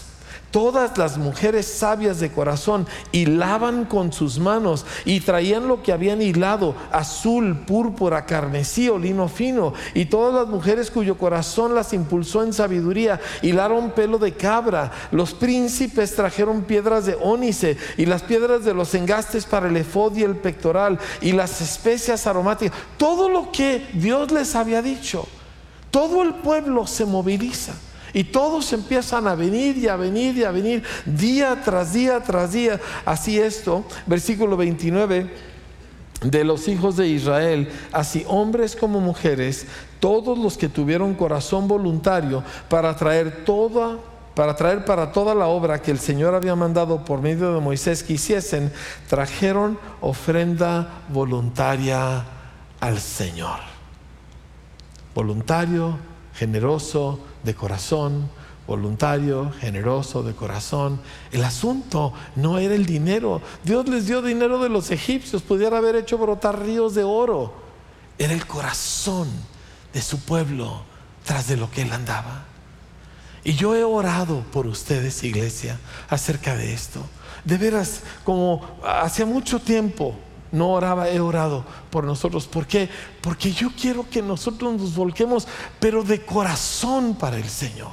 Todas 0.51 0.97
las 0.97 1.19
mujeres 1.19 1.67
sabias 1.67 2.21
de 2.21 2.33
corazón 2.33 2.87
hilaban 3.13 3.85
con 3.85 4.15
sus 4.15 4.39
manos 4.39 4.87
y 5.05 5.21
traían 5.21 5.69
lo 5.69 5.83
que 5.83 5.93
habían 5.93 6.23
hilado, 6.23 6.75
azul, 6.91 7.55
púrpura, 7.67 8.25
carmesí 8.25 8.89
o 8.89 8.99
lino 8.99 9.29
fino. 9.29 9.75
Y 9.93 10.07
todas 10.07 10.35
las 10.35 10.49
mujeres 10.49 10.91
cuyo 10.91 11.19
corazón 11.19 11.75
las 11.75 11.93
impulsó 11.93 12.43
en 12.43 12.55
sabiduría 12.55 13.21
hilaron 13.43 13.91
pelo 13.91 14.19
de 14.19 14.33
cabra. 14.33 14.91
Los 15.11 15.35
príncipes 15.35 16.15
trajeron 16.15 16.63
piedras 16.63 17.05
de 17.05 17.19
ónice 17.21 17.77
y 17.99 18.07
las 18.07 18.23
piedras 18.23 18.65
de 18.65 18.73
los 18.73 18.95
engastes 18.95 19.45
para 19.45 19.69
el 19.69 19.77
efod 19.77 20.17
y 20.17 20.23
el 20.23 20.37
pectoral 20.37 20.99
y 21.21 21.33
las 21.33 21.61
especias 21.61 22.27
aromáticas. 22.27 22.79
Todo 22.97 23.29
lo 23.29 23.53
que 23.53 23.87
Dios 23.93 24.33
les 24.33 24.55
había 24.55 24.81
dicho. 24.81 25.29
Todo 25.91 26.23
el 26.23 26.35
pueblo 26.35 26.87
se 26.87 27.05
moviliza. 27.05 27.75
Y 28.13 28.25
todos 28.25 28.73
empiezan 28.73 29.27
a 29.27 29.35
venir 29.35 29.77
y 29.79 29.89
a 29.89 29.97
venir 29.97 30.37
y 30.37 30.45
a 30.45 30.51
venir 30.51 30.83
día 31.05 31.61
tras 31.65 31.93
día 31.93 32.23
tras 32.23 32.53
día. 32.53 32.81
Así 33.05 33.39
esto, 33.39 33.85
versículo 34.07 34.57
29 34.57 35.31
de 36.23 36.45
los 36.45 36.67
hijos 36.67 36.97
de 36.97 37.07
Israel, 37.07 37.71
así 37.93 38.25
hombres 38.27 38.75
como 38.75 39.01
mujeres, 39.01 39.67
todos 40.01 40.37
los 40.37 40.59
que 40.59 40.69
tuvieron 40.69 41.15
corazón 41.15 41.69
voluntario 41.69 42.43
para 42.69 42.97
traer 42.97 43.45
toda 43.45 43.99
para 44.35 44.55
traer 44.55 44.85
para 44.85 45.11
toda 45.11 45.35
la 45.35 45.49
obra 45.49 45.83
que 45.83 45.91
el 45.91 45.99
Señor 45.99 46.33
había 46.33 46.55
mandado 46.55 47.05
por 47.05 47.21
medio 47.21 47.55
de 47.55 47.61
Moisés 47.61 48.05
que 48.05 48.13
hiciesen, 48.13 48.73
trajeron 49.09 49.77
ofrenda 50.01 51.03
voluntaria 51.09 52.25
al 52.79 53.01
Señor. 53.01 53.59
Voluntario, 55.13 55.99
generoso, 56.35 57.19
de 57.43 57.55
corazón, 57.55 58.29
voluntario, 58.67 59.51
generoso 59.61 60.23
de 60.23 60.35
corazón. 60.35 61.01
El 61.33 61.43
asunto 61.45 62.13
no 62.37 62.59
era 62.59 62.75
el 62.75 62.87
dinero. 62.87 63.41
Dios 63.65 63.89
les 63.89 64.07
dio 64.07 64.23
dinero 64.23 64.63
de 64.63 64.69
los 64.69 64.91
egipcios, 64.91 65.43
pudiera 65.43 65.79
haber 65.79 65.97
hecho 65.97 66.19
brotar 66.19 66.63
ríos 66.63 66.95
de 66.95 67.03
oro. 67.03 67.55
Era 68.19 68.35
el 68.35 68.47
corazón 68.47 69.29
de 69.93 70.03
su 70.03 70.21
pueblo 70.21 70.83
tras 71.25 71.49
de 71.49 71.57
lo 71.57 71.71
que 71.71 71.83
él 71.83 71.93
andaba. 71.93 72.45
Y 73.45 73.55
yo 73.55 73.75
he 73.75 73.85
orado 73.85 74.43
por 74.53 74.67
ustedes, 74.67 75.25
iglesia, 75.25 75.79
acerca 76.09 76.55
de 76.57 76.75
esto. 76.75 77.03
De 77.45 77.57
veras, 77.57 78.03
como 78.25 78.61
hacía 78.85 79.25
mucho 79.25 79.61
tiempo 79.61 80.15
no 80.53 80.71
oraba, 80.71 81.09
he 81.09 81.21
orado 81.21 81.65
por 81.91 82.05
nosotros. 82.05 82.47
¿Por 82.47 82.67
qué? 82.67 82.89
Porque 83.21 83.53
yo 83.53 83.71
quiero 83.79 84.09
que 84.09 84.23
nosotros 84.23 84.75
nos 84.75 84.95
volquemos, 84.95 85.47
pero 85.79 86.03
de 86.03 86.25
corazón 86.25 87.15
para 87.15 87.37
el 87.37 87.49
Señor. 87.49 87.93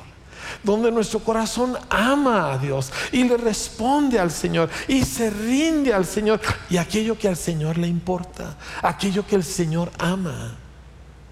Donde 0.63 0.91
nuestro 0.91 1.19
corazón 1.19 1.75
ama 1.89 2.53
a 2.53 2.57
Dios 2.57 2.91
y 3.11 3.23
le 3.23 3.37
responde 3.37 4.19
al 4.19 4.31
Señor 4.31 4.69
y 4.87 5.03
se 5.03 5.29
rinde 5.29 5.93
al 5.93 6.05
Señor 6.05 6.39
y 6.69 6.77
aquello 6.77 7.17
que 7.17 7.27
al 7.27 7.35
Señor 7.35 7.77
le 7.77 7.87
importa, 7.87 8.55
aquello 8.81 9.25
que 9.25 9.35
el 9.35 9.43
Señor 9.43 9.91
ama. 9.97 10.55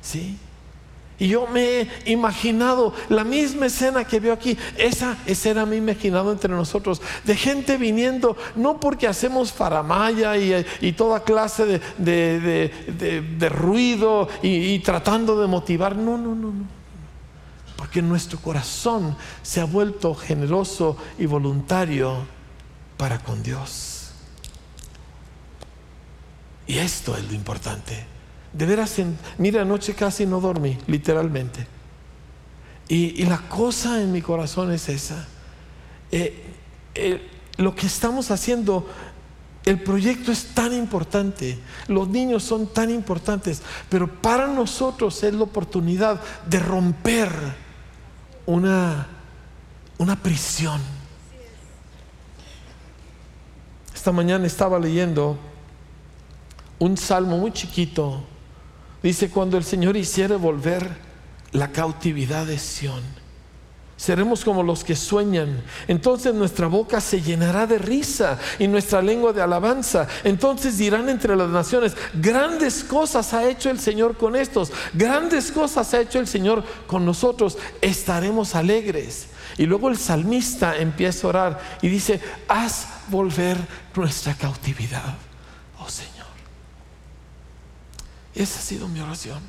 ¿Sí? 0.01 0.37
Y 1.23 1.29
yo 1.29 1.47
me 1.47 1.79
he 1.79 2.11
imaginado 2.11 2.93
la 3.07 3.23
misma 3.23 3.67
escena 3.67 4.03
que 4.03 4.19
veo 4.19 4.33
aquí. 4.33 4.57
Esa 4.75 5.17
escena 5.25 5.65
me 5.65 5.75
he 5.75 5.77
imaginado 5.77 6.33
entre 6.33 6.53
nosotros. 6.53 7.01
De 7.23 7.37
gente 7.37 7.77
viniendo, 7.77 8.35
no 8.57 8.77
porque 8.77 9.07
hacemos 9.07 9.53
faramaya 9.53 10.35
y, 10.35 10.91
toda 10.91 11.23
clase 11.23 11.79
de, 11.97 13.49
ruido 13.49 14.27
y, 14.41 14.73
y, 14.73 14.79
tratando 14.79 15.39
de 15.39 15.47
motivar. 15.47 15.95
No, 15.95 16.17
no, 16.17 16.35
no, 16.35 16.51
no. 16.51 16.65
Porque 17.77 18.01
nuestro 18.01 18.37
corazón 18.39 19.15
se 19.43 19.61
ha 19.61 19.65
vuelto 19.65 20.13
generoso 20.15 20.97
y 21.17 21.25
voluntario 21.25 22.17
para 22.97 23.19
con 23.19 23.41
Dios. 23.41 24.09
Y 26.67 26.79
esto 26.79 27.15
es 27.15 27.23
lo 27.23 27.33
importante. 27.33 28.12
De 28.53 28.67
veras, 28.67 28.95
mira, 29.39 29.63
anoche 29.63 29.95
casi 29.95 30.27
no 30.27 30.39
dormí, 30.39 30.77
literalmente. 30.85 31.65
Y, 32.87 33.25
la 33.25 33.39
cosa 33.39 34.01
en 34.01 34.11
mi 34.11 34.21
corazón 34.21 34.71
es 34.71 34.89
esa. 34.89 35.27
Eh, 36.11 36.53
eh, 36.93 37.29
lo 37.57 37.73
que 37.73 37.87
estamos 37.87 38.29
haciendo, 38.29 38.87
el 39.65 39.81
proyecto 39.81 40.31
es 40.31 40.53
tan 40.53 40.73
importante, 40.73 41.57
los 41.87 42.07
niños 42.07 42.43
son 42.43 42.67
tan 42.67 42.91
importantes, 42.91 43.63
pero 43.89 44.21
para 44.21 44.45
nosotros 44.45 45.23
es 45.23 45.33
la 45.33 45.43
oportunidad 45.43 46.21
de 46.47 46.59
romper 46.59 47.31
una, 48.45 49.07
una 49.97 50.15
prisión. 50.15 50.79
Esta 53.95 54.11
mañana 54.11 54.45
estaba 54.45 54.77
leyendo 54.77 55.39
un 56.77 56.97
salmo 56.97 57.37
muy 57.37 57.51
chiquito 57.53 58.23
Dice, 59.03 59.29
cuando 59.29 59.57
el 59.57 59.65
Señor 59.65 59.97
hiciere 59.97 60.37
volver 60.37 60.89
la 61.51 61.67
cautividad 61.67 62.45
de 62.45 62.57
Sión, 62.57 63.03
seremos 63.97 64.43
como 64.43 64.63
los 64.63 64.83
que 64.83 64.95
sueñan. 64.95 65.61
Entonces 65.87 66.33
nuestra 66.33 66.67
boca 66.67 67.01
se 67.01 67.21
llenará 67.21 67.67
de 67.67 67.77
risa 67.77 68.39
y 68.59 68.67
nuestra 68.67 69.01
lengua 69.01 69.33
de 69.33 69.41
alabanza. 69.41 70.07
Entonces 70.23 70.77
dirán 70.77 71.09
entre 71.09 71.35
las 71.35 71.49
naciones, 71.49 71.95
grandes 72.13 72.83
cosas 72.83 73.33
ha 73.33 73.47
hecho 73.47 73.69
el 73.69 73.79
Señor 73.79 74.17
con 74.17 74.37
estos, 74.37 74.71
grandes 74.93 75.51
cosas 75.51 75.93
ha 75.93 76.01
hecho 76.01 76.19
el 76.19 76.27
Señor 76.27 76.63
con 76.87 77.05
nosotros, 77.05 77.57
estaremos 77.81 78.55
alegres. 78.55 79.27
Y 79.57 79.65
luego 79.65 79.89
el 79.89 79.97
salmista 79.97 80.77
empieza 80.77 81.27
a 81.27 81.29
orar 81.29 81.59
y 81.81 81.89
dice, 81.89 82.19
haz 82.47 82.87
volver 83.09 83.57
nuestra 83.95 84.33
cautividad, 84.33 85.15
oh 85.79 85.89
Señor. 85.89 86.13
Esa 88.35 88.59
ha 88.59 88.61
sido 88.61 88.87
mi 88.87 88.99
oración. 88.99 89.39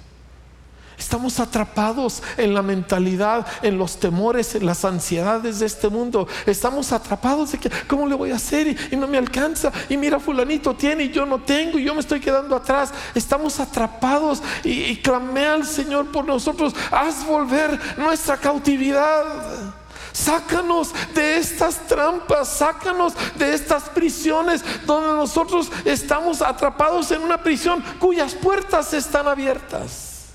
Estamos 0.99 1.41
atrapados 1.41 2.23
en 2.37 2.55
la 2.55 2.63
mentalidad, 2.63 3.47
en 3.63 3.79
los 3.79 3.99
temores, 3.99 4.55
en 4.55 4.65
las 4.65 4.85
ansiedades 4.85 5.59
de 5.59 5.67
este 5.67 5.89
mundo. 5.89 6.29
Estamos 6.47 6.93
atrapados 6.93 7.53
de 7.53 7.59
que, 7.59 7.71
¿cómo 7.89 8.07
le 8.07 8.15
voy 8.15 8.31
a 8.31 8.37
hacer? 8.37 8.77
Y, 8.91 8.97
no 8.97 9.09
me 9.09 9.19
alcanza. 9.19 9.73
Y 9.89 9.97
mira, 9.97 10.21
fulanito 10.21 10.75
tiene 10.75 11.05
y 11.05 11.11
yo 11.11 11.27
no 11.27 11.41
tengo 11.41 11.79
y 11.79 11.85
yo 11.85 11.95
me 11.95 12.01
estoy 12.01 12.21
quedando 12.21 12.55
atrás. 12.55 12.93
Estamos 13.15 13.59
atrapados 13.59 14.43
y, 14.63 14.71
y 14.85 14.97
clamé 14.97 15.47
al 15.47 15.67
Señor 15.67 16.13
por 16.13 16.25
nosotros. 16.25 16.75
Haz 16.91 17.27
volver 17.27 17.79
nuestra 17.97 18.37
cautividad. 18.37 19.84
Sácanos 20.15 20.95
de 21.13 21.39
estas 21.39 21.89
trampas, 21.89 22.49
sácanos 22.49 23.15
de 23.37 23.53
estas 23.53 23.89
prisiones 23.89 24.65
donde 24.87 25.09
nosotros 25.09 25.69
estamos 25.85 26.41
atrapados 26.41 27.11
en 27.11 27.21
una 27.21 27.43
prisión 27.43 27.83
cuyas 27.99 28.33
puertas 28.33 28.95
están 28.95 29.27
abiertas. 29.27 30.27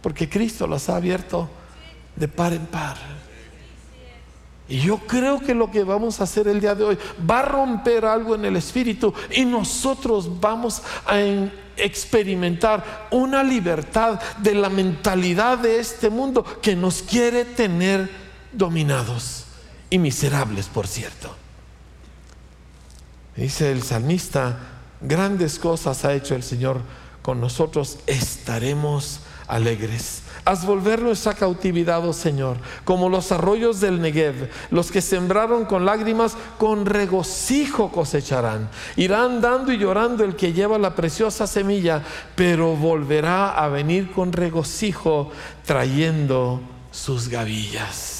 Porque 0.00 0.30
Cristo 0.30 0.66
las 0.66 0.88
ha 0.88 0.96
abierto 0.96 1.46
de 2.16 2.26
par 2.26 2.54
en 2.54 2.64
par. 2.64 2.96
Y 4.66 4.78
yo 4.80 4.96
creo 4.96 5.40
que 5.40 5.54
lo 5.54 5.70
que 5.70 5.84
vamos 5.84 6.18
a 6.18 6.24
hacer 6.24 6.48
el 6.48 6.58
día 6.58 6.74
de 6.74 6.84
hoy 6.84 6.98
va 7.30 7.40
a 7.40 7.44
romper 7.44 8.06
algo 8.06 8.34
en 8.34 8.46
el 8.46 8.56
espíritu 8.56 9.12
y 9.30 9.44
nosotros 9.44 10.40
vamos 10.40 10.82
a 11.06 11.18
experimentar 11.76 13.08
una 13.10 13.42
libertad 13.42 14.18
de 14.38 14.54
la 14.54 14.70
mentalidad 14.70 15.58
de 15.58 15.80
este 15.80 16.08
mundo 16.08 16.42
que 16.62 16.74
nos 16.74 17.02
quiere 17.02 17.44
tener 17.44 18.21
dominados 18.52 19.44
y 19.90 19.98
miserables, 19.98 20.66
por 20.66 20.86
cierto. 20.86 21.34
Dice 23.36 23.72
el 23.72 23.82
salmista, 23.82 24.58
grandes 25.00 25.58
cosas 25.58 26.04
ha 26.04 26.12
hecho 26.14 26.34
el 26.34 26.42
Señor 26.42 26.80
con 27.22 27.40
nosotros, 27.40 27.98
estaremos 28.06 29.20
alegres. 29.46 30.22
Haz 30.44 30.66
volver 30.66 31.00
nuestra 31.00 31.34
cautividad, 31.34 32.06
oh 32.06 32.12
Señor, 32.12 32.56
como 32.84 33.08
los 33.08 33.30
arroyos 33.30 33.80
del 33.80 34.00
Negev, 34.00 34.50
los 34.70 34.90
que 34.90 35.00
sembraron 35.00 35.66
con 35.66 35.84
lágrimas, 35.84 36.36
con 36.58 36.84
regocijo 36.84 37.92
cosecharán. 37.92 38.68
Irán 38.96 39.40
dando 39.40 39.72
y 39.72 39.78
llorando 39.78 40.24
el 40.24 40.34
que 40.34 40.52
lleva 40.52 40.78
la 40.78 40.96
preciosa 40.96 41.46
semilla, 41.46 42.02
pero 42.34 42.74
volverá 42.74 43.50
a 43.50 43.68
venir 43.68 44.10
con 44.10 44.32
regocijo 44.32 45.30
trayendo 45.64 46.60
sus 46.90 47.28
gavillas. 47.28 48.11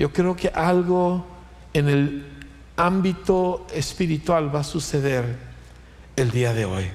Yo 0.00 0.10
creo 0.10 0.34
que 0.34 0.48
algo 0.48 1.26
en 1.74 1.86
el 1.90 2.26
ámbito 2.74 3.66
espiritual 3.70 4.48
va 4.52 4.60
a 4.60 4.64
suceder 4.64 5.36
el 6.16 6.30
día 6.30 6.54
de 6.54 6.64
hoy. 6.64 6.86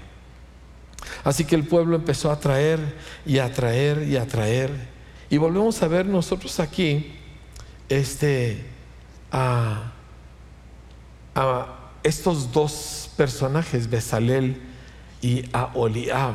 Así 1.23 1.45
que 1.45 1.53
el 1.53 1.67
pueblo 1.67 1.97
empezó 1.97 2.31
a 2.31 2.39
traer 2.39 2.79
y 3.23 3.37
a 3.37 3.53
traer 3.53 4.07
y 4.07 4.17
a 4.17 4.25
traer. 4.25 4.71
Y 5.29 5.37
volvemos 5.37 5.83
a 5.83 5.87
ver 5.87 6.07
nosotros 6.07 6.59
aquí 6.59 7.13
este, 7.89 8.65
a, 9.31 9.91
estos 12.01 12.51
dos 12.51 13.11
personajes, 13.15 13.87
Besalel 13.87 14.59
y 15.21 15.43
a 15.53 15.69
Oliab, 15.75 16.33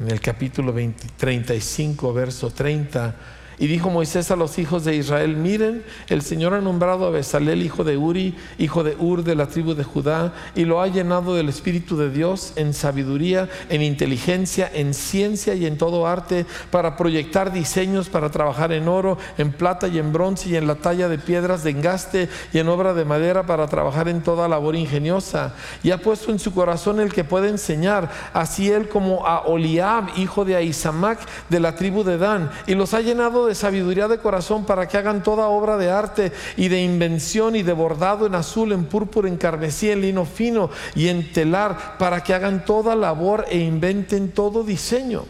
en 0.00 0.10
el 0.10 0.20
capítulo 0.20 0.74
35, 1.16 2.12
verso 2.12 2.50
30 2.50 3.37
y 3.58 3.66
dijo 3.66 3.90
Moisés 3.90 4.30
a 4.30 4.36
los 4.36 4.58
hijos 4.58 4.84
de 4.84 4.94
Israel, 4.94 5.36
miren, 5.36 5.82
el 6.08 6.22
Señor 6.22 6.54
ha 6.54 6.60
nombrado 6.60 7.06
a 7.06 7.10
Besalel, 7.10 7.62
hijo 7.62 7.82
de 7.84 7.96
Uri, 7.96 8.36
hijo 8.58 8.84
de 8.84 8.96
Ur 8.98 9.24
de 9.24 9.34
la 9.34 9.48
tribu 9.48 9.74
de 9.74 9.84
Judá, 9.84 10.32
y 10.54 10.64
lo 10.64 10.80
ha 10.80 10.86
llenado 10.86 11.34
del 11.34 11.48
Espíritu 11.48 11.96
de 11.96 12.10
Dios 12.10 12.52
en 12.56 12.72
sabiduría, 12.72 13.48
en 13.68 13.82
inteligencia, 13.82 14.70
en 14.72 14.94
ciencia 14.94 15.54
y 15.54 15.66
en 15.66 15.76
todo 15.76 16.06
arte, 16.06 16.46
para 16.70 16.96
proyectar 16.96 17.52
diseños, 17.52 18.08
para 18.08 18.30
trabajar 18.30 18.72
en 18.72 18.86
oro, 18.86 19.18
en 19.38 19.52
plata 19.52 19.88
y 19.88 19.98
en 19.98 20.12
bronce 20.12 20.48
y 20.50 20.56
en 20.56 20.66
la 20.66 20.76
talla 20.76 21.08
de 21.08 21.18
piedras 21.18 21.64
de 21.64 21.70
engaste 21.70 22.28
y 22.52 22.58
en 22.58 22.68
obra 22.68 22.94
de 22.94 23.04
madera, 23.04 23.46
para 23.46 23.66
trabajar 23.66 24.08
en 24.08 24.22
toda 24.22 24.48
labor 24.48 24.76
ingeniosa. 24.76 25.54
Y 25.82 25.90
ha 25.90 25.98
puesto 25.98 26.30
en 26.30 26.38
su 26.38 26.54
corazón 26.54 27.00
el 27.00 27.12
que 27.12 27.24
puede 27.24 27.48
enseñar, 27.48 28.10
así 28.32 28.70
él 28.70 28.88
como 28.88 29.26
a 29.26 29.46
Oliab, 29.46 30.16
hijo 30.16 30.44
de 30.44 30.56
Aisamac, 30.56 31.18
de 31.48 31.60
la 31.60 31.74
tribu 31.74 32.04
de 32.04 32.18
Dan, 32.18 32.50
y 32.66 32.74
los 32.74 32.94
ha 32.94 33.00
llenado 33.00 33.46
de 33.46 33.47
sabiduría 33.54 34.08
de 34.08 34.18
corazón 34.18 34.64
para 34.64 34.88
que 34.88 34.96
hagan 34.96 35.22
toda 35.22 35.48
obra 35.48 35.76
de 35.76 35.90
arte 35.90 36.32
y 36.56 36.68
de 36.68 36.82
invención 36.82 37.56
y 37.56 37.62
de 37.62 37.72
bordado 37.72 38.26
en 38.26 38.34
azul, 38.34 38.72
en 38.72 38.84
púrpura, 38.84 39.28
en 39.28 39.36
carmesí, 39.36 39.90
en 39.90 40.02
lino 40.02 40.24
fino 40.24 40.70
y 40.94 41.08
en 41.08 41.32
telar, 41.32 41.98
para 41.98 42.22
que 42.22 42.34
hagan 42.34 42.64
toda 42.64 42.94
labor 42.94 43.46
e 43.48 43.58
inventen 43.58 44.32
todo 44.32 44.62
diseño. 44.62 45.24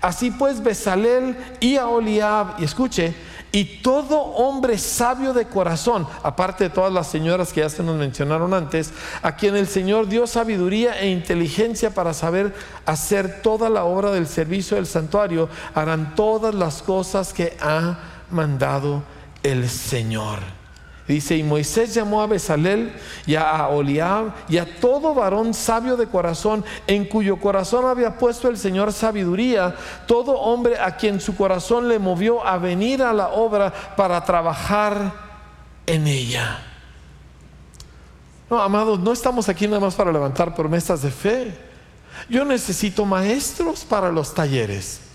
Así 0.00 0.30
pues, 0.30 0.62
Besalel 0.62 1.36
y 1.60 1.76
Aholiab, 1.76 2.60
y 2.60 2.64
escuche, 2.64 3.14
y 3.52 3.64
todo 3.82 4.20
hombre 4.20 4.78
sabio 4.78 5.32
de 5.32 5.46
corazón, 5.46 6.06
aparte 6.22 6.64
de 6.64 6.70
todas 6.70 6.92
las 6.92 7.06
señoras 7.06 7.52
que 7.52 7.60
ya 7.60 7.70
se 7.70 7.82
nos 7.82 7.96
mencionaron 7.96 8.52
antes, 8.52 8.92
a 9.22 9.36
quien 9.36 9.56
el 9.56 9.66
Señor 9.66 10.08
dio 10.08 10.26
sabiduría 10.26 11.00
e 11.00 11.10
inteligencia 11.10 11.90
para 11.90 12.12
saber 12.12 12.54
hacer 12.84 13.40
toda 13.42 13.70
la 13.70 13.84
obra 13.84 14.10
del 14.10 14.26
servicio 14.26 14.76
del 14.76 14.86
santuario, 14.86 15.48
harán 15.74 16.14
todas 16.14 16.54
las 16.54 16.82
cosas 16.82 17.32
que 17.32 17.56
ha 17.60 17.98
mandado 18.30 19.02
el 19.42 19.68
Señor. 19.68 20.57
Dice, 21.08 21.38
y 21.38 21.42
Moisés 21.42 21.94
llamó 21.94 22.20
a 22.20 22.26
Besalel 22.26 22.92
y 23.24 23.34
a 23.34 23.66
Oliab 23.68 24.30
y 24.46 24.58
a 24.58 24.78
todo 24.78 25.14
varón 25.14 25.54
sabio 25.54 25.96
de 25.96 26.06
corazón, 26.06 26.62
en 26.86 27.06
cuyo 27.06 27.40
corazón 27.40 27.86
había 27.86 28.18
puesto 28.18 28.46
el 28.48 28.58
Señor 28.58 28.92
sabiduría, 28.92 29.74
todo 30.06 30.32
hombre 30.32 30.78
a 30.78 30.96
quien 30.96 31.18
su 31.18 31.34
corazón 31.34 31.88
le 31.88 31.98
movió 31.98 32.46
a 32.46 32.58
venir 32.58 33.02
a 33.02 33.14
la 33.14 33.28
obra 33.28 33.72
para 33.96 34.22
trabajar 34.22 35.14
en 35.86 36.06
ella. 36.06 36.58
No, 38.50 38.60
amados, 38.60 39.00
no 39.00 39.12
estamos 39.12 39.48
aquí 39.48 39.66
nada 39.66 39.80
más 39.80 39.94
para 39.94 40.12
levantar 40.12 40.54
promesas 40.54 41.00
de 41.00 41.10
fe. 41.10 41.58
Yo 42.28 42.44
necesito 42.44 43.06
maestros 43.06 43.82
para 43.82 44.12
los 44.12 44.34
talleres 44.34 45.07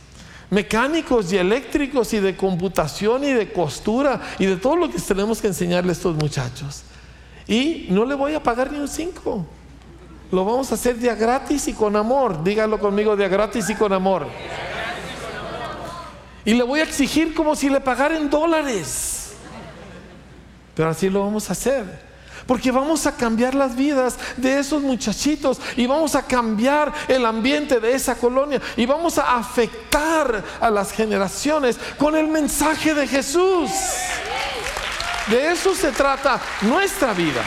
mecánicos 0.49 1.31
y 1.33 1.37
eléctricos 1.37 2.13
y 2.13 2.19
de 2.19 2.35
computación 2.35 3.23
y 3.23 3.33
de 3.33 3.51
costura 3.51 4.21
y 4.39 4.45
de 4.45 4.57
todo 4.57 4.75
lo 4.75 4.89
que 4.89 4.99
tenemos 4.99 5.41
que 5.41 5.47
enseñarle 5.47 5.89
a 5.89 5.93
estos 5.93 6.15
muchachos. 6.15 6.83
Y 7.47 7.87
no 7.89 8.05
le 8.05 8.15
voy 8.15 8.33
a 8.33 8.43
pagar 8.43 8.71
ni 8.71 8.79
un 8.79 8.87
cinco. 8.87 9.45
Lo 10.31 10.45
vamos 10.45 10.71
a 10.71 10.75
hacer 10.75 10.97
día 10.97 11.15
gratis 11.15 11.67
y 11.67 11.73
con 11.73 11.95
amor. 11.95 12.43
Dígalo 12.43 12.79
conmigo, 12.79 13.15
día 13.15 13.27
gratis 13.27 13.69
y 13.69 13.75
con 13.75 13.93
amor. 13.93 14.27
Y 16.45 16.53
le 16.53 16.63
voy 16.63 16.79
a 16.79 16.83
exigir 16.83 17.33
como 17.33 17.55
si 17.55 17.69
le 17.69 17.79
pagara 17.79 18.17
en 18.17 18.29
dólares. 18.29 19.33
Pero 20.75 20.89
así 20.89 21.09
lo 21.09 21.21
vamos 21.21 21.49
a 21.49 21.53
hacer. 21.53 22.12
Porque 22.45 22.71
vamos 22.71 23.05
a 23.07 23.15
cambiar 23.15 23.55
las 23.55 23.75
vidas 23.75 24.17
de 24.37 24.59
esos 24.59 24.81
muchachitos 24.81 25.59
y 25.77 25.85
vamos 25.87 26.15
a 26.15 26.23
cambiar 26.23 26.91
el 27.07 27.25
ambiente 27.25 27.79
de 27.79 27.93
esa 27.93 28.15
colonia 28.15 28.61
y 28.75 28.85
vamos 28.85 29.17
a 29.17 29.37
afectar 29.37 30.43
a 30.59 30.69
las 30.69 30.91
generaciones 30.91 31.77
con 31.97 32.15
el 32.15 32.27
mensaje 32.27 32.93
de 32.93 33.07
Jesús. 33.07 33.69
De 35.27 35.51
eso 35.51 35.73
se 35.73 35.91
trata 35.91 36.39
nuestra 36.61 37.13
vida. 37.13 37.41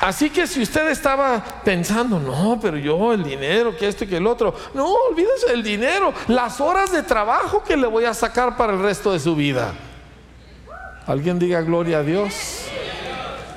Así 0.00 0.30
que 0.30 0.46
si 0.46 0.62
usted 0.62 0.86
estaba 0.88 1.42
pensando, 1.64 2.20
no, 2.20 2.60
pero 2.62 2.76
yo 2.76 3.12
el 3.12 3.24
dinero, 3.24 3.76
que 3.76 3.88
esto 3.88 4.04
y 4.04 4.06
que 4.06 4.18
el 4.18 4.26
otro, 4.28 4.54
no, 4.72 4.86
olvídese 4.86 5.48
del 5.48 5.64
dinero, 5.64 6.14
las 6.28 6.60
horas 6.60 6.92
de 6.92 7.02
trabajo 7.02 7.64
que 7.64 7.76
le 7.76 7.88
voy 7.88 8.04
a 8.04 8.14
sacar 8.14 8.56
para 8.56 8.72
el 8.72 8.80
resto 8.80 9.12
de 9.12 9.18
su 9.18 9.34
vida. 9.34 9.72
Alguien 11.06 11.38
diga 11.38 11.60
gloria 11.60 11.98
a 11.98 12.02
Dios. 12.02 12.34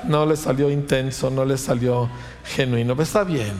No 0.04 0.24
le 0.24 0.36
salió 0.36 0.70
intenso, 0.70 1.30
no 1.30 1.44
le 1.44 1.58
salió 1.58 2.08
genuino, 2.44 2.94
pero 2.94 3.02
está 3.02 3.24
bien, 3.24 3.52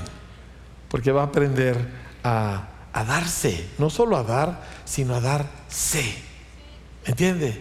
porque 0.88 1.12
va 1.12 1.22
a 1.22 1.24
aprender 1.26 1.76
a, 2.24 2.68
darse, 2.94 3.68
no 3.78 3.90
solo 3.90 4.16
a 4.16 4.22
dar, 4.22 4.62
sino 4.84 5.14
a 5.14 5.20
darse. 5.20 6.02
¿Me 7.04 7.10
entiende? 7.10 7.60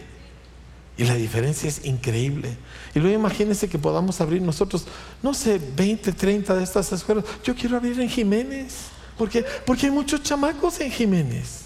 Y 0.96 1.04
la 1.04 1.14
diferencia 1.14 1.68
es 1.68 1.84
increíble. 1.84 2.56
Y 2.94 3.00
luego 3.00 3.18
imagínense 3.18 3.68
que 3.68 3.78
podamos 3.78 4.20
abrir 4.20 4.40
nosotros, 4.40 4.86
no 5.22 5.34
sé, 5.34 5.60
20, 5.76 6.12
30 6.12 6.54
de 6.54 6.62
estas 6.62 6.92
escuelas. 6.92 7.24
Yo 7.42 7.54
quiero 7.54 7.76
abrir 7.76 7.98
en 8.00 8.08
Jiménez. 8.08 8.88
porque 9.16 9.44
Porque 9.66 9.86
hay 9.86 9.92
muchos 9.92 10.22
chamacos 10.22 10.80
en 10.80 10.90
Jiménez. 10.90 11.62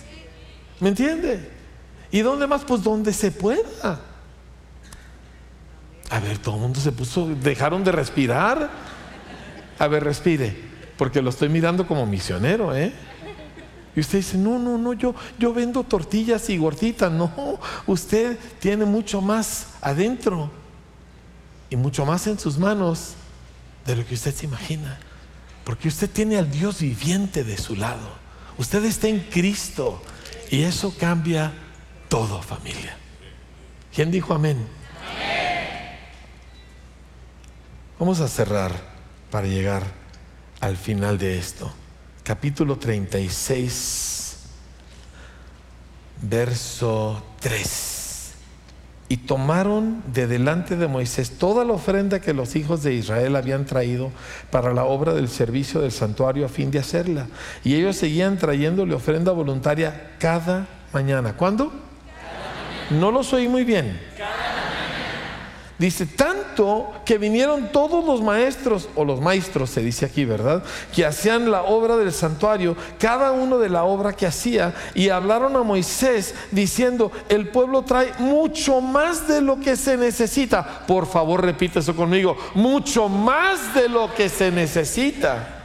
¿Me 0.80 0.88
entiende? 0.88 1.50
¿Y 2.10 2.20
dónde 2.20 2.46
más? 2.46 2.64
Pues 2.64 2.82
donde 2.82 3.12
se 3.12 3.30
pueda. 3.30 4.13
A 6.10 6.20
ver, 6.20 6.38
todo 6.38 6.56
el 6.56 6.60
mundo 6.60 6.80
se 6.80 6.92
puso, 6.92 7.26
dejaron 7.26 7.84
de 7.84 7.92
respirar. 7.92 8.70
A 9.78 9.86
ver, 9.88 10.04
respire, 10.04 10.56
porque 10.96 11.22
lo 11.22 11.30
estoy 11.30 11.48
mirando 11.48 11.86
como 11.86 12.06
misionero, 12.06 12.74
¿eh? 12.74 12.92
Y 13.96 14.00
usted 14.00 14.18
dice, 14.18 14.36
no, 14.36 14.58
no, 14.58 14.76
no, 14.76 14.92
yo, 14.92 15.14
yo 15.38 15.52
vendo 15.54 15.84
tortillas 15.84 16.50
y 16.50 16.58
gorditas. 16.58 17.12
No, 17.12 17.60
usted 17.86 18.38
tiene 18.58 18.84
mucho 18.84 19.20
más 19.20 19.68
adentro 19.80 20.50
y 21.70 21.76
mucho 21.76 22.04
más 22.04 22.26
en 22.26 22.38
sus 22.38 22.58
manos 22.58 23.14
de 23.86 23.96
lo 23.96 24.06
que 24.06 24.14
usted 24.14 24.34
se 24.34 24.46
imagina. 24.46 24.98
Porque 25.64 25.88
usted 25.88 26.10
tiene 26.10 26.38
al 26.38 26.50
Dios 26.50 26.80
viviente 26.80 27.44
de 27.44 27.56
su 27.56 27.76
lado. 27.76 28.24
Usted 28.58 28.84
está 28.84 29.08
en 29.08 29.20
Cristo 29.20 30.02
y 30.50 30.62
eso 30.62 30.94
cambia 30.98 31.52
todo, 32.08 32.42
familia. 32.42 32.96
¿Quién 33.94 34.10
dijo 34.10 34.34
amén? 34.34 34.66
Vamos 37.96 38.18
a 38.18 38.26
cerrar 38.26 38.72
para 39.30 39.46
llegar 39.46 39.84
al 40.60 40.76
final 40.76 41.16
de 41.16 41.38
esto. 41.38 41.72
Capítulo 42.24 42.76
36, 42.76 44.36
verso 46.22 47.22
3. 47.38 48.32
Y 49.08 49.18
tomaron 49.18 50.02
de 50.12 50.26
delante 50.26 50.76
de 50.76 50.88
Moisés 50.88 51.38
toda 51.38 51.64
la 51.64 51.74
ofrenda 51.74 52.20
que 52.20 52.34
los 52.34 52.56
hijos 52.56 52.82
de 52.82 52.94
Israel 52.94 53.36
habían 53.36 53.64
traído 53.64 54.10
para 54.50 54.74
la 54.74 54.84
obra 54.84 55.14
del 55.14 55.28
servicio 55.28 55.80
del 55.80 55.92
santuario 55.92 56.46
a 56.46 56.48
fin 56.48 56.72
de 56.72 56.80
hacerla. 56.80 57.28
Y 57.62 57.76
ellos 57.76 57.94
seguían 57.94 58.38
trayéndole 58.38 58.92
ofrenda 58.94 59.30
voluntaria 59.30 60.16
cada 60.18 60.66
mañana. 60.92 61.36
¿Cuándo? 61.36 61.72
No 62.90 63.12
los 63.12 63.32
oí 63.32 63.46
muy 63.46 63.62
bien. 63.62 64.00
Dice, 65.76 66.06
tanto 66.06 66.92
que 67.04 67.18
vinieron 67.18 67.72
todos 67.72 68.04
los 68.04 68.22
maestros, 68.22 68.88
o 68.94 69.04
los 69.04 69.20
maestros 69.20 69.70
se 69.70 69.80
dice 69.80 70.06
aquí, 70.06 70.24
¿verdad? 70.24 70.62
Que 70.94 71.04
hacían 71.04 71.50
la 71.50 71.62
obra 71.62 71.96
del 71.96 72.12
santuario, 72.12 72.76
cada 72.98 73.32
uno 73.32 73.58
de 73.58 73.68
la 73.68 73.82
obra 73.82 74.12
que 74.12 74.26
hacía, 74.26 74.72
y 74.94 75.08
hablaron 75.08 75.56
a 75.56 75.64
Moisés 75.64 76.34
diciendo, 76.52 77.10
el 77.28 77.48
pueblo 77.48 77.82
trae 77.82 78.12
mucho 78.18 78.80
más 78.80 79.26
de 79.26 79.40
lo 79.40 79.58
que 79.58 79.74
se 79.76 79.96
necesita. 79.96 80.86
Por 80.86 81.06
favor, 81.06 81.42
repite 81.42 81.80
eso 81.80 81.96
conmigo, 81.96 82.36
mucho 82.54 83.08
más 83.08 83.74
de 83.74 83.88
lo 83.88 84.14
que 84.14 84.28
se 84.28 84.52
necesita 84.52 85.62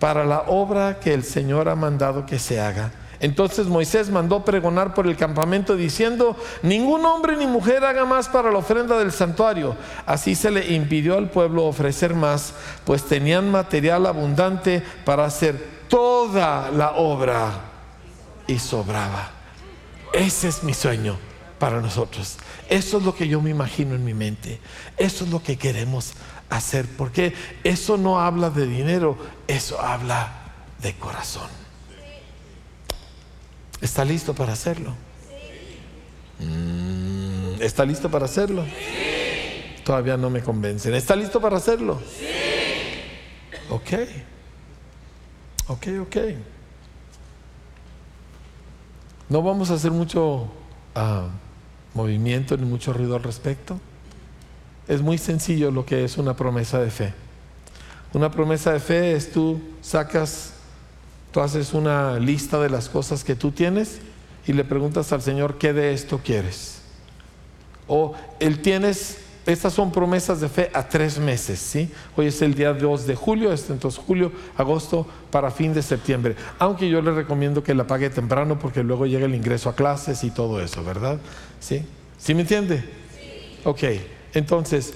para 0.00 0.24
la 0.24 0.40
obra 0.48 0.98
que 0.98 1.14
el 1.14 1.22
Señor 1.22 1.68
ha 1.68 1.76
mandado 1.76 2.26
que 2.26 2.40
se 2.40 2.60
haga. 2.60 2.90
Entonces 3.22 3.68
Moisés 3.68 4.10
mandó 4.10 4.44
pregonar 4.44 4.94
por 4.94 5.06
el 5.06 5.16
campamento 5.16 5.76
diciendo, 5.76 6.36
ningún 6.62 7.06
hombre 7.06 7.36
ni 7.36 7.46
mujer 7.46 7.84
haga 7.84 8.04
más 8.04 8.28
para 8.28 8.50
la 8.50 8.58
ofrenda 8.58 8.98
del 8.98 9.12
santuario. 9.12 9.76
Así 10.06 10.34
se 10.34 10.50
le 10.50 10.74
impidió 10.74 11.16
al 11.16 11.30
pueblo 11.30 11.64
ofrecer 11.64 12.16
más, 12.16 12.52
pues 12.84 13.04
tenían 13.04 13.48
material 13.48 14.06
abundante 14.06 14.82
para 15.04 15.24
hacer 15.24 15.84
toda 15.86 16.72
la 16.72 16.96
obra 16.96 17.52
y 18.48 18.58
sobraba. 18.58 19.30
Ese 20.12 20.48
es 20.48 20.64
mi 20.64 20.74
sueño 20.74 21.16
para 21.60 21.80
nosotros. 21.80 22.38
Eso 22.68 22.98
es 22.98 23.04
lo 23.04 23.14
que 23.14 23.28
yo 23.28 23.40
me 23.40 23.50
imagino 23.50 23.94
en 23.94 24.04
mi 24.04 24.14
mente. 24.14 24.58
Eso 24.96 25.24
es 25.24 25.30
lo 25.30 25.40
que 25.40 25.56
queremos 25.56 26.14
hacer, 26.50 26.88
porque 26.98 27.34
eso 27.62 27.96
no 27.96 28.20
habla 28.20 28.50
de 28.50 28.66
dinero, 28.66 29.16
eso 29.46 29.80
habla 29.80 30.32
de 30.82 30.92
corazón. 30.94 31.61
¿Está 33.82 34.04
listo 34.04 34.32
para 34.32 34.52
hacerlo? 34.52 34.94
Mm, 36.38 37.60
¿Está 37.60 37.84
listo 37.84 38.08
para 38.10 38.24
hacerlo? 38.24 38.64
Todavía 39.84 40.16
no 40.16 40.30
me 40.30 40.40
convencen. 40.40 40.94
¿Está 40.94 41.16
listo 41.16 41.40
para 41.40 41.56
hacerlo? 41.56 42.00
Ok. 43.68 43.92
Ok, 45.66 45.86
ok. 46.00 46.16
No 49.28 49.42
vamos 49.42 49.70
a 49.70 49.74
hacer 49.74 49.90
mucho 49.90 50.48
ah, 50.94 51.28
movimiento 51.94 52.56
ni 52.56 52.64
mucho 52.64 52.92
ruido 52.92 53.16
al 53.16 53.22
respecto. 53.24 53.80
Es 54.86 55.02
muy 55.02 55.18
sencillo 55.18 55.70
lo 55.70 55.84
que 55.84 56.04
es 56.04 56.18
una 56.18 56.36
promesa 56.36 56.78
de 56.78 56.90
fe. 56.90 57.14
Una 58.12 58.30
promesa 58.30 58.72
de 58.72 58.80
fe 58.80 59.16
es 59.16 59.32
tú 59.32 59.60
sacas, 59.80 60.52
tú 61.32 61.40
haces 61.40 61.74
una 61.74 62.18
lista 62.18 62.60
de 62.60 62.70
las 62.70 62.88
cosas 62.88 63.24
que 63.24 63.34
tú 63.34 63.50
tienes 63.50 64.00
y 64.46 64.52
le 64.52 64.64
preguntas 64.64 65.12
al 65.12 65.22
Señor, 65.22 65.58
¿qué 65.58 65.72
de 65.72 65.92
esto 65.92 66.20
quieres? 66.22 66.82
O 67.88 68.14
Él 68.38 68.60
tienes 68.60 69.18
estas 69.44 69.72
son 69.72 69.90
promesas 69.90 70.40
de 70.40 70.48
fe 70.48 70.70
a 70.72 70.88
tres 70.88 71.18
meses, 71.18 71.58
¿sí? 71.58 71.90
Hoy 72.16 72.26
es 72.26 72.40
el 72.42 72.54
día 72.54 72.72
2 72.72 73.06
de 73.08 73.16
julio, 73.16 73.52
este, 73.52 73.72
entonces 73.72 74.00
julio, 74.00 74.30
agosto, 74.56 75.04
para 75.32 75.50
fin 75.50 75.74
de 75.74 75.82
septiembre. 75.82 76.36
Aunque 76.60 76.88
yo 76.88 77.02
le 77.02 77.10
recomiendo 77.10 77.64
que 77.64 77.74
la 77.74 77.84
pague 77.84 78.08
temprano 78.08 78.58
porque 78.60 78.84
luego 78.84 79.06
llega 79.06 79.26
el 79.26 79.34
ingreso 79.34 79.68
a 79.68 79.74
clases 79.74 80.22
y 80.22 80.30
todo 80.30 80.60
eso, 80.60 80.84
¿verdad? 80.84 81.18
¿Sí? 81.58 81.84
¿Sí 82.18 82.34
me 82.34 82.42
entiende? 82.42 82.84
Sí. 83.18 83.58
Ok, 83.64 83.82
entonces, 84.34 84.94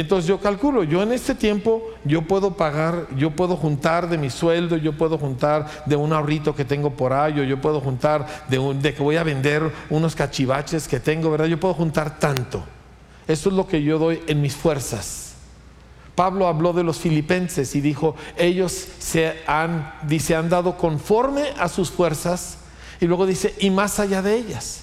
entonces 0.00 0.28
yo 0.28 0.38
calculo, 0.40 0.84
yo 0.84 1.02
en 1.02 1.12
este 1.12 1.34
tiempo 1.34 1.82
yo 2.04 2.22
puedo 2.22 2.54
pagar, 2.54 3.06
yo 3.16 3.30
puedo 3.30 3.56
juntar 3.56 4.08
de 4.10 4.18
mi 4.18 4.28
sueldo, 4.28 4.76
yo 4.76 4.92
puedo 4.92 5.16
juntar 5.16 5.84
de 5.86 5.96
un 5.96 6.12
ahorrito 6.12 6.54
que 6.54 6.66
tengo 6.66 6.90
por 6.90 7.14
ahí, 7.14 7.40
o 7.40 7.44
yo 7.44 7.60
puedo 7.60 7.80
juntar 7.80 8.26
de, 8.48 8.58
de 8.74 8.94
que 8.94 9.02
voy 9.02 9.16
a 9.16 9.22
vender 9.22 9.72
unos 9.88 10.14
cachivaches 10.14 10.86
que 10.86 11.00
tengo, 11.00 11.30
¿verdad? 11.30 11.46
Yo 11.46 11.58
puedo 11.58 11.72
juntar 11.72 12.18
tanto. 12.18 12.62
Eso 13.26 13.48
es 13.48 13.54
lo 13.54 13.66
que 13.66 13.82
yo 13.82 13.98
doy 13.98 14.22
en 14.26 14.42
mis 14.42 14.54
fuerzas. 14.54 15.34
Pablo 16.14 16.46
habló 16.46 16.74
de 16.74 16.84
los 16.84 16.98
filipenses 16.98 17.74
y 17.74 17.80
dijo, 17.80 18.16
ellos 18.36 18.72
se 18.98 19.34
han, 19.46 19.94
dice, 20.06 20.36
han 20.36 20.48
dado 20.48 20.76
conforme 20.76 21.50
a 21.58 21.68
sus 21.68 21.90
fuerzas 21.90 22.58
y 23.00 23.06
luego 23.06 23.26
dice, 23.26 23.54
y 23.60 23.70
más 23.70 23.98
allá 23.98 24.20
de 24.20 24.34
ellas. 24.36 24.82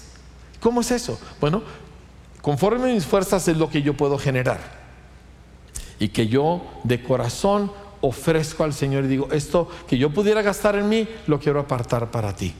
¿Cómo 0.60 0.80
es 0.80 0.90
eso? 0.90 1.20
Bueno, 1.40 1.62
conforme 2.42 2.90
a 2.90 2.94
mis 2.94 3.06
fuerzas 3.06 3.46
es 3.48 3.56
lo 3.56 3.70
que 3.70 3.82
yo 3.82 3.94
puedo 3.94 4.18
generar. 4.18 4.83
Y 5.98 6.08
que 6.08 6.28
yo 6.28 6.62
de 6.82 7.02
corazón 7.02 7.70
ofrezco 8.00 8.64
al 8.64 8.74
Señor 8.74 9.04
y 9.04 9.08
digo, 9.08 9.28
esto 9.32 9.68
que 9.88 9.96
yo 9.96 10.10
pudiera 10.10 10.42
gastar 10.42 10.76
en 10.76 10.88
mí, 10.88 11.08
lo 11.26 11.40
quiero 11.40 11.60
apartar 11.60 12.10
para 12.10 12.34
ti. 12.34 12.54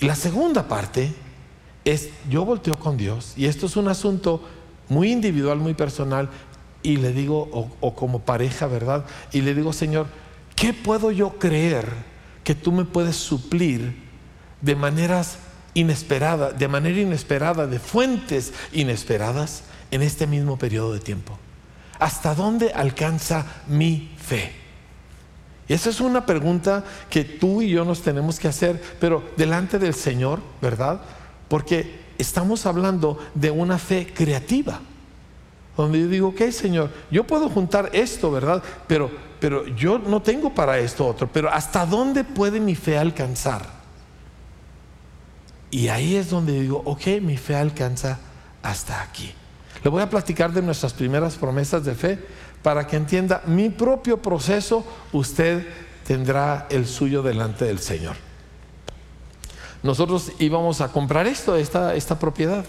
Y 0.00 0.06
la 0.06 0.14
segunda 0.14 0.68
parte 0.68 1.12
es, 1.84 2.10
yo 2.28 2.44
volteo 2.44 2.78
con 2.78 2.96
Dios, 2.96 3.32
y 3.36 3.46
esto 3.46 3.66
es 3.66 3.76
un 3.76 3.88
asunto 3.88 4.42
muy 4.88 5.10
individual, 5.10 5.58
muy 5.58 5.74
personal, 5.74 6.28
y 6.82 6.96
le 6.96 7.12
digo, 7.12 7.48
o, 7.80 7.94
como 7.94 8.20
pareja, 8.20 8.66
¿verdad? 8.68 9.04
Y 9.32 9.40
le 9.40 9.54
digo, 9.54 9.72
Señor, 9.72 10.06
¿qué 10.54 10.72
puedo 10.72 11.10
yo 11.10 11.38
creer 11.38 11.86
que 12.44 12.54
tú 12.54 12.70
me 12.70 12.84
puedes 12.84 13.16
suplir 13.16 13.96
de 14.60 14.76
maneras 14.76 15.38
inesperadas, 15.74 16.56
de 16.56 16.68
manera 16.68 17.00
inesperada, 17.00 17.66
de 17.66 17.80
fuentes 17.80 18.52
inesperadas 18.72 19.64
en 19.90 20.02
este 20.02 20.26
mismo 20.26 20.56
periodo 20.58 20.92
de 20.92 21.00
tiempo? 21.00 21.36
¿Hasta 21.98 22.34
dónde 22.34 22.72
alcanza 22.72 23.44
mi 23.66 24.14
fe? 24.18 24.52
Y 25.68 25.74
esa 25.74 25.90
es 25.90 26.00
una 26.00 26.24
pregunta 26.24 26.82
que 27.10 27.24
tú 27.24 27.60
y 27.60 27.68
yo 27.70 27.84
nos 27.84 28.02
tenemos 28.02 28.38
que 28.38 28.48
hacer, 28.48 28.82
pero 28.98 29.22
delante 29.36 29.78
del 29.78 29.94
Señor, 29.94 30.40
¿verdad? 30.62 31.02
Porque 31.48 32.00
estamos 32.16 32.64
hablando 32.64 33.18
de 33.34 33.50
una 33.50 33.78
fe 33.78 34.12
creativa. 34.12 34.80
Donde 35.76 36.00
yo 36.00 36.08
digo, 36.08 36.28
ok, 36.28 36.50
Señor, 36.50 36.90
yo 37.10 37.24
puedo 37.24 37.48
juntar 37.48 37.90
esto, 37.92 38.30
¿verdad? 38.30 38.62
Pero, 38.86 39.10
pero 39.38 39.66
yo 39.66 39.98
no 39.98 40.22
tengo 40.22 40.52
para 40.52 40.78
esto 40.78 41.06
otro. 41.06 41.28
Pero 41.30 41.52
¿hasta 41.52 41.86
dónde 41.86 42.24
puede 42.24 42.58
mi 42.58 42.74
fe 42.74 42.98
alcanzar? 42.98 43.78
Y 45.70 45.88
ahí 45.88 46.16
es 46.16 46.30
donde 46.30 46.60
digo, 46.60 46.82
ok, 46.84 47.20
mi 47.20 47.36
fe 47.36 47.54
alcanza 47.54 48.18
hasta 48.62 49.02
aquí. 49.02 49.32
Le 49.82 49.90
voy 49.90 50.02
a 50.02 50.10
platicar 50.10 50.52
de 50.52 50.62
nuestras 50.62 50.92
primeras 50.92 51.36
promesas 51.36 51.84
de 51.84 51.94
fe 51.94 52.18
para 52.62 52.86
que 52.86 52.96
entienda 52.96 53.42
mi 53.46 53.70
propio 53.70 54.20
proceso, 54.20 54.84
usted 55.12 55.66
tendrá 56.06 56.66
el 56.70 56.86
suyo 56.86 57.22
delante 57.22 57.64
del 57.64 57.78
Señor 57.78 58.16
nosotros 59.82 60.32
íbamos 60.38 60.80
a 60.80 60.88
comprar 60.88 61.26
esto, 61.26 61.56
esta, 61.56 62.18
propiedad. 62.18 62.64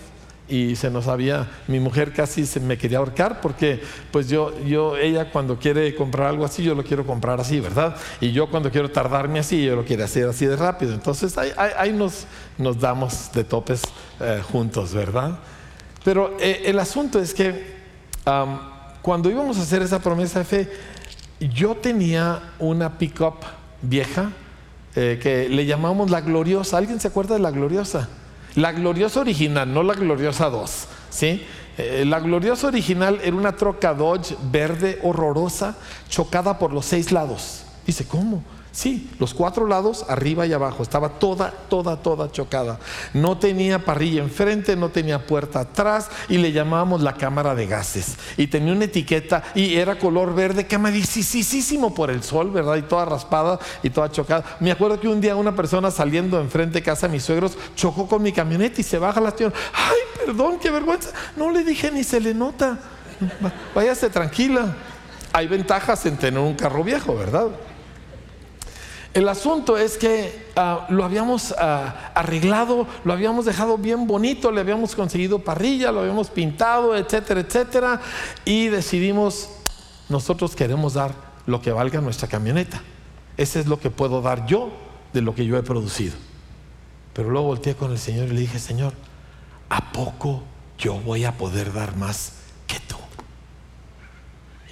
Y 0.48 0.76
se 0.76 0.90
nos 0.90 1.08
había, 1.08 1.48
mi 1.68 1.80
mujer 1.80 2.12
casi 2.12 2.48
se 2.48 2.60
me 2.60 2.76
quería 2.76 2.98
ahorcar 2.98 3.40
porque 3.40 3.84
pues 4.12 4.30
yo, 4.30 4.60
yo, 4.66 4.98
ella 4.98 5.32
cuando 5.32 5.60
quiere 5.60 5.94
comprar 5.94 6.26
algo 6.26 6.44
así, 6.44 6.64
yo 6.64 6.74
lo 6.74 6.84
quiero 6.84 7.06
comprar 7.06 7.40
así, 7.40 7.60
¿verdad? 7.60 7.96
Y 8.20 8.32
yo 8.32 8.50
cuando 8.50 8.72
quiero 8.72 8.90
tardarme 8.90 9.38
así, 9.38 9.64
yo 9.64 9.76
lo 9.76 9.86
quiero 9.86 10.06
hacer 10.06 10.28
así 10.28 10.48
de 10.48 10.56
rápido. 10.56 10.96
Entonces 10.96 11.38
ahí, 11.38 11.94
nos, 11.94 12.26
nos, 12.58 12.80
damos 12.80 13.32
de 13.32 13.44
topes 13.44 13.84
eh, 14.20 14.42
juntos, 14.52 14.92
¿verdad? 14.92 15.38
Pero 16.04 16.38
eh, 16.40 16.64
el 16.66 16.80
asunto 16.80 17.20
es 17.20 17.34
que 17.34 17.80
cuando 19.02 19.32
íbamos 19.32 19.58
a 19.58 19.62
hacer 19.64 19.82
esa 19.82 20.00
promesa 20.00 20.40
de 20.40 20.46
fe, 20.46 20.70
yo 21.40 21.76
tenía 21.76 22.54
una 22.60 22.98
pickup 22.98 23.36
vieja 23.82 24.32
eh, 24.96 25.20
que 25.22 25.48
le 25.50 25.66
llamamos 25.66 26.12
la 26.12 26.22
gloriosa. 26.22 26.78
¿Alguien 26.78 27.00
se 27.00 27.08
acuerda 27.08 27.36
de 27.36 27.42
la 27.42 27.52
gloriosa? 27.52 28.10
La 28.56 28.72
gloriosa 28.72 29.22
original, 29.22 29.74
no 29.74 29.84
la 29.84 29.94
gloriosa 29.94 30.50
2. 30.50 30.88
¿sí? 31.10 31.46
Eh, 31.78 32.04
la 32.06 32.20
gloriosa 32.20 32.68
original 32.68 33.20
era 33.24 33.36
una 33.36 33.56
troca 33.56 33.94
Dodge 33.94 34.36
verde 34.52 35.00
horrorosa, 35.04 35.78
chocada 36.10 36.60
por 36.60 36.74
los 36.74 36.86
seis 36.86 37.12
lados. 37.12 37.64
Dice, 37.86 38.06
¿cómo? 38.06 38.44
Sí, 38.80 39.10
los 39.20 39.34
cuatro 39.34 39.68
lados, 39.68 40.06
arriba 40.08 40.46
y 40.46 40.54
abajo, 40.54 40.84
estaba 40.84 41.10
toda, 41.10 41.52
toda, 41.52 41.98
toda 41.98 42.32
chocada. 42.32 42.80
No 43.14 43.38
tenía 43.38 43.84
parrilla 43.84 44.24
enfrente, 44.24 44.78
no 44.78 44.88
tenía 44.88 45.28
puerta 45.28 45.60
atrás 45.60 46.08
y 46.30 46.38
le 46.38 46.54
llamábamos 46.54 47.02
la 47.02 47.14
cámara 47.16 47.54
de 47.56 47.68
gases. 47.68 48.16
Y 48.38 48.48
tenía 48.48 48.72
una 48.72 48.86
etiqueta 48.86 49.44
y 49.54 49.76
era 49.76 50.00
color 50.00 50.34
verde, 50.34 50.66
quemadísimo 50.66 51.94
por 51.94 52.10
el 52.10 52.24
sol, 52.24 52.52
¿verdad? 52.52 52.78
Y 52.78 52.84
toda 52.84 53.04
raspada 53.04 53.60
y 53.84 53.90
toda 53.90 54.10
chocada. 54.10 54.46
Me 54.62 54.72
acuerdo 54.72 54.98
que 54.98 55.10
un 55.10 55.20
día 55.20 55.36
una 55.36 55.54
persona 55.54 55.92
saliendo 55.92 56.40
enfrente 56.40 56.76
de 56.76 56.82
casa 56.82 57.08
de 57.08 57.12
mis 57.12 57.24
suegros 57.24 57.58
chocó 57.76 58.08
con 58.08 58.24
mi 58.24 58.32
camioneta 58.32 58.80
y 58.80 58.86
se 58.86 58.98
baja 58.98 59.20
la 59.20 59.28
acción. 59.28 59.54
Ay, 59.74 60.26
perdón, 60.26 60.58
qué 60.58 60.72
vergüenza. 60.72 61.10
No 61.36 61.52
le 61.52 61.66
dije 61.66 61.92
ni 61.92 62.06
se 62.06 62.22
le 62.22 62.34
nota. 62.34 62.80
Váyase 63.76 64.10
tranquila. 64.10 64.74
Hay 65.34 65.48
ventajas 65.48 66.06
en 66.06 66.16
tener 66.16 66.40
un 66.40 66.56
carro 66.56 66.82
viejo, 66.82 67.14
¿verdad? 67.14 67.50
El 69.20 69.28
asunto 69.28 69.78
es 69.78 69.98
que 69.98 70.48
ah, 70.56 70.88
lo 70.88 71.04
habíamos 71.04 71.54
ah, 71.58 72.14
arreglado, 72.16 72.88
lo 73.04 73.12
habíamos 73.12 73.44
dejado 73.44 73.78
bien 73.78 74.08
bonito, 74.08 74.50
le 74.50 74.62
habíamos 74.62 74.96
conseguido 74.96 75.40
parrilla, 75.40 75.92
lo 75.92 76.00
habíamos 76.00 76.30
pintado, 76.30 76.96
etcétera, 76.96 77.42
etcétera, 77.42 78.02
y 78.46 78.70
decidimos, 78.70 79.50
nosotros 80.08 80.56
queremos 80.56 80.94
dar 80.94 81.14
lo 81.48 81.62
que 81.62 81.74
valga 81.74 82.00
nuestra 82.00 82.30
camioneta. 82.30 82.82
Ese 83.36 83.60
es 83.60 83.68
lo 83.68 83.78
que 83.78 83.90
puedo 83.90 84.22
dar 84.22 84.46
yo 84.46 84.70
de 85.12 85.22
lo 85.22 85.36
que 85.36 85.46
yo 85.46 85.58
he 85.58 85.64
producido. 85.64 86.16
Pero 87.12 87.30
luego 87.30 87.48
volteé 87.48 87.76
con 87.76 87.92
el 87.92 88.00
Señor 88.00 88.30
y 88.30 88.36
le 88.36 88.40
dije, 88.40 88.58
Señor, 88.58 88.94
¿a 89.68 89.92
poco 89.92 90.44
yo 90.78 90.94
voy 90.94 91.26
a 91.26 91.38
poder 91.38 91.74
dar 91.74 91.98
más 91.98 92.36
que 92.68 92.80
tú? 92.80 92.96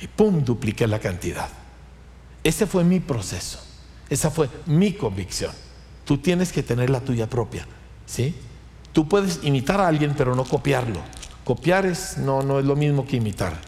Y 0.01 0.07
pum, 0.07 0.45
dupliqué 0.45 0.87
la 0.87 0.99
cantidad. 0.99 1.49
Ese 2.45 2.65
fue 2.65 2.85
mi 2.85 3.01
proceso. 3.01 3.66
Esa 4.10 4.32
fue 4.32 4.49
mi 4.66 4.93
convicción. 4.93 5.51
Tú 6.05 6.18
tienes 6.18 6.51
que 6.51 6.64
tener 6.64 6.89
la 6.89 7.01
tuya 7.01 7.30
propia, 7.30 7.68
¿sí? 8.05 8.34
Tú 8.93 9.08
puedes 9.08 9.39
imitar 9.43 9.82
a 9.82 9.88
alguien, 9.88 10.14
pero 10.18 10.36
no 10.36 10.45
copiarlo. 10.45 11.01
Copiar 11.43 11.86
es, 11.86 12.18
no, 12.18 12.41
no 12.41 12.60
es 12.60 12.66
lo 12.66 12.76
mismo 12.76 13.05
que 13.05 13.18
imitar. 13.18 13.60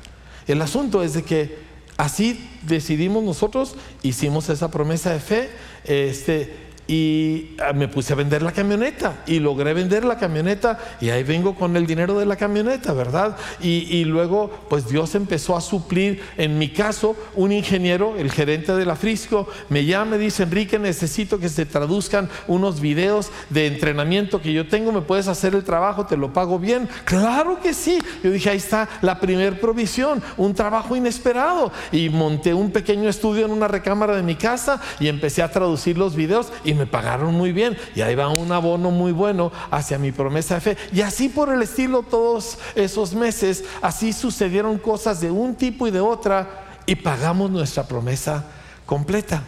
El 0.47 0.61
asunto 0.61 1.03
es 1.03 1.13
de 1.13 1.23
que 1.23 1.59
así 1.97 2.49
decidimos 2.63 3.23
nosotros, 3.23 3.75
hicimos 4.01 4.49
esa 4.49 4.71
promesa 4.71 5.11
de 5.11 5.19
fe, 5.19 5.49
este, 5.83 6.68
y 6.89 7.51
ah, 7.63 7.71
me 7.71 7.87
puse 7.87 8.13
a 8.13 8.15
vender 8.15 8.41
la 8.41 8.51
camioneta 8.51 9.21
y 9.27 9.39
logré 9.39 9.75
vender 9.75 10.03
la 10.03 10.17
camioneta 10.17 10.79
y 10.99 11.11
ahí 11.11 11.21
vengo 11.21 11.53
con 11.53 11.77
el 11.77 11.85
dinero 11.85 12.17
de 12.17 12.25
la 12.25 12.35
camioneta, 12.35 12.93
¿verdad? 12.93 13.37
Y, 13.61 14.03
luego 14.05 14.49
pues 14.69 14.89
Dios 14.89 15.13
empezó 15.13 15.55
a 15.55 15.61
suplir, 15.61 16.23
en 16.35 16.57
mi 16.57 16.69
caso, 16.69 17.15
un 17.35 17.51
ingeniero, 17.51 18.15
el 18.17 18.31
gerente 18.31 18.73
de 18.73 18.85
la 18.85 18.95
Frisco, 18.95 19.47
me 19.69 19.85
llama 19.85 20.15
y 20.15 20.19
dice, 20.19 20.43
Enrique, 20.43 20.79
necesito 20.79 21.37
que 21.39 21.47
se 21.49 21.67
traduzcan 21.67 22.27
unos 22.47 22.81
videos 22.81 23.29
de 23.51 23.67
entrenamiento 23.67 24.41
que 24.41 24.51
yo 24.51 24.67
tengo, 24.67 24.91
¿me 24.91 25.01
puedes 25.01 25.27
hacer 25.27 25.53
el 25.53 25.63
trabajo? 25.63 26.07
¿Te 26.07 26.17
lo 26.17 26.33
pago 26.33 26.57
bien? 26.57 26.89
Claro 27.05 27.59
que 27.61 27.75
sí. 27.75 27.99
Yo 28.23 28.31
dije, 28.31 28.49
ahí 28.49 28.57
está 28.57 28.89
la 29.01 29.19
primer 29.19 29.59
provisión, 29.59 30.23
un 30.37 30.55
trabajo 30.55 30.95
inesperado. 30.95 31.71
Y 31.91 32.09
monté 32.09 32.55
un 32.55 32.71
pequeño 32.71 33.09
estudio 33.09 33.45
en 33.45 33.51
una 33.51 33.67
recámara 33.67 34.15
de 34.15 34.23
mi 34.23 34.35
casa 34.35 34.81
y 34.99 35.07
empecé 35.07 35.43
a 35.43 35.51
traducir 35.51 35.95
los 35.95 36.15
videos 36.15 36.51
y 36.63 36.78
me 36.79 36.87
pagaron 36.87 37.33
muy 37.33 37.51
bien 37.51 37.77
y 37.93 38.01
ahí 38.01 38.15
va 38.15 38.29
un 38.29 38.51
abono 38.51 38.89
muy 38.89 39.11
bueno 39.11 39.51
hacia 39.69 39.99
mi 39.99 40.11
promesa 40.11 40.55
de 40.55 40.61
fe. 40.61 40.77
Y 40.93 41.01
así 41.01 41.27
por 41.27 41.53
el 41.53 41.61
estilo 41.61 42.03
todos 42.03 42.57
esos 42.73 43.13
meses, 43.13 43.65
así 43.81 44.13
sucedieron 44.13 44.77
cosas 44.77 45.19
de 45.19 45.29
un 45.29 45.55
tipo 45.55 45.87
y 45.87 45.91
de 45.91 45.99
otra 45.99 46.81
y 46.85 46.95
pagamos 46.95 47.51
nuestra 47.51 47.83
promesa 47.83 48.45
completa. 48.85 49.43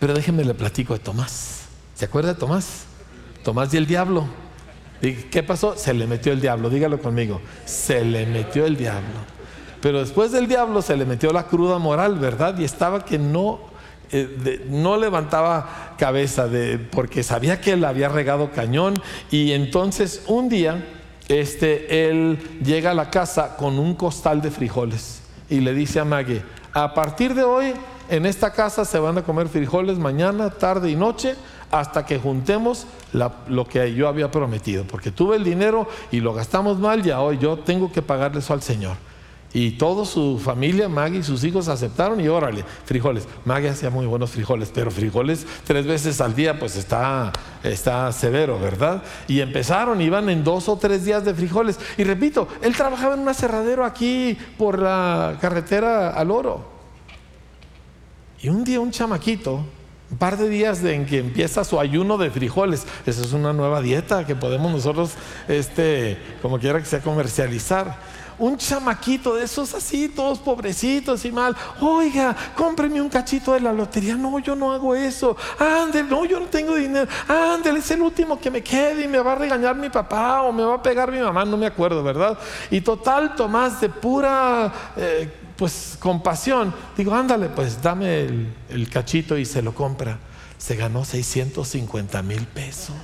Pero 0.00 0.12
déjenme 0.12 0.44
le 0.44 0.54
platico 0.54 0.92
de 0.92 0.98
Tomás. 0.98 1.62
¿Se 1.94 2.06
acuerda 2.06 2.34
de 2.34 2.40
Tomás? 2.40 2.84
Tomás 3.44 3.72
y 3.72 3.76
el 3.76 3.86
diablo. 3.86 4.26
¿Qué 5.00 5.42
pasó? 5.42 5.76
Se 5.76 5.94
le 5.94 6.06
metió 6.06 6.32
el 6.32 6.40
diablo, 6.40 6.68
dígalo 6.68 7.00
conmigo. 7.00 7.40
Se 7.64 8.04
le 8.04 8.26
metió 8.26 8.66
el 8.66 8.76
diablo. 8.76 9.32
Pero 9.80 10.00
después 10.00 10.30
del 10.30 10.46
diablo 10.46 10.82
se 10.82 10.96
le 10.96 11.04
metió 11.04 11.32
la 11.32 11.46
cruda 11.46 11.78
moral, 11.78 12.18
¿verdad? 12.18 12.58
Y 12.58 12.64
estaba 12.64 13.04
que 13.04 13.18
no, 13.18 13.71
eh, 14.12 14.66
no 14.68 14.96
levantaba 14.96 15.94
cabeza 15.98 16.46
de, 16.46 16.78
porque 16.78 17.22
sabía 17.22 17.60
que 17.60 17.72
él 17.72 17.84
había 17.84 18.08
regado 18.08 18.50
cañón. 18.50 18.94
Y 19.30 19.52
entonces 19.52 20.22
un 20.26 20.48
día 20.48 20.84
este, 21.28 22.08
él 22.08 22.38
llega 22.62 22.90
a 22.90 22.94
la 22.94 23.10
casa 23.10 23.56
con 23.56 23.78
un 23.78 23.94
costal 23.94 24.42
de 24.42 24.50
frijoles 24.50 25.22
y 25.48 25.60
le 25.60 25.72
dice 25.74 26.00
a 26.00 26.04
Maggie, 26.04 26.42
a 26.72 26.94
partir 26.94 27.34
de 27.34 27.42
hoy 27.42 27.72
en 28.08 28.26
esta 28.26 28.52
casa 28.52 28.84
se 28.84 28.98
van 28.98 29.18
a 29.18 29.22
comer 29.22 29.48
frijoles 29.48 29.98
mañana, 29.98 30.50
tarde 30.50 30.90
y 30.90 30.96
noche 30.96 31.34
hasta 31.70 32.04
que 32.04 32.18
juntemos 32.18 32.86
lo 33.48 33.66
que 33.66 33.94
yo 33.94 34.08
había 34.08 34.30
prometido, 34.30 34.84
porque 34.84 35.10
tuve 35.10 35.36
el 35.36 35.44
dinero 35.44 35.88
y 36.10 36.20
lo 36.20 36.34
gastamos 36.34 36.78
mal, 36.78 37.02
ya 37.02 37.20
hoy 37.20 37.38
yo 37.38 37.58
tengo 37.58 37.90
que 37.90 38.02
pagarle 38.02 38.40
eso 38.40 38.52
al 38.52 38.62
Señor. 38.62 38.96
Y 39.54 39.72
toda 39.72 40.06
su 40.06 40.38
familia, 40.38 40.88
Maggie 40.88 41.18
y 41.18 41.22
sus 41.22 41.44
hijos 41.44 41.68
aceptaron 41.68 42.20
y 42.20 42.28
órale, 42.28 42.64
frijoles. 42.86 43.28
Maggie 43.44 43.68
hacía 43.68 43.90
muy 43.90 44.06
buenos 44.06 44.30
frijoles, 44.30 44.70
pero 44.72 44.90
frijoles 44.90 45.46
tres 45.64 45.86
veces 45.86 46.20
al 46.22 46.34
día 46.34 46.58
pues 46.58 46.76
está, 46.76 47.32
está 47.62 48.10
severo, 48.12 48.58
¿verdad? 48.58 49.02
Y 49.28 49.40
empezaron, 49.40 50.00
iban 50.00 50.30
en 50.30 50.42
dos 50.42 50.68
o 50.70 50.76
tres 50.78 51.04
días 51.04 51.24
de 51.24 51.34
frijoles. 51.34 51.78
Y 51.98 52.04
repito, 52.04 52.48
él 52.62 52.74
trabajaba 52.74 53.14
en 53.14 53.20
un 53.20 53.28
aserradero 53.28 53.84
aquí 53.84 54.38
por 54.56 54.78
la 54.78 55.36
carretera 55.40 56.10
al 56.10 56.30
oro. 56.30 56.72
Y 58.40 58.48
un 58.48 58.64
día 58.64 58.80
un 58.80 58.90
chamaquito 58.90 59.64
un 60.12 60.18
par 60.18 60.36
de 60.36 60.50
días 60.50 60.84
en 60.84 61.06
que 61.06 61.20
empieza 61.20 61.64
su 61.64 61.80
ayuno 61.80 62.18
de 62.18 62.30
frijoles. 62.30 62.86
Esa 63.06 63.22
es 63.22 63.32
una 63.32 63.54
nueva 63.54 63.80
dieta 63.80 64.26
que 64.26 64.36
podemos 64.36 64.70
nosotros, 64.70 65.12
este, 65.48 66.18
como 66.42 66.58
quiera 66.58 66.78
que 66.78 66.84
sea, 66.84 67.00
comercializar. 67.00 67.96
Un 68.42 68.56
chamaquito 68.56 69.36
de 69.36 69.44
esos 69.44 69.72
así, 69.72 70.08
todos 70.08 70.40
pobrecitos 70.40 71.24
y 71.24 71.30
mal. 71.30 71.56
Oiga, 71.80 72.34
cómpreme 72.56 73.00
un 73.00 73.08
cachito 73.08 73.52
de 73.52 73.60
la 73.60 73.72
lotería. 73.72 74.16
No, 74.16 74.40
yo 74.40 74.56
no 74.56 74.72
hago 74.72 74.96
eso. 74.96 75.36
Ándale, 75.60 76.02
no, 76.02 76.24
yo 76.24 76.40
no 76.40 76.46
tengo 76.46 76.74
dinero. 76.74 77.08
Ándale, 77.28 77.78
es 77.78 77.88
el 77.92 78.02
último 78.02 78.40
que 78.40 78.50
me 78.50 78.60
quede 78.60 79.04
y 79.04 79.06
me 79.06 79.20
va 79.20 79.34
a 79.34 79.36
regañar 79.36 79.76
mi 79.76 79.90
papá 79.90 80.42
o 80.42 80.50
me 80.50 80.64
va 80.64 80.74
a 80.74 80.82
pegar 80.82 81.12
mi 81.12 81.20
mamá. 81.20 81.44
No 81.44 81.56
me 81.56 81.66
acuerdo, 81.66 82.02
¿verdad? 82.02 82.36
Y 82.68 82.80
total, 82.80 83.36
Tomás, 83.36 83.80
de 83.80 83.88
pura. 83.88 84.72
Eh, 84.96 85.30
pues 85.56 85.96
compasión, 86.00 86.74
digo, 86.96 87.14
ándale, 87.14 87.48
pues 87.48 87.80
dame 87.80 88.22
el, 88.68 88.88
cachito 88.90 89.38
y 89.38 89.44
se 89.44 89.62
lo 89.62 89.72
compra. 89.72 90.18
Se 90.58 90.74
ganó 90.74 91.04
650 91.04 92.20
mil 92.22 92.44
pesos. 92.48 92.96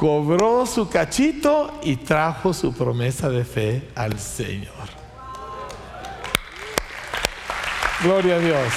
Cobró 0.00 0.64
su 0.64 0.88
cachito 0.88 1.78
y 1.82 1.96
trajo 1.96 2.54
su 2.54 2.72
promesa 2.72 3.28
de 3.28 3.44
fe 3.44 3.90
al 3.94 4.18
Señor. 4.18 4.72
Gloria 8.02 8.36
a 8.36 8.38
Dios. 8.38 8.72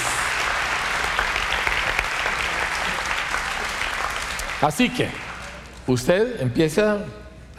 Así 4.60 4.90
que 4.90 5.08
usted 5.88 6.42
empieza 6.42 7.06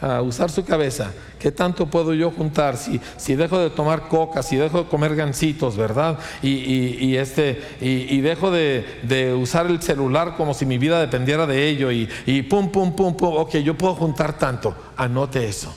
a 0.01 0.21
usar 0.21 0.51
su 0.51 0.65
cabeza. 0.65 1.11
¿Qué 1.39 1.51
tanto 1.51 1.87
puedo 1.87 2.13
yo 2.13 2.31
juntar? 2.31 2.77
Si, 2.77 2.99
si 3.17 3.35
dejo 3.35 3.59
de 3.59 3.69
tomar 3.69 4.07
coca, 4.07 4.43
si 4.43 4.55
dejo 4.55 4.83
de 4.83 4.89
comer 4.89 5.15
gancitos, 5.15 5.77
¿verdad? 5.77 6.19
Y, 6.41 7.15
este, 7.15 7.77
y, 7.81 8.19
dejo 8.21 8.51
de, 8.51 9.35
usar 9.39 9.67
el 9.67 9.81
celular 9.81 10.35
como 10.35 10.53
si 10.53 10.65
mi 10.65 10.77
vida 10.77 10.99
dependiera 10.99 11.45
de 11.45 11.67
ello 11.67 11.91
y, 11.91 12.09
y 12.25 12.41
pum, 12.43 12.71
pum, 12.71 12.95
pum, 12.95 13.15
pum. 13.15 13.35
Ok, 13.37 13.57
yo 13.57 13.77
puedo 13.77 13.95
juntar 13.95 14.37
tanto. 14.37 14.75
Anote 14.97 15.47
eso. 15.47 15.73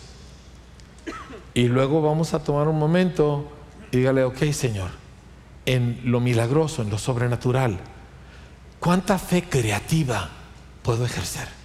Y 1.55 1.65
luego 1.69 2.01
vamos 2.03 2.35
a 2.35 2.43
tomar 2.43 2.69
un 2.69 2.79
momento 2.79 3.51
y 3.91 3.99
dígale, 3.99 4.25
ok, 4.25 4.45
Señor, 4.53 4.91
en 5.67 6.01
lo 6.05 6.21
milagroso, 6.21 6.83
en 6.83 6.91
lo 6.91 6.99
sobrenatural, 6.99 7.79
¿cuánta 8.79 9.19
fe 9.19 9.45
creativa 9.49 10.31
puedo 10.83 11.05
ejercer? 11.05 11.58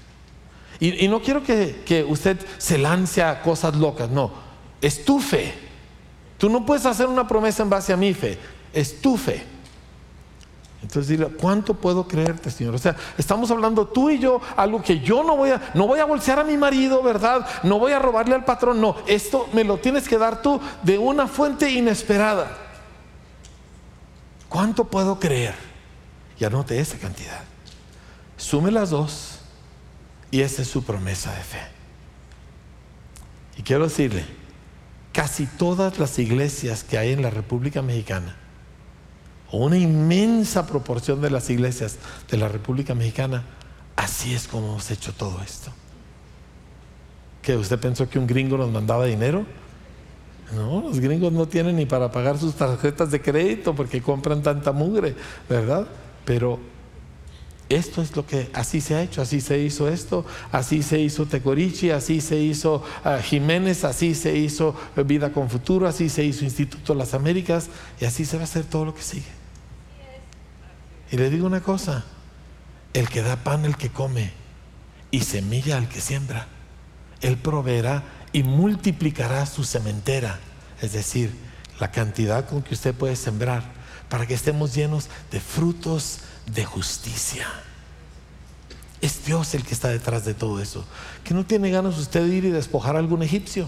Y, 0.83 1.07
no 1.07 1.21
quiero 1.21 1.41
que, 1.41 2.05
usted 2.09 2.37
se 2.57 2.77
lance 2.77 3.23
a 3.23 3.41
cosas 3.41 3.73
locas, 3.73 4.09
no, 4.09 4.31
es 4.81 5.05
tu 5.05 5.21
fe. 5.21 5.53
Tú 6.37 6.49
no 6.49 6.65
puedes 6.65 6.85
hacer 6.85 7.07
una 7.07 7.25
promesa 7.25 7.63
en 7.63 7.69
base 7.69 7.93
a 7.93 7.97
mi 7.97 8.13
fe, 8.13 8.37
es 8.73 8.99
tu 8.99 9.15
fe. 9.15 9.45
Entonces 10.81 11.07
dile, 11.07 11.27
¿cuánto 11.27 11.73
puedo 11.73 12.05
creerte, 12.05 12.51
Señor? 12.51 12.75
O 12.75 12.77
sea, 12.77 12.97
estamos 13.17 13.49
hablando 13.49 13.87
tú 13.87 14.09
y 14.09 14.19
yo, 14.19 14.41
algo 14.57 14.81
que 14.81 14.99
yo 14.99 15.23
no 15.23 15.37
voy 15.37 15.51
a, 15.51 15.71
no 15.73 15.87
voy 15.87 16.01
a 16.01 16.05
bolsear 16.05 16.39
a 16.39 16.43
mi 16.43 16.57
marido, 16.57 17.01
¿verdad? 17.01 17.47
No 17.63 17.79
voy 17.79 17.93
a 17.93 17.99
robarle 17.99 18.35
al 18.35 18.43
patrón, 18.43 18.81
no, 18.81 18.97
esto 19.07 19.47
me 19.53 19.63
lo 19.63 19.77
tienes 19.77 20.05
que 20.05 20.17
dar 20.17 20.41
tú 20.41 20.59
de 20.81 20.97
una 20.97 21.27
fuente 21.27 21.71
inesperada. 21.71 22.57
¿Cuánto 24.49 24.83
puedo 24.83 25.17
creer? 25.17 25.55
Y 26.37 26.43
anote 26.43 26.77
esa 26.77 26.97
cantidad. 26.97 27.45
Sume 28.35 28.69
las 28.69 28.89
dos 28.89 29.32
y 30.33 30.41
esa 30.41 30.63
es 30.63 30.67
su 30.67 30.83
promesa 30.83 31.31
de 31.31 31.41
fe. 31.41 31.59
Y 33.55 33.61
quiero 33.61 33.83
decirle, 33.83 34.25
casi 35.11 35.45
todas 35.45 35.99
las 35.99 36.17
iglesias 36.17 36.83
que 36.83 36.97
hay 36.97 37.11
en 37.11 37.21
la 37.21 37.29
República 37.29 37.83
Mexicana, 37.83 38.35
o 39.51 39.59
una 39.59 39.77
inmensa 39.77 40.65
proporción 40.65 41.21
de 41.21 41.29
las 41.29 41.51
iglesias 41.51 41.99
de 42.31 42.37
la 42.37 42.47
República 42.47 42.95
Mexicana, 42.95 43.43
así 43.95 44.33
es 44.33 44.47
como 44.47 44.69
hemos 44.69 44.89
hecho 44.89 45.13
todo 45.13 45.39
esto. 45.43 45.71
¿Que 47.43 47.55
usted 47.55 47.77
pensó 47.77 48.09
que 48.09 48.17
un 48.17 48.25
gringo 48.25 48.57
nos 48.57 48.71
mandaba 48.71 49.05
dinero? 49.05 49.45
No, 50.55 50.81
los 50.81 50.99
gringos 50.99 51.31
no 51.31 51.47
tienen 51.47 51.75
ni 51.75 51.85
para 51.85 52.11
pagar 52.11 52.39
sus 52.39 52.55
tarjetas 52.55 53.11
de 53.11 53.21
crédito 53.21 53.75
porque 53.75 54.01
compran 54.01 54.41
tanta 54.41 54.71
mugre, 54.71 55.13
¿verdad? 55.47 55.85
Pero 56.25 56.72
esto 57.73 58.01
es 58.01 58.15
lo 58.15 58.25
que 58.25 58.49
así 58.53 58.81
se 58.81 58.95
ha 58.95 59.01
hecho, 59.01 59.21
así 59.21 59.41
se 59.41 59.59
hizo 59.59 59.87
esto, 59.87 60.25
así 60.51 60.83
se 60.83 60.99
hizo 60.99 61.25
Tecorichi, 61.25 61.91
así 61.91 62.21
se 62.21 62.37
hizo 62.37 62.83
ah, 63.03 63.19
Jiménez, 63.19 63.83
así 63.83 64.15
se 64.15 64.35
hizo 64.35 64.75
Vida 65.05 65.31
con 65.31 65.49
Futuro, 65.49 65.87
así 65.87 66.09
se 66.09 66.23
hizo 66.23 66.43
Instituto 66.43 66.93
Las 66.95 67.13
Américas 67.13 67.69
y 68.01 68.05
así 68.05 68.25
se 68.25 68.37
va 68.37 68.41
a 68.41 68.45
hacer 68.45 68.65
todo 68.65 68.85
lo 68.85 68.93
que 68.93 69.01
sigue. 69.01 69.31
Y 71.11 71.17
le 71.17 71.29
digo 71.29 71.45
una 71.45 71.61
cosa, 71.61 72.05
el 72.93 73.07
que 73.07 73.21
da 73.21 73.37
pan 73.37 73.65
el 73.65 73.77
que 73.77 73.89
come 73.89 74.31
y 75.11 75.21
semilla 75.21 75.77
al 75.77 75.87
que 75.87 76.01
siembra, 76.01 76.47
él 77.21 77.37
proveerá 77.37 78.03
y 78.33 78.43
multiplicará 78.43 79.45
su 79.45 79.63
sementera, 79.63 80.39
es 80.81 80.93
decir, 80.93 81.31
la 81.79 81.91
cantidad 81.91 82.49
con 82.49 82.61
que 82.61 82.73
usted 82.73 82.93
puede 82.93 83.15
sembrar 83.15 83.63
para 84.09 84.25
que 84.25 84.33
estemos 84.33 84.75
llenos 84.75 85.09
de 85.31 85.39
frutos 85.39 86.19
de 86.45 86.65
justicia. 86.65 87.47
Es 89.01 89.25
Dios 89.25 89.53
el 89.53 89.63
que 89.63 89.73
está 89.73 89.89
detrás 89.89 90.23
de 90.25 90.33
todo 90.33 90.61
eso. 90.61 90.85
Que 91.23 91.33
no 91.33 91.45
tiene 91.45 91.69
ganas 91.71 91.97
usted 91.97 92.25
de 92.25 92.35
ir 92.35 92.45
y 92.45 92.51
despojar 92.51 92.95
a 92.95 92.99
algún 92.99 93.21
egipcio. 93.21 93.67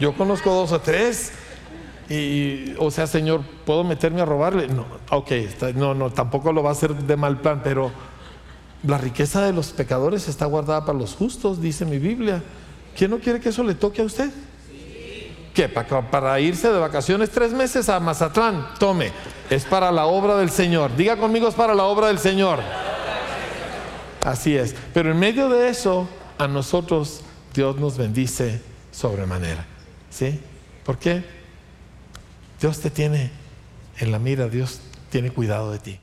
Yo 0.00 0.16
conozco 0.16 0.52
dos 0.52 0.72
o 0.72 0.80
tres. 0.80 1.32
Y, 2.08 2.74
o 2.78 2.90
sea, 2.90 3.06
Señor, 3.06 3.42
¿puedo 3.66 3.84
meterme 3.84 4.22
a 4.22 4.24
robarle? 4.24 4.66
No, 4.68 4.86
ok, 5.10 5.30
no, 5.74 5.94
no, 5.94 6.10
tampoco 6.10 6.52
lo 6.52 6.62
va 6.62 6.70
a 6.70 6.72
hacer 6.72 6.94
de 6.94 7.16
mal 7.16 7.40
plan, 7.40 7.60
pero 7.62 7.92
la 8.82 8.96
riqueza 8.96 9.44
de 9.44 9.52
los 9.52 9.72
pecadores 9.72 10.26
está 10.26 10.46
guardada 10.46 10.86
para 10.86 10.98
los 10.98 11.14
justos, 11.14 11.60
dice 11.60 11.84
mi 11.84 11.98
Biblia. 11.98 12.42
¿Quién 12.96 13.10
no 13.10 13.18
quiere 13.18 13.40
que 13.40 13.50
eso 13.50 13.62
le 13.62 13.74
toque 13.74 14.00
a 14.00 14.04
usted? 14.04 14.30
¿Qué? 15.58 15.68
¿Para, 15.68 16.38
irse 16.38 16.70
de 16.70 16.78
vacaciones 16.78 17.30
tres 17.30 17.50
meses 17.52 17.88
a 17.88 17.98
Mazatlán? 17.98 18.74
Tome, 18.78 19.10
es 19.50 19.64
para 19.64 19.90
la 19.90 20.06
obra 20.06 20.36
del 20.36 20.50
Señor. 20.50 20.94
Diga 20.94 21.16
conmigo, 21.16 21.48
es 21.48 21.56
para 21.56 21.74
la 21.74 21.82
obra 21.82 22.06
del 22.06 22.20
Señor. 22.20 22.60
Así 24.24 24.56
es. 24.56 24.76
Pero 24.94 25.10
en 25.10 25.18
medio 25.18 25.48
de 25.48 25.68
eso, 25.68 26.08
a 26.38 26.46
nosotros 26.46 27.22
Dios 27.54 27.76
nos 27.76 27.96
bendice 27.96 28.62
sobremanera. 28.92 29.66
¿Sí? 30.10 30.40
¿Por 30.84 30.96
qué? 30.96 31.24
Dios 32.60 32.78
te 32.78 32.90
tiene 32.90 33.32
en 33.98 34.12
la 34.12 34.20
mira, 34.20 34.46
Dios 34.46 34.80
tiene 35.10 35.32
cuidado 35.32 35.72
de 35.72 35.80
ti. 35.80 36.00